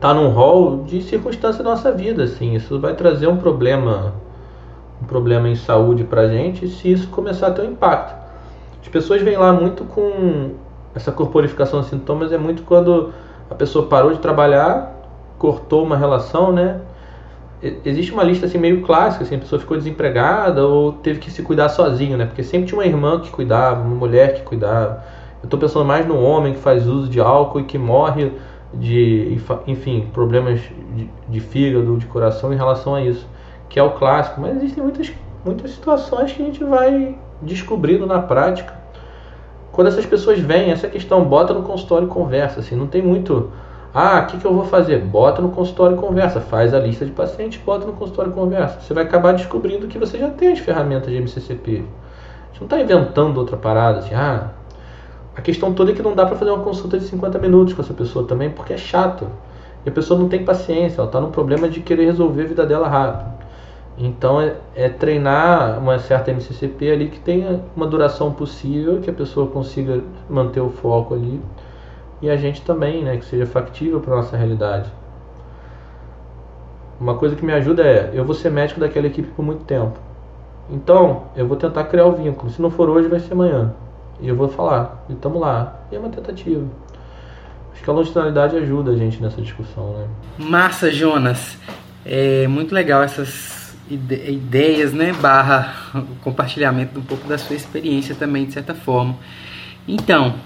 [0.00, 2.54] tá num rol de circunstância da nossa vida, assim.
[2.54, 4.14] Isso vai trazer um problema,
[5.02, 8.14] um problema em saúde pra gente se isso começar a ter um impacto.
[8.80, 10.52] As pessoas vêm lá muito com
[10.94, 13.12] essa corporificação de sintomas é muito quando
[13.50, 14.93] a pessoa parou de trabalhar
[15.44, 16.80] cortou uma relação, né?
[17.84, 21.42] Existe uma lista assim meio clássica, assim, a pessoa ficou desempregada ou teve que se
[21.42, 22.24] cuidar sozinho, né?
[22.24, 25.04] Porque sempre tinha uma irmã que cuidava, uma mulher que cuidava.
[25.42, 28.32] Eu estou pensando mais no homem que faz uso de álcool e que morre
[28.72, 30.60] de, enfim, problemas
[30.94, 33.26] de, de fígado, de coração em relação a isso,
[33.68, 34.40] que é o clássico.
[34.40, 35.12] Mas existem muitas,
[35.44, 38.72] muitas situações que a gente vai descobrindo na prática.
[39.72, 43.50] Quando essas pessoas vêm, essa questão bota no consultório e conversa, assim, não tem muito
[43.96, 44.98] ah, o que, que eu vou fazer?
[44.98, 46.40] Bota no consultório e conversa.
[46.40, 48.80] Faz a lista de pacientes, bota no consultório e conversa.
[48.80, 51.70] Você vai acabar descobrindo que você já tem as ferramentas de MCCP.
[51.76, 54.00] Gente não está inventando outra parada.
[54.00, 54.50] Assim, ah,
[55.36, 57.82] a questão toda é que não dá para fazer uma consulta de 50 minutos com
[57.82, 59.28] essa pessoa também, porque é chato.
[59.86, 62.66] E a pessoa não tem paciência, ela está no problema de querer resolver a vida
[62.66, 63.32] dela rápido.
[63.96, 69.12] Então é, é, treinar uma certa MCCP ali que tenha uma duração possível, que a
[69.12, 71.40] pessoa consiga manter o foco ali
[72.24, 74.90] e a gente também, né, que seja factível para nossa realidade.
[76.98, 79.98] Uma coisa que me ajuda é, eu vou ser médico daquela equipe por muito tempo.
[80.70, 82.50] Então, eu vou tentar criar o vínculo.
[82.50, 83.74] Se não for hoje, vai ser amanhã.
[84.22, 85.80] E eu vou falar, e estamos lá.
[85.92, 86.64] E é uma tentativa.
[87.74, 90.06] Acho que a longitudinalidade ajuda a gente nessa discussão, né?
[90.38, 91.58] Massa, Jonas.
[92.06, 95.12] É muito legal essas ide ideias, né?
[95.12, 99.14] Barra o compartilhamento um pouco da sua experiência também, de certa forma.
[99.86, 100.36] Então,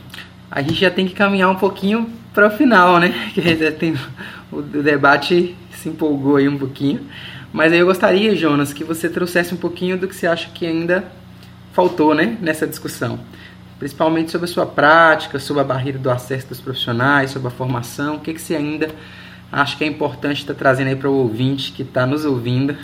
[0.51, 3.13] a gente já tem que caminhar um pouquinho para o final, né?
[3.35, 3.95] Que tem,
[4.51, 7.01] o, debate se empolgou aí um pouquinho.
[7.53, 10.67] Mas aí eu gostaria, Jonas, que você trouxesse um pouquinho do que você acha que
[10.67, 11.05] ainda
[11.73, 13.21] faltou, né, nessa discussão.
[13.79, 18.17] Principalmente sobre a sua prática, sobre a barreira do acesso dos profissionais, sobre a formação.
[18.17, 18.89] O que, que você ainda
[19.51, 22.77] acha que é importante estar tá trazendo aí para o ouvinte que está nos ouvindo.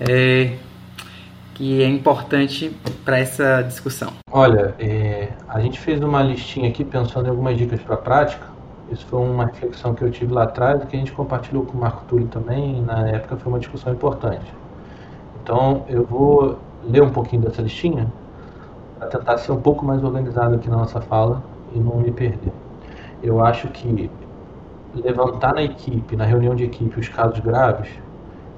[0.00, 0.56] É,
[1.54, 4.12] que é importante para essa discussão?
[4.30, 8.46] Olha, é, a gente fez uma listinha aqui pensando em algumas dicas para a prática.
[8.90, 11.80] Isso foi uma reflexão que eu tive lá atrás, que a gente compartilhou com o
[11.80, 12.82] Marco Túlio também.
[12.82, 14.52] Na época foi uma discussão importante.
[15.42, 18.12] Então eu vou ler um pouquinho dessa listinha
[18.98, 22.52] para tentar ser um pouco mais organizado aqui na nossa fala e não me perder.
[23.22, 24.10] Eu acho que
[24.94, 27.88] levantar na equipe, na reunião de equipe, os casos graves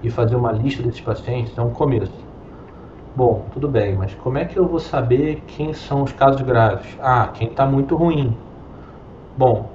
[0.02, 2.25] e fazer uma lista desses pacientes é um começo
[3.16, 6.96] Bom, tudo bem, mas como é que eu vou saber quem são os casos graves?
[7.00, 8.36] Ah, quem está muito ruim.
[9.36, 9.70] Bom,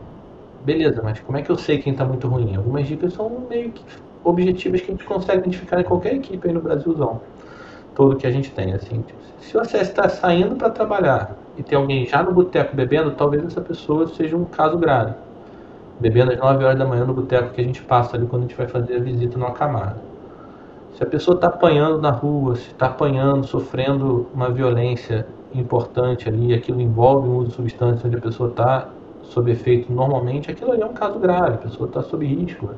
[0.63, 2.55] beleza, mas como é que eu sei quem está muito ruim?
[2.55, 3.83] Algumas dicas são meio que
[4.23, 7.21] objetivas que a gente consegue identificar em qualquer equipe aí no Brasilzão.
[7.95, 9.05] Todo que a gente tem, assim.
[9.39, 13.61] Se você está saindo para trabalhar e tem alguém já no boteco bebendo, talvez essa
[13.61, 15.15] pessoa seja um caso grave.
[15.99, 18.47] Bebendo às 9 horas da manhã no boteco que a gente passa ali quando a
[18.47, 19.97] gente vai fazer a visita no Acamar.
[20.93, 26.53] Se a pessoa está apanhando na rua, se está apanhando, sofrendo uma violência importante ali,
[26.53, 28.89] aquilo envolve um uso de substância onde a pessoa está
[29.23, 32.69] sob efeito normalmente, aquilo ali é um caso grave, a pessoa está sob risco.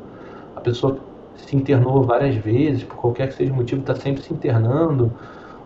[0.56, 0.98] A pessoa
[1.36, 5.12] se internou várias vezes, por qualquer que seja o motivo, está sempre se internando,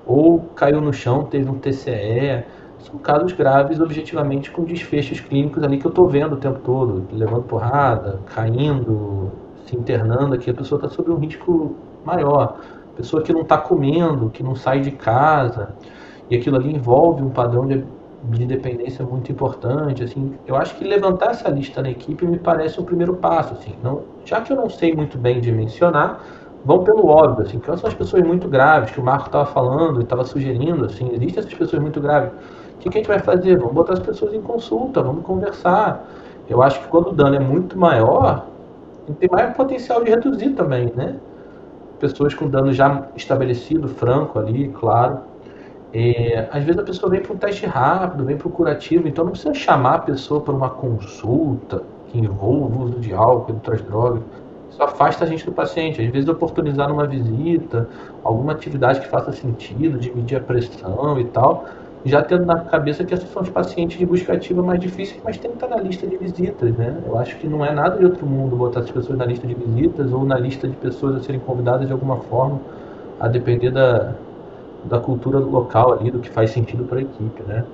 [0.05, 2.45] ou caiu no chão, teve um TCE.
[2.79, 7.05] São casos graves, objetivamente, com desfechos clínicos ali que eu estou vendo o tempo todo,
[7.11, 9.31] levando porrada, caindo,
[9.65, 10.49] se internando aqui.
[10.49, 11.75] A pessoa está sob um risco
[12.07, 12.57] maior.
[12.95, 15.75] Pessoa que não está comendo, que não sai de casa,
[16.29, 17.83] e aquilo ali envolve um padrão de
[18.23, 22.79] de dependência muito importante, assim, eu acho que levantar essa lista na equipe me parece
[22.79, 26.19] um primeiro passo, assim, não, já que eu não sei muito bem dimensionar,
[26.65, 29.99] vão pelo óbvio, assim, que são as pessoas muito graves, que o Marco estava falando
[29.99, 32.31] e estava sugerindo, assim, existem essas pessoas muito graves,
[32.75, 33.57] o que, que a gente vai fazer?
[33.57, 36.05] Vamos botar as pessoas em consulta, vamos conversar,
[36.49, 38.45] eu acho que quando o dano é muito maior,
[39.19, 41.15] tem maior potencial de reduzir também, né,
[41.99, 45.19] pessoas com dano já estabelecido, franco ali, claro,
[45.93, 49.23] é, às vezes a pessoa vem para um teste rápido, vem para o curativo, então
[49.23, 53.53] não precisa chamar a pessoa para uma consulta que envolva o uso de álcool e
[53.55, 54.21] outras drogas.
[54.69, 56.01] Isso afasta a gente do paciente.
[56.01, 57.89] Às vezes oportunizar numa visita,
[58.23, 61.65] alguma atividade que faça sentido, de medir a pressão e tal,
[62.05, 65.37] já tendo na cabeça que esses são os pacientes de busca ativa mais difíceis, mas
[65.37, 67.01] tem que estar na lista de visitas, né?
[67.05, 69.55] Eu acho que não é nada de outro mundo botar essas pessoas na lista de
[69.55, 72.61] visitas ou na lista de pessoas a serem convidadas de alguma forma,
[73.19, 74.15] a depender da,
[74.83, 77.65] da cultura local ali, do que faz sentido para a equipe, né?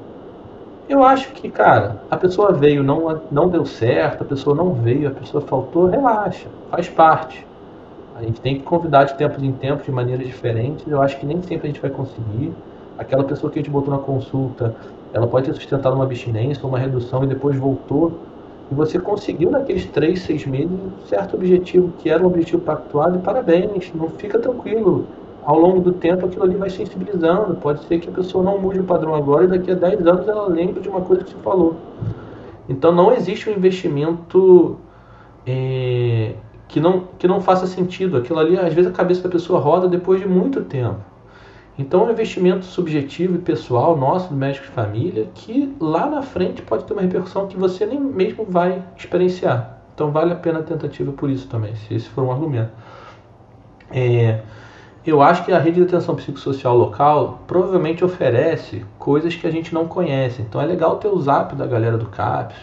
[0.88, 5.08] Eu acho que, cara, a pessoa veio, não, não deu certo, a pessoa não veio,
[5.08, 7.48] a pessoa faltou, relaxa, faz parte.
[8.14, 10.86] A gente tem que convidar de tempos em tempos, de maneiras diferentes.
[10.88, 12.54] Eu acho que nem sempre a gente vai conseguir.
[12.98, 14.76] Aquela pessoa que a gente botou na consulta,
[15.14, 18.14] ela pode ter sustentado uma abstinência, uma redução e depois voltou.
[18.72, 23.18] E você conseguiu naqueles três, seis meses um certo objetivo, que era um objetivo pactuado,
[23.18, 25.06] e parabéns, não fica tranquilo
[25.46, 27.56] ao longo do tempo aquilo ali vai sensibilizando.
[27.56, 30.28] Pode ser que a pessoa não mude o padrão agora e daqui a 10 anos
[30.28, 31.76] ela lembre de uma coisa que você falou.
[32.68, 34.78] Então não existe um investimento
[35.46, 36.36] é,
[36.68, 38.18] que, não, que não faça sentido.
[38.18, 41.00] Aquilo ali, às vezes, a cabeça da pessoa roda depois de muito tempo.
[41.78, 46.22] Então é um investimento subjetivo e pessoal nosso, do médico de família, que lá na
[46.22, 49.80] frente pode ter uma repercussão que você nem mesmo vai experienciar.
[49.94, 52.72] Então vale a pena a tentativa por isso também, se esse for um argumento.
[53.92, 54.42] É,
[55.06, 59.74] eu acho que a rede de atenção psicossocial local provavelmente oferece coisas que a gente
[59.74, 60.42] não conhece.
[60.42, 62.56] Então é legal ter o zap da galera do CAPS,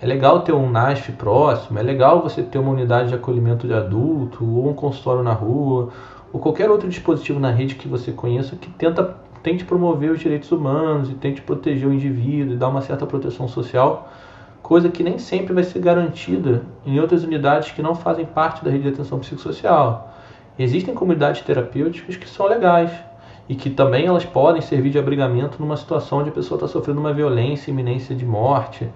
[0.00, 3.72] é legal ter um NASF próximo, é legal você ter uma unidade de acolhimento de
[3.72, 5.88] adulto, ou um consultório na rua,
[6.34, 10.50] ou qualquer outro dispositivo na rede que você conheça que tenta, tente promover os direitos
[10.50, 14.12] humanos e tente proteger o indivíduo e dar uma certa proteção social,
[14.60, 18.70] coisa que nem sempre vai ser garantida em outras unidades que não fazem parte da
[18.72, 20.12] rede de atenção psicossocial.
[20.58, 22.90] Existem comunidades terapêuticas que são legais
[23.48, 26.98] e que também elas podem servir de abrigamento numa situação onde a pessoa está sofrendo
[26.98, 28.88] uma violência, iminência de morte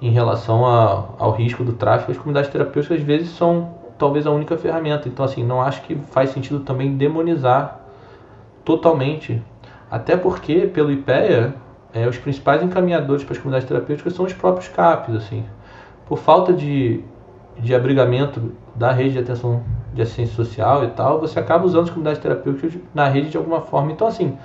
[0.00, 2.12] em relação a, ao risco do tráfico.
[2.12, 5.08] As comunidades terapêuticas às vezes são talvez a única ferramenta.
[5.08, 7.80] Então assim, não acho que faz sentido também demonizar
[8.64, 9.42] totalmente,
[9.90, 11.54] até porque pelo IPEA
[11.92, 15.44] é, os principais encaminhadores para as comunidades terapêuticas são os próprios CAPs, assim,
[16.06, 17.02] por falta de,
[17.58, 19.62] de abrigamento da rede de atenção
[19.92, 23.60] de assistência social e tal, você acaba usando as comunidades terapêuticas na rede de alguma
[23.60, 23.90] forma.
[23.90, 24.36] Então, assim,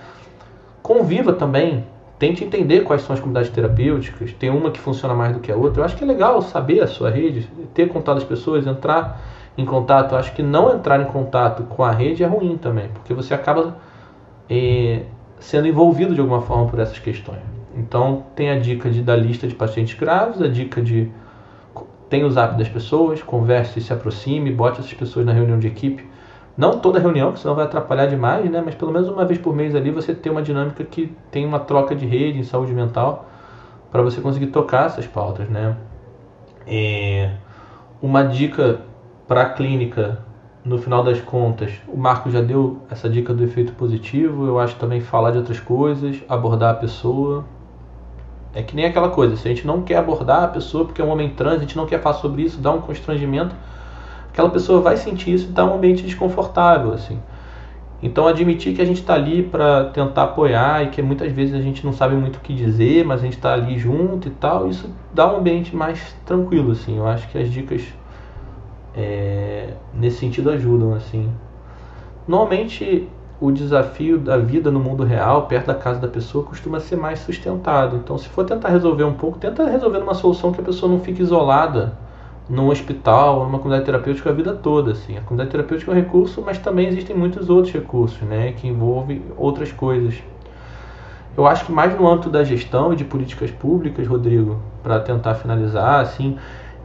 [0.82, 1.86] conviva também,
[2.18, 5.56] tente entender quais são as comunidades terapêuticas, tem uma que funciona mais do que a
[5.56, 5.82] outra.
[5.82, 9.22] Eu acho que é legal saber a sua rede, ter contato das pessoas, entrar
[9.58, 10.16] em contato.
[10.16, 13.76] Acho que não entrar em contato com a rede é ruim também, porque você acaba
[14.50, 15.04] é,
[15.40, 17.42] sendo envolvido de alguma forma por essas questões.
[17.76, 21.12] Então, tem a dica de, da lista de pacientes graves, a dica de
[22.14, 26.08] tenha o zap das pessoas, converse, se aproxime, bote essas pessoas na reunião de equipe.
[26.56, 28.62] Não toda reunião, que senão vai atrapalhar demais, né?
[28.64, 31.60] Mas pelo menos uma vez por mês ali você tem uma dinâmica que tem uma
[31.60, 33.28] troca de rede em saúde mental
[33.92, 35.76] para você conseguir tocar essas pautas, né?
[36.68, 37.32] É...
[38.00, 38.82] Uma dica
[39.28, 40.20] para a clínica,
[40.64, 44.48] no final das contas, o Marco já deu essa dica do efeito positivo.
[44.48, 47.44] Eu acho também falar de outras coisas, abordar a pessoa,
[48.56, 51.06] é que nem aquela coisa, se a gente não quer abordar a pessoa porque é
[51.06, 53.56] um homem trans, a gente não quer falar sobre isso, dá um constrangimento,
[54.32, 57.20] aquela pessoa vai sentir isso e está um ambiente desconfortável, assim.
[58.02, 61.62] Então admitir que a gente está ali para tentar apoiar e que muitas vezes a
[61.62, 64.68] gente não sabe muito o que dizer, mas a gente está ali junto e tal,
[64.68, 66.98] isso dá um ambiente mais tranquilo, assim.
[66.98, 67.82] Eu acho que as dicas
[68.96, 71.30] é, nesse sentido ajudam, assim.
[72.28, 73.10] Normalmente
[73.40, 77.20] o desafio da vida no mundo real, perto da casa da pessoa, costuma ser mais
[77.20, 77.98] sustentado.
[77.98, 81.00] Então, se for tentar resolver um pouco, tenta resolver uma solução que a pessoa não
[81.00, 81.98] fique isolada
[82.50, 84.92] num hospital, numa comunidade terapêutica a vida toda.
[84.92, 85.18] Assim.
[85.18, 89.22] A comunidade terapêutica é um recurso, mas também existem muitos outros recursos, né, que envolvem
[89.38, 90.16] outras coisas.
[91.36, 95.34] Eu acho que mais no âmbito da gestão e de políticas públicas, Rodrigo, para tentar
[95.36, 96.38] finalizar, assim,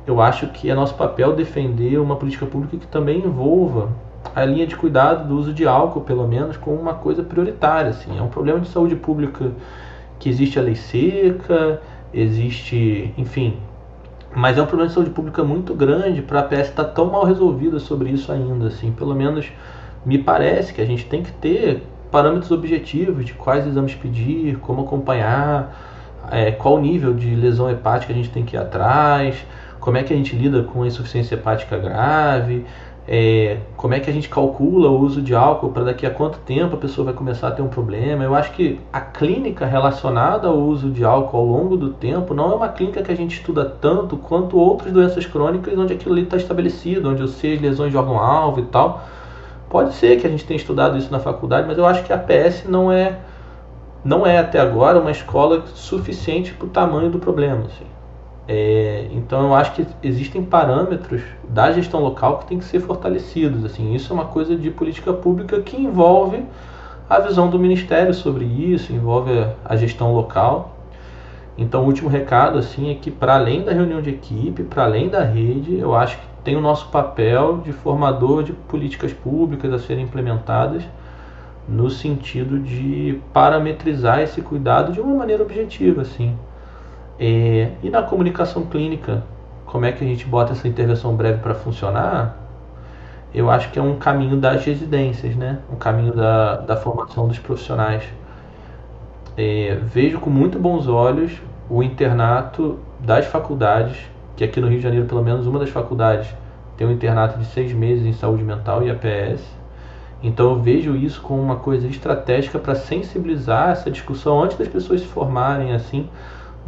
[0.09, 3.91] eu acho que é nosso papel defender uma política pública que também envolva
[4.35, 7.91] a linha de cuidado do uso de álcool, pelo menos, como uma coisa prioritária.
[7.91, 8.19] Assim.
[8.19, 9.53] É um problema de saúde pública
[10.19, 11.83] que existe a lei seca,
[12.13, 13.59] existe, enfim.
[14.35, 17.07] Mas é um problema de saúde pública muito grande para a PS estar tá tão
[17.07, 18.69] mal resolvida sobre isso ainda.
[18.69, 18.91] Assim.
[18.91, 19.53] Pelo menos
[20.07, 24.83] me parece que a gente tem que ter parâmetros objetivos de quais exames pedir, como
[24.83, 25.77] acompanhar,
[26.31, 29.45] é, qual nível de lesão hepática a gente tem que ir atrás,
[29.89, 32.67] como é que a gente lida com a insuficiência hepática grave,
[33.09, 36.41] é, como é que a gente calcula o uso de álcool para daqui a quanto
[36.41, 38.23] tempo a pessoa vai começar a ter um problema.
[38.23, 42.53] Eu acho que a clínica relacionada ao uso de álcool ao longo do tempo não
[42.53, 46.25] é uma clínica que a gente estuda tanto quanto outras doenças crônicas onde aquilo ali
[46.25, 49.09] está estabelecido, onde eu sei as lesões de órgão-alvo e tal.
[49.71, 52.19] Pode ser que a gente tenha estudado isso na faculdade, mas eu acho que a
[52.19, 53.21] PS não é,
[54.05, 57.65] não é até agora uma escola suficiente para o tamanho do problema.
[57.65, 57.98] Assim.
[58.51, 63.63] É, então eu acho que existem parâmetros da gestão local que tem que ser fortalecidos.
[63.63, 66.43] Assim, isso é uma coisa de política pública que envolve
[67.11, 69.31] a visão do ministério sobre isso, envolve
[69.63, 70.75] a gestão local.
[71.59, 75.11] Então o último recado assim é que para além da reunião de equipe, para além
[75.11, 79.79] da rede, eu acho que tem o nosso papel de formador de políticas públicas a
[79.79, 80.83] serem implementadas
[81.69, 86.35] no sentido de parametrizar esse cuidado de uma maneira objetiva, assim.
[87.19, 89.25] É, e na comunicação clínica,
[89.67, 92.37] como é que a gente bota essa intervenção breve para funcionar?
[93.35, 95.59] Eu acho que é um caminho das residências, né?
[95.71, 98.03] Um caminho da, da formação dos profissionais.
[99.37, 101.33] É, vejo com muito bons olhos
[101.69, 103.99] o internato das faculdades,
[104.37, 106.35] que aqui no Rio de Janeiro, pelo menos uma das faculdades,
[106.77, 109.45] tem um internato de seis meses em saúde mental e APS.
[110.23, 115.01] Então eu vejo isso como uma coisa estratégica para sensibilizar essa discussão antes das pessoas
[115.01, 116.09] se formarem, assim,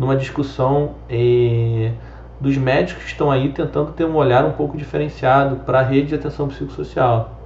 [0.01, 1.93] numa discussão eh,
[2.41, 6.09] dos médicos que estão aí tentando ter um olhar um pouco diferenciado para a rede
[6.09, 7.39] de atenção psicossocial.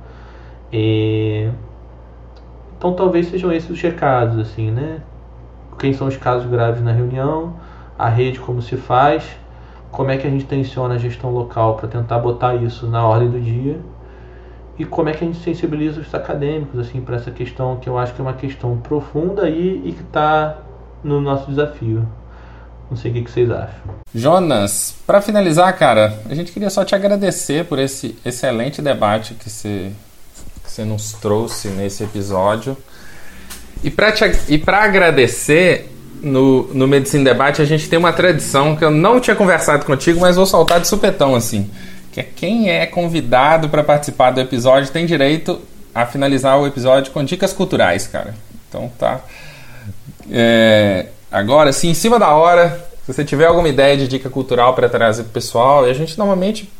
[0.72, 1.50] Eh,
[2.78, 5.00] então talvez sejam esses os recados, assim, né?
[5.80, 7.54] Quem são os casos graves na reunião,
[7.98, 9.36] a rede como se faz,
[9.90, 13.30] como é que a gente tensiona a gestão local para tentar botar isso na ordem
[13.30, 13.80] do dia
[14.78, 17.98] e como é que a gente sensibiliza os acadêmicos assim para essa questão que eu
[17.98, 20.58] acho que é uma questão profunda e, e que está
[21.02, 22.06] no nosso desafio.
[22.90, 23.80] Não sei o que, vocês acham.
[24.14, 29.50] Jonas, para finalizar, cara, a gente queria só te agradecer por esse excelente debate que
[29.50, 29.90] você,
[30.62, 32.76] que você nos trouxe nesse episódio.
[33.82, 35.90] E para agradecer,
[36.22, 40.20] no, no Medicina Debate a gente tem uma tradição que eu não tinha conversado contigo,
[40.20, 41.70] mas vou soltar de supetão assim.
[42.10, 45.60] Que é quem é convidado para participar do episódio tem direito
[45.94, 48.34] a finalizar o episódio com dicas culturais, cara.
[48.68, 49.20] Então tá.
[50.30, 54.74] É, agora, sim, em cima da hora, se você tiver alguma ideia de dica cultural
[54.74, 56.70] para trazer para o pessoal, a gente normalmente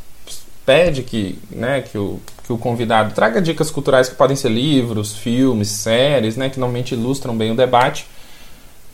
[0.65, 5.15] pede que, né, que, o, que o convidado traga dicas culturais que podem ser livros,
[5.15, 8.07] filmes, séries, né, que normalmente ilustram bem o debate.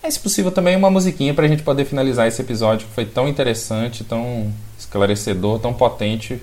[0.03, 3.05] É, se possível, também uma musiquinha para a gente poder finalizar esse episódio que foi
[3.05, 6.41] tão interessante, tão esclarecedor, tão potente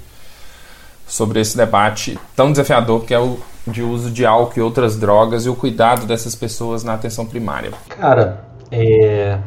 [1.08, 5.46] sobre esse debate tão desafiador que é o de uso de álcool e outras drogas
[5.46, 7.72] e o cuidado dessas pessoas na atenção primária.
[7.90, 9.40] Cara, é.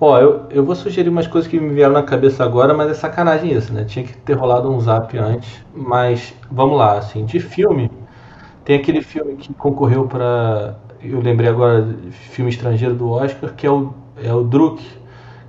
[0.00, 2.94] Ó, eu, eu vou sugerir umas coisas que me vieram na cabeça agora, mas é
[2.94, 3.84] sacanagem isso, né?
[3.84, 5.64] Tinha que ter rolado um zap antes.
[5.74, 7.90] Mas vamos lá, assim, de filme,
[8.64, 10.76] tem aquele filme que concorreu para.
[11.02, 14.82] Eu lembrei agora, filme estrangeiro do Oscar, que é o, é o Druk,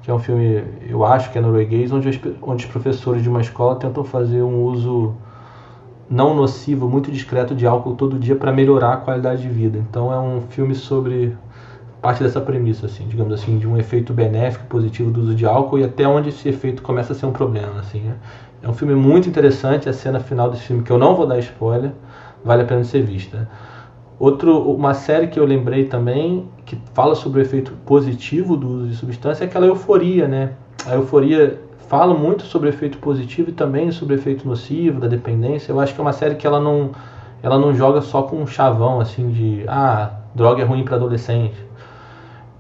[0.04, 3.30] que é um filme, eu acho que é norueguês, onde os, onde os professores de
[3.30, 5.16] uma escola tentam fazer um uso
[6.10, 9.78] não nocivo, muito discreto de álcool todo dia para melhorar a qualidade de vida.
[9.80, 11.36] Então é um filme sobre
[12.06, 15.80] parte dessa premissa, assim, digamos assim, de um efeito benéfico, positivo do uso de álcool
[15.80, 18.00] e até onde esse efeito começa a ser um problema, assim.
[18.00, 18.14] Né?
[18.62, 21.40] É um filme muito interessante, a cena final desse filme que eu não vou dar
[21.40, 21.90] spoiler,
[22.44, 23.50] vale a pena ser vista.
[24.20, 28.88] Outro, uma série que eu lembrei também que fala sobre o efeito positivo do uso
[28.88, 30.52] de substância é aquela euforia, né?
[30.86, 35.08] A euforia fala muito sobre o efeito positivo e também sobre o efeito nocivo da
[35.08, 35.72] dependência.
[35.72, 36.92] Eu acho que é uma série que ela não
[37.42, 41.65] ela não joga só com um chavão assim de ah droga é ruim para adolescente.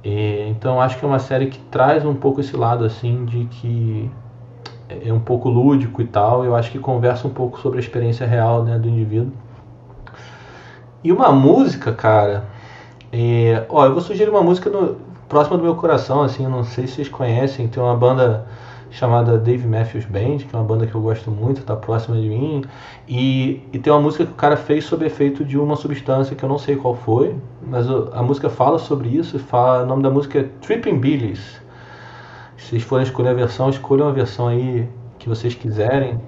[0.05, 3.45] E, então acho que é uma série que traz um pouco esse lado assim de
[3.45, 4.11] que
[4.87, 6.45] é um pouco lúdico e tal.
[6.45, 9.33] Eu acho que conversa um pouco sobre a experiência real né, do indivíduo.
[11.03, 12.45] E uma música, cara.
[13.11, 16.87] É, ó, eu vou sugerir uma música no, próxima do meu coração, assim, não sei
[16.87, 18.45] se vocês conhecem, tem uma banda
[18.95, 22.29] chamada Dave Matthews Band, que é uma banda que eu gosto muito, tá próxima de
[22.29, 22.63] mim.
[23.07, 26.43] E, e tem uma música que o cara fez sob efeito de uma substância que
[26.43, 30.09] eu não sei qual foi, mas a música fala sobre isso, fala, o nome da
[30.09, 31.61] música é Tripping Billies.
[32.57, 34.87] Se vocês forem escolher a versão, escolham a versão aí
[35.19, 36.21] que vocês quiserem.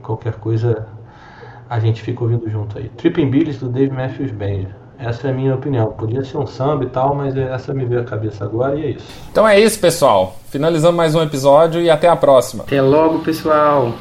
[0.00, 0.86] Qualquer coisa
[1.68, 2.90] a gente fica ouvindo junto aí.
[2.90, 4.83] Tripping Billies do Dave Matthews Band.
[4.98, 5.92] Essa é a minha opinião.
[5.92, 8.90] Podia ser um samba e tal, mas essa me veio à cabeça agora e é
[8.90, 9.06] isso.
[9.30, 10.36] Então é isso, pessoal.
[10.48, 12.64] Finalizamos mais um episódio e até a próxima.
[12.64, 13.92] Até logo, pessoal.